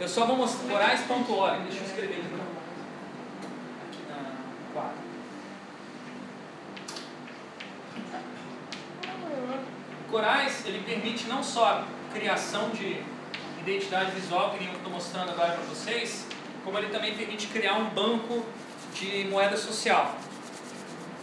[0.00, 2.24] Eu só vou mostrar corais.org, deixa eu escrever
[3.86, 5.04] aqui na quadra.
[9.33, 9.33] O
[10.10, 11.84] Corais ele permite não só a
[12.14, 13.00] criação de
[13.60, 16.26] identidade visual, que nem eu estou mostrando agora para vocês,
[16.64, 18.44] como ele também permite criar um banco
[18.94, 20.14] de moeda social.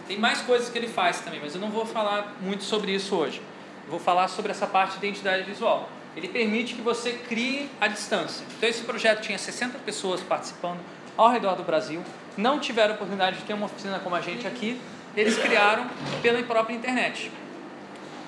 [0.06, 3.14] Tem mais coisas que ele faz também, mas eu não vou falar muito sobre isso
[3.16, 3.40] hoje.
[3.88, 5.88] Vou falar sobre essa parte de identidade visual.
[6.16, 8.44] Ele permite que você crie à distância.
[8.56, 10.80] Então esse projeto tinha 60 pessoas participando
[11.16, 12.02] ao redor do Brasil,
[12.36, 14.80] não tiveram oportunidade de ter uma oficina como a gente aqui,
[15.16, 15.86] eles criaram
[16.22, 17.30] pela própria internet.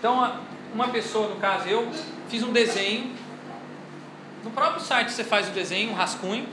[0.04, 0.38] Então
[0.74, 1.90] uma pessoa, no caso eu,
[2.28, 3.10] fiz um desenho.
[4.44, 6.46] No próprio site você faz o desenho, um rascunho,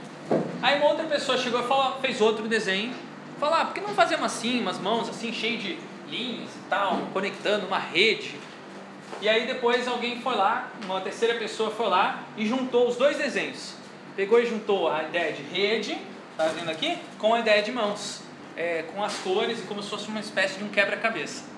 [0.62, 2.94] Aí uma outra pessoa chegou e falou, fez outro desenho.
[3.38, 6.96] Falou, ah, por que não fazemos assim, umas mãos assim, cheio de linhas e tal,
[7.12, 8.36] conectando uma rede?
[9.20, 13.18] E aí depois alguém foi lá, uma terceira pessoa foi lá e juntou os dois
[13.18, 13.74] desenhos.
[14.16, 15.98] Pegou e juntou a ideia de rede,
[16.38, 16.96] tá vendo aqui?
[17.18, 18.22] Com a ideia de mãos.
[18.56, 21.51] É, com as cores e como se fosse uma espécie de um quebra-cabeça.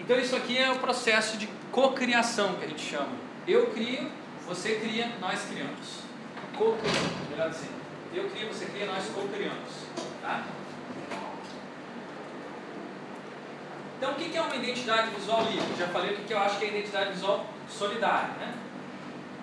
[0.00, 3.12] Então isso aqui é o processo de cocriação que a gente chama.
[3.46, 4.10] Eu crio,
[4.46, 6.00] você cria, nós criamos.
[6.56, 7.80] Co-criamos, melhor dizendo.
[8.12, 9.70] Eu crio, você cria, nós co-criamos.
[10.20, 10.44] Tá?
[13.96, 15.76] Então, o que é uma identidade visual livre?
[15.78, 18.30] Já falei o que eu acho que é identidade visual solidária.
[18.38, 18.54] Né?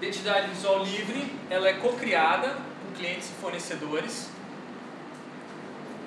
[0.02, 4.30] Identidade visual livre, ela é co-criada com clientes e fornecedores.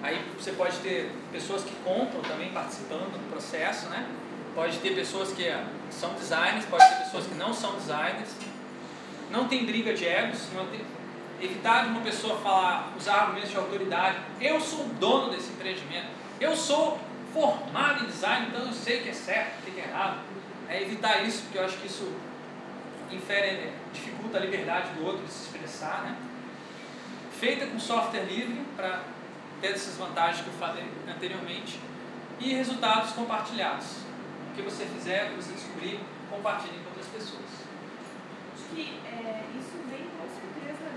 [0.02, 4.06] Aí você pode ter pessoas que compram também participando do processo, né?
[4.54, 5.44] Pode ter pessoas que
[5.90, 8.30] são designers, pode ter pessoas que não são designers.
[9.30, 10.40] Não tem briga de egos,
[10.70, 10.84] tem,
[11.40, 14.18] evitar de uma pessoa falar, usar argumentos de autoridade.
[14.40, 16.08] Eu sou o dono desse empreendimento.
[16.40, 17.00] Eu sou
[17.32, 20.18] formado em design, então eu sei o que é certo, o que é errado.
[20.68, 22.12] É evitar isso, porque eu acho que isso
[23.10, 26.02] infere, né, dificulta a liberdade do outro de se expressar.
[26.02, 26.16] Né?
[27.38, 29.02] Feita com software livre, para
[29.60, 31.80] ter essas vantagens que eu falei anteriormente.
[32.38, 34.09] E resultados compartilhados.
[34.50, 37.70] O que você fizer, o que você descobrir, compartilhe com outras pessoas.
[38.50, 40.90] Acho que é, isso vem com certeza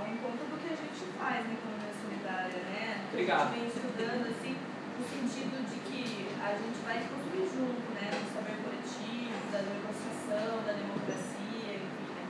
[0.00, 3.04] ao encontro do que a gente faz na economia solidária, né?
[3.12, 3.40] Obrigado.
[3.40, 4.56] A gente vem estudando, assim,
[4.96, 8.08] no sentido de que a gente vai construir junto, né?
[8.08, 12.24] Do saber coletivo, da negociação, da democracia, enfim, né?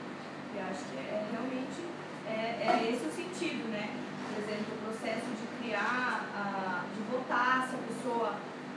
[0.59, 1.81] Eu acho que é realmente
[2.27, 3.95] é, é esse o sentido, né?
[4.35, 8.35] Por exemplo, o processo de criar, a, de votar se a pessoa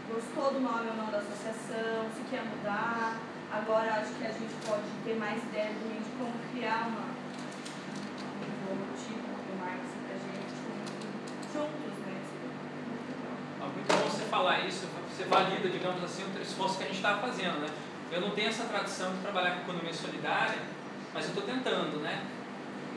[0.10, 3.18] gostou do nome ou não da associação, se quer mudar.
[3.52, 7.14] Agora acho que a gente pode ter mais ideia de como criar uma,
[8.42, 10.54] um logotipo do marketing pra gente
[11.54, 12.22] juntos, né?
[13.62, 16.98] Ah, muito bom você falar isso, você valida, digamos assim, o esforço que a gente
[16.98, 17.70] está fazendo, né?
[18.12, 20.60] Eu não tenho essa tradição de trabalhar com economia solidária,
[21.14, 22.26] mas eu estou tentando, né?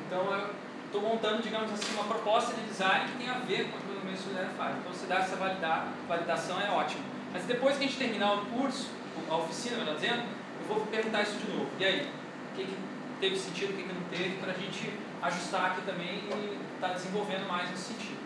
[0.07, 0.62] Então eu
[0.93, 3.89] estou montando, digamos assim, uma proposta de design que tem a ver com o que
[3.89, 4.77] a economia solidária faz.
[4.77, 7.03] Então se dá essa validar, validação é ótimo.
[7.33, 8.91] Mas depois que a gente terminar o curso,
[9.29, 10.23] a oficina, melhor dizendo,
[10.61, 11.71] eu vou perguntar isso de novo.
[11.79, 12.03] E aí?
[12.03, 12.77] O que, que
[13.19, 14.93] teve sentido, o que, que não teve, para a gente
[15.23, 18.19] ajustar aqui também e estar tá desenvolvendo mais nesse sentido.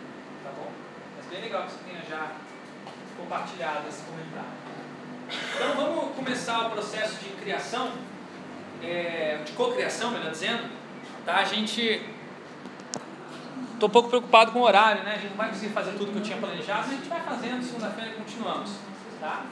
[0.43, 0.69] Tá bom?
[1.15, 2.33] Mas bem legal que você tenha já
[3.17, 4.67] compartilhado esse comentário.
[5.55, 7.93] Então vamos começar o processo de criação,
[8.83, 10.69] é, de cocriação, melhor dizendo.
[11.25, 11.37] Tá?
[11.37, 12.16] A gente.
[13.73, 15.13] Estou um pouco preocupado com o horário, né?
[15.13, 17.21] A gente não vai conseguir fazer tudo que eu tinha planejado, mas a gente vai
[17.21, 18.71] fazendo, segunda-feira continuamos.
[19.19, 19.45] Tá?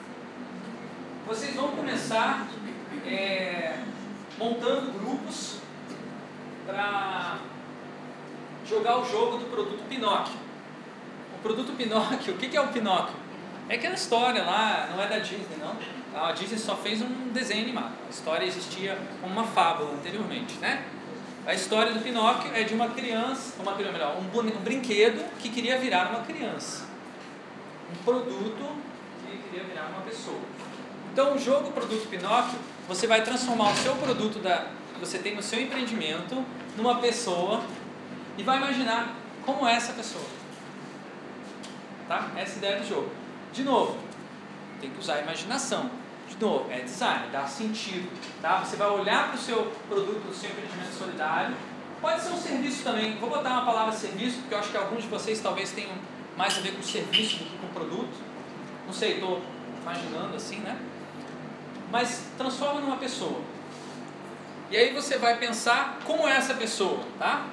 [1.27, 2.47] Vocês vão começar
[3.05, 3.79] é,
[4.37, 5.59] montando grupos
[6.65, 7.37] para
[8.67, 10.33] jogar o jogo do produto Pinóquio.
[11.37, 13.15] O produto Pinóquio, o que é o Pinóquio?
[13.67, 15.75] É aquela história lá, não é da Disney, não.
[16.19, 17.93] A Disney só fez um desenho animado.
[18.07, 20.83] A história existia como uma fábula anteriormente, né?
[21.45, 25.77] A história do Pinóquio é de uma criança, uma melhor, um, um brinquedo que queria
[25.77, 26.85] virar uma criança.
[27.91, 28.81] Um produto
[29.21, 30.39] que queria virar uma pessoa.
[31.13, 32.57] Então, o jogo produto Pinóquio,
[32.87, 36.43] você vai transformar o seu produto da, que você tem no seu empreendimento
[36.75, 37.61] numa pessoa
[38.39, 39.15] e vai imaginar
[39.45, 40.25] como é essa pessoa.
[42.07, 42.31] Tá?
[42.35, 43.11] Essa é ideia do jogo.
[43.53, 43.97] De novo,
[44.81, 45.91] tem que usar a imaginação.
[46.29, 48.09] De novo, é design, dá sentido.
[48.41, 48.63] Tá?
[48.63, 51.55] Você vai olhar para o seu produto, o seu empreendimento solidário.
[52.01, 53.17] Pode ser um serviço também.
[53.17, 55.93] Vou botar uma palavra serviço, porque eu acho que alguns de vocês talvez tenham
[56.35, 58.13] mais a ver com serviço do que com produto.
[58.85, 59.41] Não sei, estou
[59.81, 60.77] imaginando assim, né?
[61.91, 63.39] Mas transforma numa pessoa.
[64.69, 67.45] E aí você vai pensar como é essa pessoa, tá?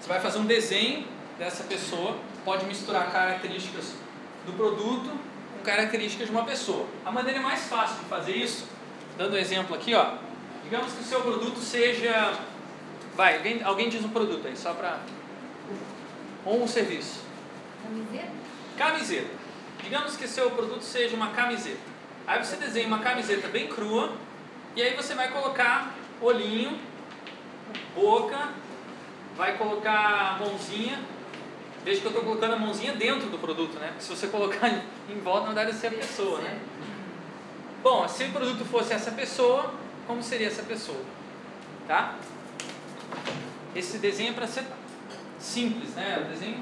[0.00, 1.06] Você vai fazer um desenho
[1.38, 3.94] dessa pessoa, pode misturar características
[4.46, 5.10] do produto
[5.64, 6.86] características de uma pessoa.
[7.04, 8.68] A maneira mais fácil de fazer isso,
[9.18, 10.14] dando um exemplo aqui, ó,
[10.62, 12.38] digamos que o seu produto seja.
[13.16, 15.00] Vai, alguém, alguém diz um produto aí, só para.
[16.44, 17.22] Ou um serviço.
[17.82, 18.32] Camiseta?
[18.76, 19.30] Camiseta.
[19.82, 21.78] Digamos que seu produto seja uma camiseta.
[22.26, 24.12] Aí você desenha uma camiseta bem crua
[24.74, 26.78] e aí você vai colocar olhinho,
[27.94, 28.48] boca,
[29.36, 30.98] vai colocar mãozinha
[31.84, 33.88] Veja que eu estou colocando a mãozinha dentro do produto, né?
[33.88, 34.70] Porque se você colocar
[35.08, 36.58] em volta, não deve ser a pessoa, né?
[37.82, 39.74] Bom, se o produto fosse essa pessoa,
[40.06, 41.00] como seria essa pessoa?
[41.86, 42.16] Tá?
[43.76, 44.64] Esse desenho é para ser
[45.38, 46.24] simples, né?
[46.24, 46.58] Um desenho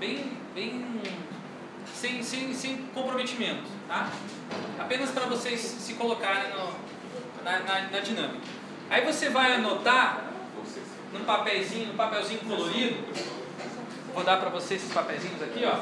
[0.00, 0.84] bem, bem
[1.94, 4.10] sem, sem, sem comprometimento, tá?
[4.80, 6.72] Apenas para vocês se colocarem no,
[7.44, 8.40] na, na, na dinâmica.
[8.90, 10.24] Aí você vai anotar
[11.12, 12.96] num papelzinho, num papelzinho colorido,
[14.16, 15.76] Vou dar para vocês esses papeizinhos aqui, ó.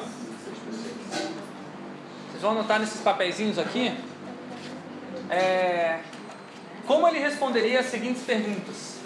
[2.30, 3.96] Vocês vão anotar nesses papeizinhos aqui.
[5.30, 6.00] É,
[6.84, 8.98] como ele responderia as seguintes perguntas: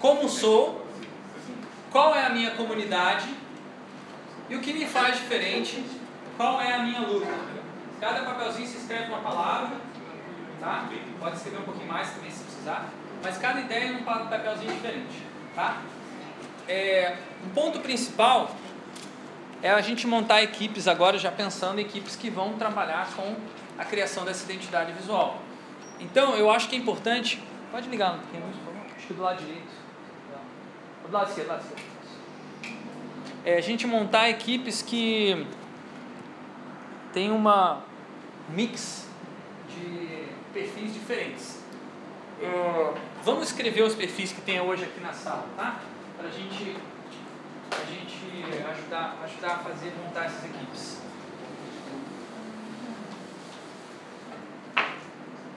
[0.00, 0.84] Como sou?
[1.92, 3.32] Qual é a minha comunidade?
[4.48, 5.84] E o que me faz diferente?
[6.36, 7.32] Qual é a minha luta?
[8.00, 9.76] Cada papelzinho se escreve uma palavra,
[10.58, 10.88] tá?
[11.20, 12.88] Pode escrever um pouquinho mais também se precisar,
[13.22, 15.24] mas cada ideia é um papelzinho diferente,
[15.54, 15.82] tá?
[16.70, 18.54] É, o ponto principal
[19.60, 23.34] é a gente montar equipes agora, já pensando em equipes que vão trabalhar com
[23.76, 25.42] a criação dessa identidade visual.
[25.98, 27.42] Então, eu acho que é importante.
[27.72, 28.86] Pode ligar um pouquinho, por favor?
[28.96, 29.80] Acho que do lado direito.
[31.08, 31.82] Do lado esquerdo, do lado esquerdo.
[33.44, 35.44] É a gente montar equipes que
[37.12, 37.82] tem uma
[38.48, 39.08] mix
[39.68, 41.58] de perfis diferentes.
[42.40, 42.94] É,
[43.24, 45.80] vamos escrever os perfis que tem hoje aqui na sala, tá?
[46.20, 46.76] Para a gente
[47.70, 51.00] a gente ajudar, ajudar a fazer, montar essas equipes.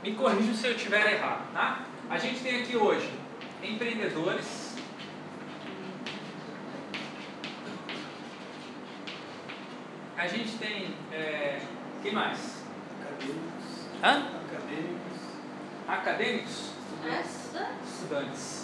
[0.01, 1.81] Me corrija se eu estiver errado, tá?
[2.09, 3.11] A gente tem aqui hoje
[3.61, 4.77] empreendedores,
[10.17, 11.61] a gente tem, é,
[12.01, 12.63] quem mais?
[13.01, 13.87] Acadêmicos.
[14.01, 14.27] Hã?
[14.47, 15.23] Acadêmicos.
[15.89, 16.71] Acadêmicos?
[17.05, 17.69] Essa?
[17.85, 18.62] Estudantes.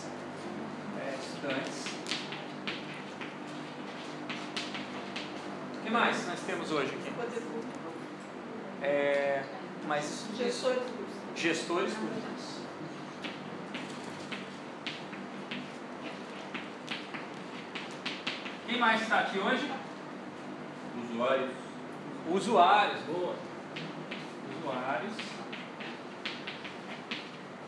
[1.40, 1.86] Estudantes.
[5.74, 7.14] O que mais nós temos hoje aqui?
[8.82, 9.44] É...
[9.88, 10.84] mas Gestores
[11.36, 12.60] gestores públicos.
[18.68, 19.72] Quem mais está aqui hoje?
[21.10, 21.52] Usuários.
[22.30, 23.36] Usuários, boa.
[24.60, 25.14] Usuários.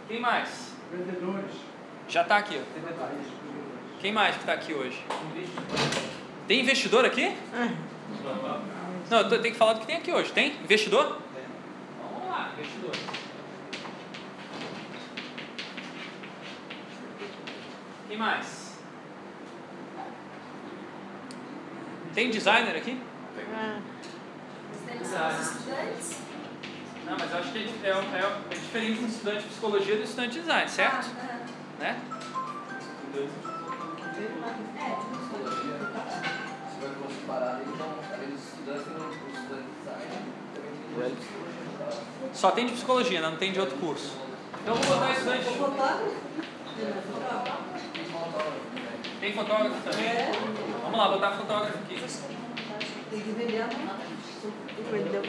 [0.10, 0.76] Quem mais?
[0.92, 1.56] Vendedores.
[2.10, 3.61] Já está aqui, ó.
[4.02, 5.00] Quem mais que está aqui hoje?
[6.48, 7.36] Tem investidor aqui?
[9.12, 10.32] Não, eu tenho que falar do que tem aqui hoje.
[10.32, 10.56] Tem?
[10.64, 11.20] Investidor?
[12.12, 12.92] Vamos lá, investidor.
[18.08, 18.80] Quem mais?
[22.16, 23.00] Tem designer aqui?
[25.58, 26.20] estudantes?
[27.06, 30.04] Não, mas eu acho que é, é, é- é diferente um estudante de psicologia do
[30.04, 31.08] estudante de design, certo?
[31.80, 32.02] Né?
[34.22, 34.28] Se
[36.80, 40.06] vai for separado, então, além dos estudantes, tem um estudante de design,
[40.54, 43.30] também tem um Só tem de psicologia, né?
[43.30, 44.12] não tem de outro curso.
[44.62, 45.46] Então vou botar estudante.
[49.20, 50.10] Tem fotógrafo também?
[50.84, 51.96] Vamos lá, botar fotógrafo aqui.
[53.10, 53.96] Tem que vender a mão.
[54.42, 55.28] Peito, vendeu o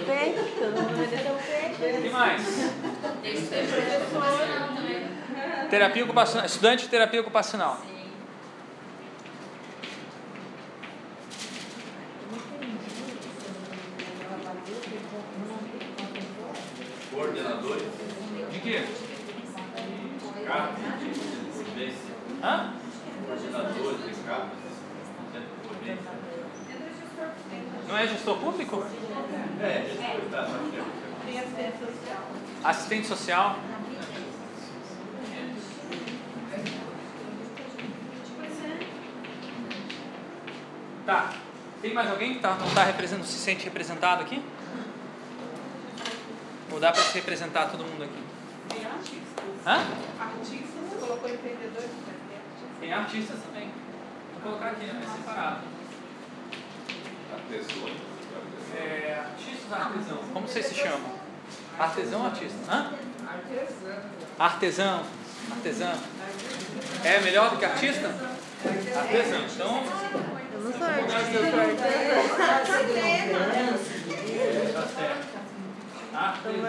[1.39, 1.99] peito.
[1.99, 2.43] O que mais?
[5.71, 6.47] Terapia ocupacional.
[6.47, 7.79] Estudante de terapia ocupacional.
[17.23, 17.85] Coordenadores.
[18.51, 18.85] De quê?
[20.45, 21.11] Capas de
[21.53, 22.15] convivência.
[22.43, 22.73] Hã?
[23.27, 24.13] Coordenadores de
[25.69, 26.11] convivência.
[27.87, 28.85] Não é gestor público?
[29.61, 30.85] É, gestor, é.
[31.25, 32.29] Tem assistente social.
[32.65, 33.57] Assistente social.
[41.07, 41.33] Tá.
[41.81, 42.93] Tem mais alguém que tá, não tá
[43.25, 44.43] se sente representado aqui?
[46.73, 48.23] Ou dá para se representar todo mundo aqui?
[48.71, 49.45] Tem artistas.
[49.67, 49.87] Hã?
[50.19, 52.81] Artistas, você colocou empreendedores, mas tem artistas.
[52.81, 53.71] Tem artistas também.
[54.33, 55.03] Vou colocar aqui, né?
[55.17, 55.61] separado.
[57.35, 57.97] Artesões.
[58.75, 60.19] É, artistas ou artesão?
[60.33, 61.13] Como vocês se chamam?
[61.79, 62.73] Artesão ou artista?
[62.73, 62.93] Hã?
[64.39, 65.03] Artesão.
[65.51, 65.95] Artesão.
[67.05, 68.09] É melhor do que artista?
[68.09, 69.45] Artesão.
[69.45, 69.85] Então,
[70.55, 71.83] Eu não sou artista, eu sou artesã.
[74.73, 75.32] tá certo.
[76.15, 76.61] Artesão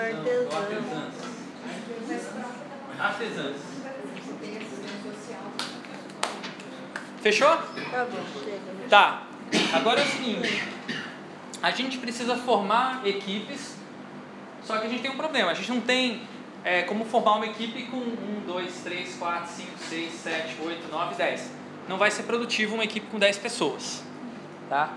[0.52, 1.14] ou artesãs.
[3.00, 3.56] Artesãs.
[7.22, 7.48] Fechou?
[7.48, 8.60] Tá bom, chega.
[8.90, 9.24] Tá.
[9.74, 10.64] Agora é o seguinte.
[11.62, 13.76] A gente precisa formar equipes,
[14.64, 15.52] só que a gente tem um problema.
[15.52, 16.22] A gente não tem
[16.64, 21.16] é, como formar uma equipe com 1, 2, 3, 4, 5, 6, 7, 8, 9,
[21.16, 21.52] 10.
[21.88, 24.04] Não vai ser produtivo uma equipe com 10 pessoas.
[24.70, 24.94] Tá?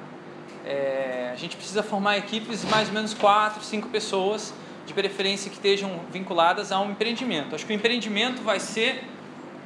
[0.66, 4.52] É, a gente precisa formar equipes de mais ou menos 4, 5 pessoas,
[4.84, 7.54] de preferência que estejam vinculadas a um empreendimento.
[7.54, 9.04] Acho que o empreendimento vai ser,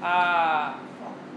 [0.02, 0.74] a,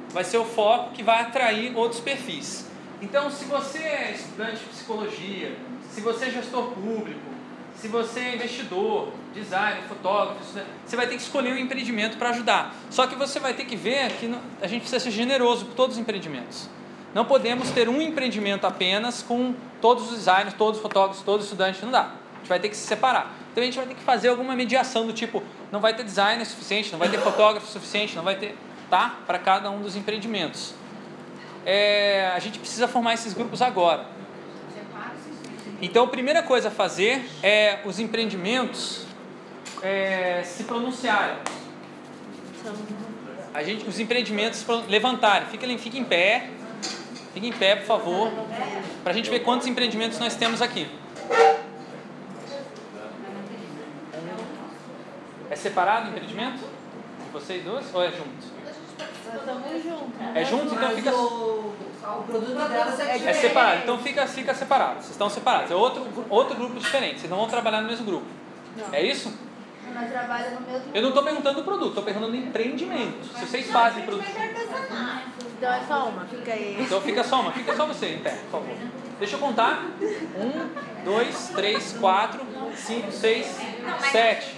[0.09, 2.67] vai ser o foco que vai atrair outros perfis.
[3.01, 5.55] Então, se você é estudante de psicologia,
[5.89, 7.19] se você é gestor público,
[7.75, 12.29] se você é investidor, designer, fotógrafo, estudante, você vai ter que escolher um empreendimento para
[12.29, 12.75] ajudar.
[12.89, 15.95] Só que você vai ter que ver que a gente precisa ser generoso com todos
[15.95, 16.69] os empreendimentos.
[17.13, 21.51] Não podemos ter um empreendimento apenas com todos os designers, todos os fotógrafos, todos os
[21.51, 22.01] estudantes, não dá.
[22.01, 23.31] A gente vai ter que se separar.
[23.51, 26.43] Então a gente vai ter que fazer alguma mediação do tipo, não vai ter designer
[26.45, 28.57] suficiente, não vai ter fotógrafo suficiente, não vai ter,
[28.89, 29.17] tá?
[29.27, 30.73] Para cada um dos empreendimentos.
[31.65, 34.05] É, a gente precisa formar esses grupos agora.
[35.81, 39.05] Então a primeira coisa a fazer é os empreendimentos
[39.81, 41.37] é, se pronunciarem.
[43.53, 45.47] A gente, os empreendimentos levantarem.
[45.49, 46.49] Fiquem, fiquem em pé.
[47.33, 48.31] Fiquem em pé, por favor.
[49.03, 50.87] Para a gente ver quantos empreendimentos nós temos aqui.
[55.49, 56.59] É separado o empreendimento?
[56.59, 57.85] De vocês dois?
[57.93, 58.53] Ou é junto?
[59.25, 60.35] Nós estamos juntos.
[60.35, 60.75] É junto?
[60.75, 61.11] Então fica.
[61.15, 63.37] O produto delas é É diferente.
[63.41, 64.95] separado, então fica, fica separado.
[64.95, 65.71] Vocês estão separados.
[65.71, 67.19] É outro, outro grupo diferente.
[67.21, 68.25] Vocês não vão trabalhar no mesmo grupo.
[68.91, 69.33] É isso?
[69.93, 73.25] Nós trabalhamos no mesmo Eu não estou perguntando do produto, estou perguntando do empreendimento.
[73.37, 74.25] Se vocês fazem produto.
[75.57, 76.77] Então é só uma, fica aí.
[76.79, 78.75] Então fica só uma, fica só você em pé, por favor.
[79.19, 79.85] Deixa eu contar.
[80.37, 82.41] Um, dois, três, quatro,
[82.75, 83.47] cinco, seis,
[84.11, 84.55] sete.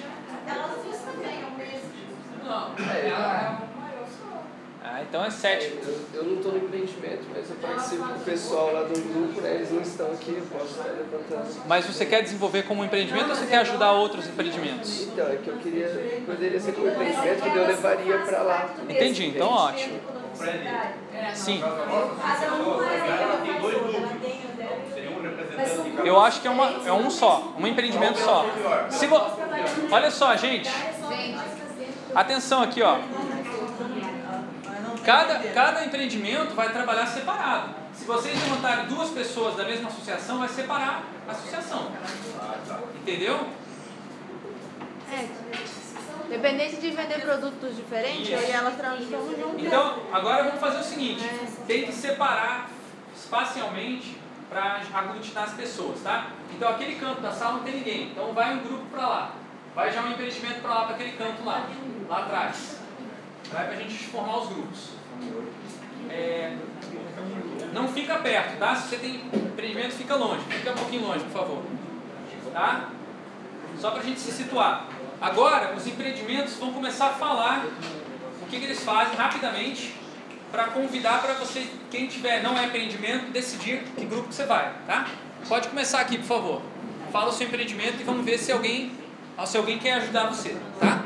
[4.88, 5.66] Ah, então é sete.
[5.84, 9.42] Eu, eu não estou no empreendimento, mas eu participo com o pessoal lá do grupo,
[9.42, 9.56] né?
[9.56, 11.64] Eles não estão aqui, eu posso estar levantando.
[11.68, 15.04] Mas você quer desenvolver como empreendimento ou você quer ajudar outros empreendimentos?
[15.04, 18.70] Então, é que eu queria, poderia ser como empreendimento, que eu levaria para lá.
[18.88, 20.00] Entendi, então ótimo.
[21.34, 21.64] Sim.
[25.08, 28.46] Um representante Eu acho que é, uma, é um só, um empreendimento só.
[28.90, 29.20] Se vo...
[29.92, 30.70] Olha só, gente.
[32.14, 33.00] Atenção aqui, ó.
[35.06, 37.76] Cada, cada empreendimento vai trabalhar separado.
[37.94, 41.92] Se vocês levantarem duas pessoas da mesma associação, vai separar a associação.
[43.02, 43.48] Entendeu?
[45.12, 45.28] É.
[46.30, 49.64] Dependente de vender produtos diferentes, eu e ela trabalhamos juntos.
[49.64, 51.24] Então, agora vamos fazer o seguinte:
[51.68, 52.70] tem que separar
[53.16, 54.18] espacialmente
[54.50, 56.32] para aglutinar as pessoas, tá?
[56.56, 58.10] Então, aquele canto da sala não tem ninguém.
[58.12, 59.32] Então, vai um grupo para lá.
[59.76, 61.68] Vai já um empreendimento para lá, para aquele canto lá,
[62.08, 62.80] lá atrás.
[63.52, 64.90] Vai para a gente formar os grupos.
[66.10, 66.56] É,
[67.74, 68.76] não fica perto, tá?
[68.76, 70.42] Se você tem empreendimento, fica longe.
[70.46, 71.64] Fica um pouquinho longe, por favor.
[72.54, 72.90] Tá?
[73.80, 74.88] Só para a gente se situar.
[75.22, 77.66] Agora, os empreendimentos vão começar a falar
[78.42, 79.96] o que, que eles fazem rapidamente
[80.52, 84.74] para convidar para você, quem tiver não é empreendimento, decidir que grupo que você vai,
[84.88, 85.08] tá?
[85.50, 86.62] Pode começar aqui, por favor.
[87.12, 88.92] Fala o seu empreendimento e vamos ver se alguém,
[89.46, 91.06] se alguém quer ajudar você, tá?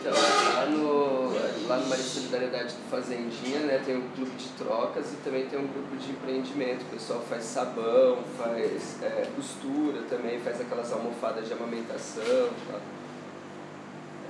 [0.00, 0.12] Então,
[0.54, 1.32] lá no,
[1.68, 5.58] lá no Maria Solidariedade do Fazendinha, né, tem um grupo de trocas e também tem
[5.58, 6.82] um grupo de empreendimento.
[6.82, 12.48] O pessoal faz sabão, faz é, costura também, faz aquelas almofadas de amamentação.
[12.70, 12.78] Tá?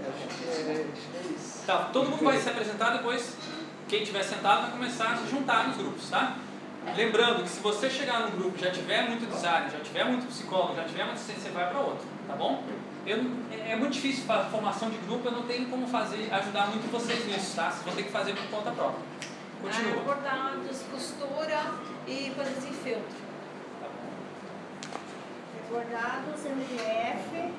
[0.05, 1.67] É, acho, que é, é isso.
[1.67, 3.37] Tá, todo mundo vai se apresentar depois.
[3.89, 6.37] Quem estiver sentado vai começar a se juntar nos grupos, tá?
[6.97, 10.27] Lembrando que se você chegar num grupo e já tiver muito design, já tiver muito
[10.27, 12.63] psicólogo, já tiver muito assistente, você vai para outro, tá bom?
[13.07, 13.19] Eu,
[13.51, 17.27] é muito difícil para formação de grupo, eu não tenho como fazer, ajudar muito vocês
[17.27, 17.71] nisso, tá?
[17.71, 19.01] Vocês vão ter que fazer por conta própria.
[19.61, 20.01] Continua.
[20.01, 21.61] Ah, bordados, costura
[22.07, 23.29] e coisas em feltro.
[25.71, 27.53] Bordados, MDF,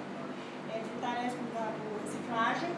[0.73, 1.71] é, de tarefa da
[2.03, 2.69] reciclagem.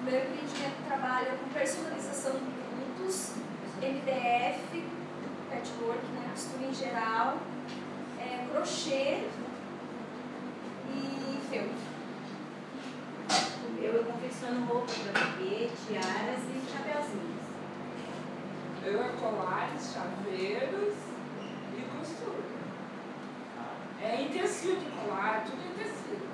[0.00, 3.32] O meu empreendimento trabalha com personalização de produtos,
[3.80, 4.84] MDF,
[5.50, 7.38] patchwork, né, costura em geral,
[8.20, 9.24] é, crochê
[10.90, 11.94] e feltro.
[13.66, 17.44] O meu eu confecciono roupa para bebê, tiaras e chapeuzinhos.
[18.84, 21.13] Eu é colares, chaveiros.
[24.04, 26.28] É em tecido, colar, tudo em tecido.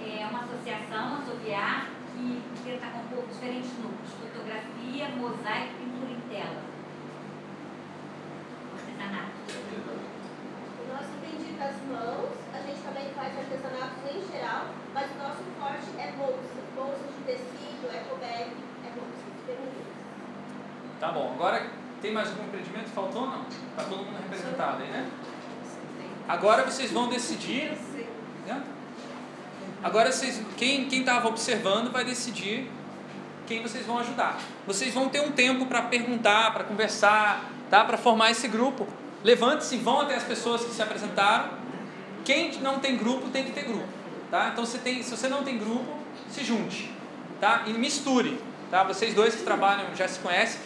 [0.00, 6.20] É uma associação, a Soviar, que tenta compor diferentes núcleos: fotografia, mosaico e pintura em
[6.32, 6.62] tela.
[8.72, 9.36] Artesanato.
[10.80, 15.44] O nosso vendido das mãos, a gente também faz artesanatos em geral, mas o nosso
[15.60, 18.48] forte é bolsa, bolsas de tecido, eco bag,
[18.80, 19.92] é bolsas femininas.
[20.98, 21.66] Tá bom, agora
[22.00, 22.88] tem mais algum empreendimento?
[22.88, 23.44] Faltou ou não?
[23.76, 25.10] Tá todo mundo representado aí, né?
[26.28, 27.72] Agora vocês vão decidir.
[28.46, 28.62] Né?
[29.82, 32.70] Agora vocês, quem estava observando vai decidir
[33.46, 34.38] quem vocês vão ajudar.
[34.66, 37.84] Vocês vão ter um tempo para perguntar, para conversar, tá?
[37.84, 38.86] Para formar esse grupo.
[39.22, 41.50] Levante-se, vão até as pessoas que se apresentaram.
[42.24, 43.86] Quem não tem grupo tem que ter grupo,
[44.30, 44.50] tá?
[44.52, 45.96] Então se tem, se você não tem grupo,
[46.28, 46.90] se junte,
[47.40, 47.62] tá?
[47.66, 48.38] E misture,
[48.70, 48.82] tá?
[48.82, 50.60] Vocês dois que trabalham já se conhecem,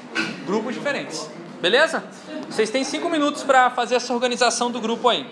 [0.47, 1.29] grupos diferentes.
[1.61, 2.03] Beleza?
[2.49, 5.27] Vocês têm cinco minutos para fazer essa organização do grupo aí.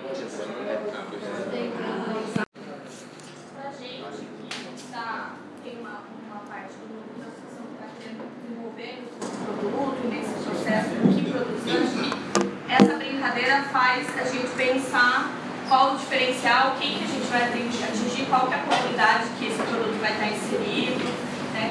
[13.73, 15.31] Faz a gente pensar
[15.69, 19.47] qual o diferencial, quem que a gente vai atingir, qual que é a comunidade que
[19.47, 21.05] esse produto vai estar inserido,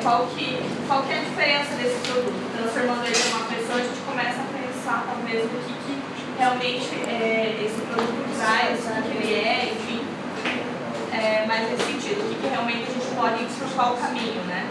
[0.07, 0.55] qual, que,
[0.87, 2.39] qual que é a diferença desse produto.
[2.55, 5.99] Transformando ele em uma pessoa, a gente começa a pensar talvez o que, que
[6.39, 9.99] realmente é, esse produto traz, o que ele é, enfim
[11.11, 14.65] é, mais nesse sentido, o que, que realmente a gente pode por qual caminho, né?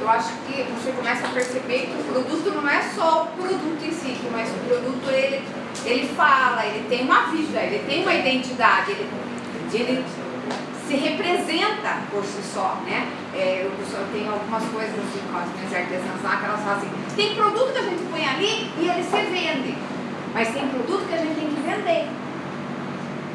[0.00, 3.82] Eu acho que você começa a perceber que o produto não é só o produto
[3.82, 5.42] em si, mas o produto ele,
[5.84, 9.08] ele fala, ele tem uma vida, ele tem uma identidade, ele,
[9.72, 10.04] ele
[10.86, 13.08] se representa por si só, né?
[13.34, 16.78] É, eu só tenho algumas coisas assim com as minhas artesãs lá que elas falam
[16.78, 19.74] assim, tem produto que a gente põe ali e ele se vende,
[20.32, 22.06] mas tem produto que a gente tem que vender.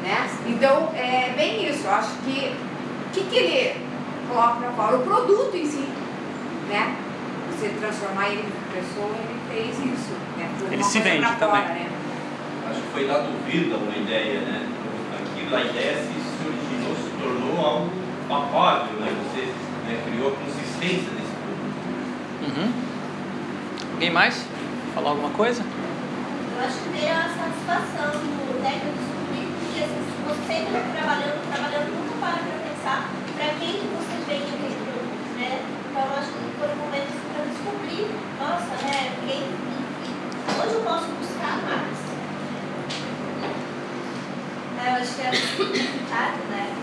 [0.02, 0.30] Né?
[0.46, 1.86] Então, é bem isso.
[1.86, 2.52] Eu acho que
[3.06, 3.86] o que, que ele
[4.28, 4.96] coloca para fora?
[4.96, 5.86] O produto em si.
[6.68, 6.96] Né?
[7.50, 10.12] Você transformar ele em pessoa, ele fez isso.
[10.36, 10.50] Né?
[10.72, 11.84] Ele se vende pra fora, também.
[11.84, 11.90] né?
[12.68, 14.66] Acho que foi dado vida uma ideia, né?
[15.20, 16.31] Aquilo, a ideia se
[17.22, 17.90] tornou algo
[18.28, 19.14] palpável, né?
[19.22, 19.46] Você
[19.86, 21.78] né, criou a consistência desse produto.
[22.42, 22.72] Uhum.
[23.94, 24.44] Alguém mais?
[24.94, 25.62] Falar alguma coisa?
[25.62, 29.80] Eu acho que veio a satisfação do técnico descobrir que
[30.26, 35.62] você sempre trabalhando, trabalhando, muito para pensar para quem que você vende aquele produto, né?
[35.90, 39.42] Então eu acho que foram momentos assim para descobrir, nossa, né, quem,
[40.60, 42.02] onde eu posso buscar mais.
[44.84, 46.81] Eu acho que é resultado, né?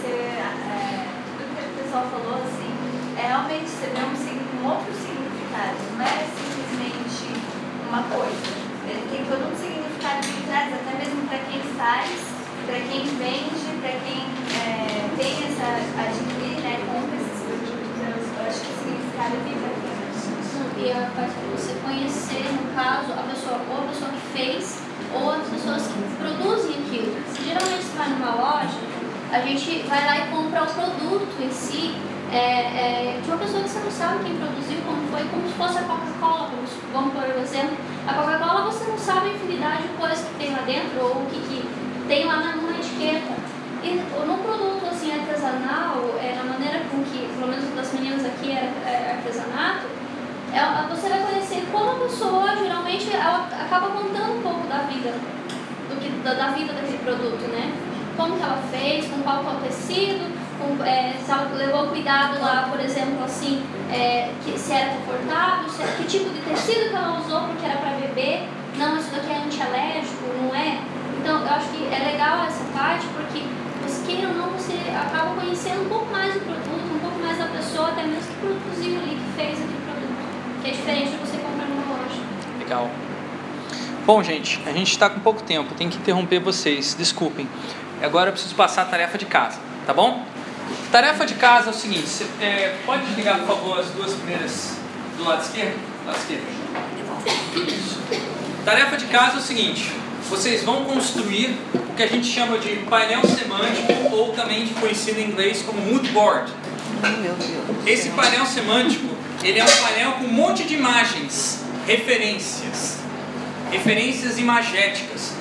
[0.00, 2.72] Ser é, tudo que o pessoal falou, assim,
[3.20, 7.36] é realmente você vê um, um outro significado, não é simplesmente
[7.84, 8.48] uma coisa.
[8.88, 12.08] Ele tem todo um significado por trás, até mesmo para quem faz,
[12.64, 14.24] para quem vende, para quem
[14.56, 15.68] é, tem essa,
[16.00, 20.00] adquirir, né, compra esses produtos, eu, eu acho que o significado é bem bacana.
[20.80, 24.80] E a parte de você conhecer, no caso, a pessoa, ou a pessoa que fez,
[25.12, 27.20] ou as pessoas que produzem aquilo.
[27.36, 28.80] Geralmente você vai numa loja,
[29.32, 31.94] a gente vai lá e compra o produto em si,
[32.32, 35.54] é, é, de uma pessoa que você não sabe quem produziu, como foi, como se
[35.54, 36.50] fosse a Coca-Cola,
[36.92, 37.76] vamos por exemplo.
[38.06, 41.26] A Coca-Cola você não sabe a infinidade de coisas que tem lá dentro, ou o
[41.26, 41.68] que, que
[42.08, 43.40] tem lá na, numa etiqueta.
[43.82, 48.52] E no produto assim, artesanal, é, na maneira com que, pelo menos das meninas aqui
[48.52, 49.86] é, é artesanato,
[50.52, 55.14] ela, você vai conhecer como a pessoa, geralmente, ela acaba contando um pouco da vida,
[55.88, 57.72] do que, da, da vida daquele produto, né?
[58.20, 62.38] Como que ela fez, com qual que é tecido, com, é, se ela levou cuidado
[62.38, 66.96] lá, por exemplo, assim, é, que, se era confortável, se que tipo de tecido que
[66.96, 70.82] ela usou, porque era para beber, não, isso daqui é antialérgico, não é?
[71.18, 73.42] Então, eu acho que é legal essa parte, porque
[73.82, 77.38] você queira ou não, você acaba conhecendo um pouco mais do produto, um pouco mais
[77.38, 81.16] da pessoa, até mesmo que produziu ali, que fez aquele produto que é diferente de
[81.16, 82.20] você comprar numa loja.
[82.58, 82.90] Legal.
[84.06, 87.46] Bom, gente, a gente está com pouco tempo, tem que interromper vocês, desculpem.
[88.02, 90.24] Agora eu preciso passar a tarefa de casa, tá bom?
[90.90, 94.76] Tarefa de casa é o seguinte: você, é, pode ligar, por favor, as duas primeiras
[95.16, 95.78] do lado esquerdo?
[96.06, 96.44] Lado esquerdo.
[97.68, 97.98] Isso.
[98.64, 99.92] Tarefa de casa é o seguinte:
[100.30, 105.28] vocês vão construir o que a gente chama de painel semântico, ou também conhecido em
[105.28, 106.50] inglês como mood board.
[107.86, 109.08] Esse painel semântico,
[109.42, 112.98] ele é um painel com um monte de imagens, referências,
[113.70, 115.34] referências imagéticas,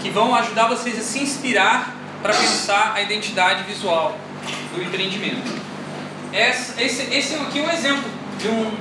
[0.00, 4.18] que vão ajudar vocês a se inspirar para pensar a identidade visual
[4.74, 5.60] do empreendimento.
[6.32, 8.72] Esse, esse, esse aqui é um exemplo de um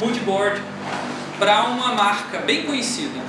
[0.00, 0.62] mood board
[1.38, 3.20] para uma marca bem conhecida,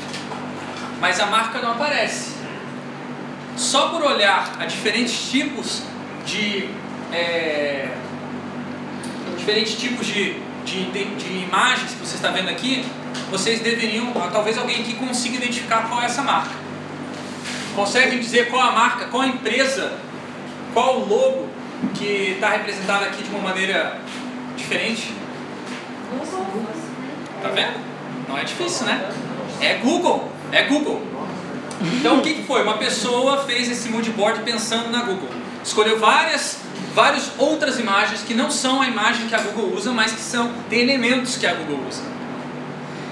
[0.99, 2.33] mas a marca não aparece.
[3.55, 5.81] Só por olhar a diferentes tipos
[6.25, 6.69] de
[7.11, 7.89] é,
[9.37, 12.85] diferentes tipos de, de, de, de imagens que você está vendo aqui,
[13.31, 16.51] vocês deveriam, talvez alguém aqui consiga identificar qual é essa marca.
[17.79, 19.93] Conseguem dizer qual a marca, qual a empresa,
[20.73, 21.47] qual o logo
[21.95, 24.01] que está representado aqui de uma maneira
[24.57, 25.13] diferente?
[27.41, 27.79] Tá vendo?
[28.27, 29.09] Não é difícil, né?
[29.61, 31.01] É Google, é Google.
[31.81, 32.63] Então o que, que foi?
[32.63, 35.29] Uma pessoa fez esse mood board pensando na Google.
[35.63, 36.57] Escolheu várias,
[36.93, 40.51] várias outras imagens que não são a imagem que a Google usa, mas que são
[40.69, 42.01] tem elementos que a Google usa.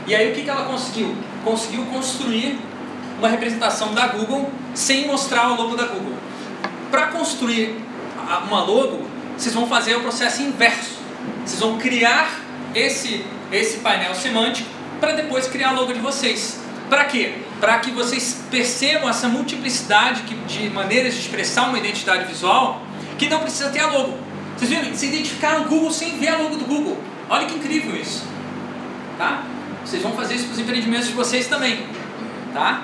[0.06, 1.16] E aí o que, que ela conseguiu?
[1.46, 2.60] Conseguiu construir
[3.18, 6.14] uma representação da Google sem mostrar o logo da Google.
[6.92, 7.76] Para construir
[8.48, 9.06] uma logo,
[9.38, 10.98] vocês vão fazer o processo inverso.
[11.46, 12.30] Vocês vão criar
[12.74, 14.70] esse, esse painel semântico
[15.00, 16.60] para depois criar a logo de vocês.
[16.90, 17.36] Para quê?
[17.60, 22.82] Para que vocês percebam essa multiplicidade de maneiras de expressar uma identidade visual
[23.18, 24.18] que não precisa ter a logo.
[24.56, 24.96] Vocês viram?
[24.96, 26.98] Se identificaram o Google sem ver a logo do Google.
[27.30, 28.26] Olha que incrível isso.
[29.18, 29.44] Tá?
[29.84, 31.86] Vocês vão fazer isso para os empreendimentos de vocês também.
[32.54, 32.84] Tá?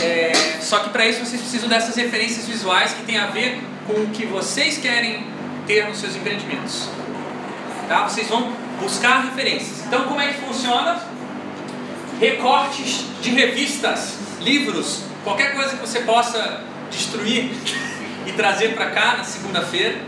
[0.00, 3.94] É, só que para isso vocês precisam dessas referências visuais que tem a ver com
[3.94, 5.26] o que vocês querem
[5.66, 6.88] ter nos seus empreendimentos.
[7.88, 8.08] Tá?
[8.08, 9.84] Vocês vão buscar referências.
[9.86, 11.00] Então, como é que funciona?
[12.20, 17.50] Recortes de revistas, livros, qualquer coisa que você possa destruir
[18.26, 19.98] e trazer para cá na segunda-feira.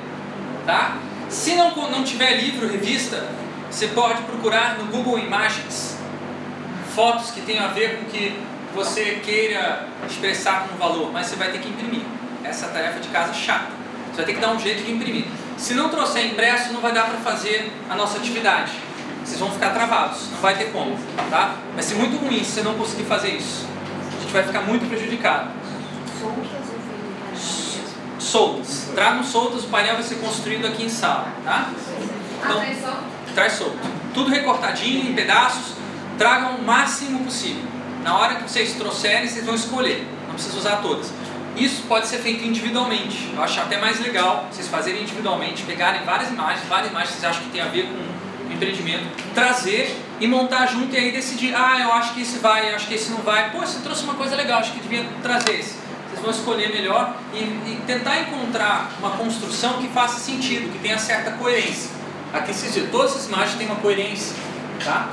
[0.65, 0.99] Tá?
[1.29, 3.27] Se não, não tiver livro, revista,
[3.71, 5.97] você pode procurar no Google Imagens
[6.95, 8.39] fotos que tenham a ver com o que
[8.75, 12.03] você queira expressar como valor, mas você vai ter que imprimir.
[12.45, 13.71] Essa é tarefa de casa chata.
[14.11, 15.25] Você vai ter que dar um jeito de imprimir.
[15.57, 18.73] Se não trouxer impresso, não vai dar para fazer a nossa atividade.
[19.25, 20.99] Vocês vão ficar travados, não vai ter como,
[21.31, 21.55] tá?
[21.75, 23.67] Vai ser muito ruim se você não conseguir fazer isso.
[24.17, 25.51] A gente vai ficar muito prejudicado.
[28.19, 28.91] Soltas.
[28.95, 31.71] Tragam soltas, o painel vai ser construído aqui em sala, tá?
[32.41, 32.65] Então,
[33.35, 33.79] traz solto.
[34.13, 35.75] Tudo recortadinho, em pedaços.
[36.19, 37.72] Tragam o máximo possível.
[38.03, 40.07] Na hora que vocês trouxerem, vocês vão escolher.
[40.27, 41.13] Não precisa usar todas.
[41.57, 43.31] Isso pode ser feito individualmente.
[43.35, 47.31] Eu acho até mais legal vocês fazerem individualmente, pegarem várias imagens, várias imagens que vocês
[47.31, 49.05] acham que tem a ver com o empreendimento,
[49.35, 52.87] trazer e montar junto e aí decidir, ah, eu acho que esse vai, eu acho
[52.87, 53.51] que esse não vai.
[53.51, 55.77] Pô, você trouxe uma coisa legal, acho que devia trazer esse.
[56.09, 60.99] Vocês vão escolher melhor e, e tentar encontrar uma construção que faça sentido, que tenha
[60.99, 61.91] certa coerência.
[62.33, 64.35] Aqui vocês viram, todas essas imagens têm uma coerência,
[64.83, 65.11] tá?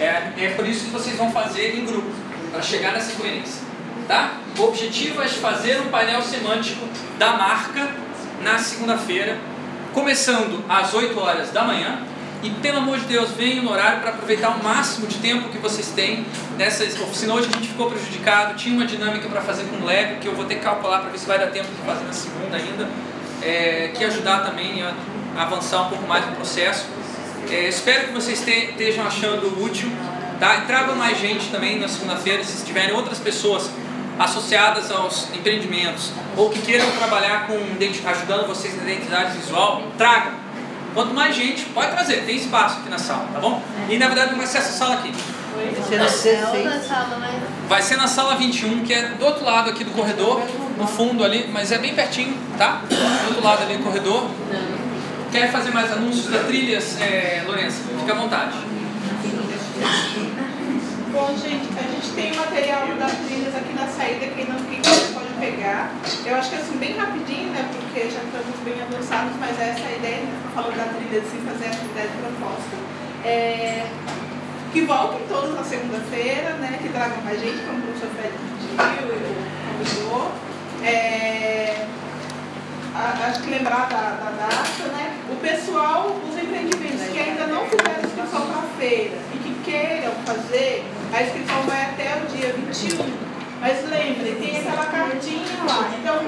[0.00, 2.10] É, é por isso que vocês vão fazer em grupo,
[2.52, 3.62] para chegar nessa coerência.
[4.06, 4.34] Tá?
[4.56, 6.86] O objetivo é fazer um painel semântico
[7.18, 7.90] da marca
[8.42, 9.36] na segunda-feira,
[9.92, 11.98] começando às 8 horas da manhã.
[12.42, 15.58] E pelo amor de Deus, venham no horário para aproveitar o máximo de tempo que
[15.58, 16.24] vocês têm
[16.56, 17.34] nessa oficina.
[17.34, 20.44] Hoje a gente ficou prejudicado, tinha uma dinâmica para fazer com Lego, que eu vou
[20.44, 22.88] ter que calcular para ver se vai dar tempo de fazer na segunda ainda,
[23.42, 24.94] é, que ajudar também a
[25.42, 26.86] avançar um pouco mais no processo.
[27.50, 29.90] É, espero que vocês te, estejam achando útil.
[30.38, 30.58] Tá?
[30.58, 33.70] E tragam mais gente também na segunda-feira, se tiverem outras pessoas
[34.18, 37.58] associadas aos empreendimentos ou que queiram trabalhar com
[38.08, 40.32] ajudando vocês na identidade visual, tragam.
[40.94, 43.62] Quanto mais gente, pode trazer, tem espaço aqui na sala, tá bom?
[43.88, 45.12] E na verdade não vai ser essa sala aqui.
[45.54, 47.42] Vai ser na sala, né?
[47.68, 50.42] Vai ser na sala 21, que é do outro lado aqui do corredor,
[50.76, 52.82] no fundo ali, mas é bem pertinho, tá?
[52.88, 54.28] Do outro lado ali do corredor.
[55.30, 57.82] Quer fazer mais anúncios da trilhas, é, Lourenço?
[58.00, 58.56] Fica à vontade.
[61.12, 65.32] Bom, gente, a gente tem material das trilhas aqui na saída, quem não quiser pode
[65.38, 65.92] pegar.
[66.24, 69.94] Eu acho que assim, bem rapidinho, né, porque já estamos bem avançados, mas essa é
[69.94, 72.76] a ideia, né, falando da trilha, se fazer a atividade proposta.
[73.24, 73.86] É,
[74.72, 79.14] que voltem todos na segunda-feira, né, que tragam mais gente, como o professor Fred pediu
[79.14, 79.28] e
[79.84, 80.32] convidou.
[80.82, 81.86] É,
[82.98, 85.16] acho que lembrar da, da data, né?
[85.30, 90.12] O pessoal, os empreendimentos que ainda não fizeram inscrição para a feira e que queiram
[90.26, 93.28] fazer, a inscrição vai até o dia 21.
[93.60, 95.90] Mas lembre, tem aquela cartinha lá.
[95.98, 96.22] Então,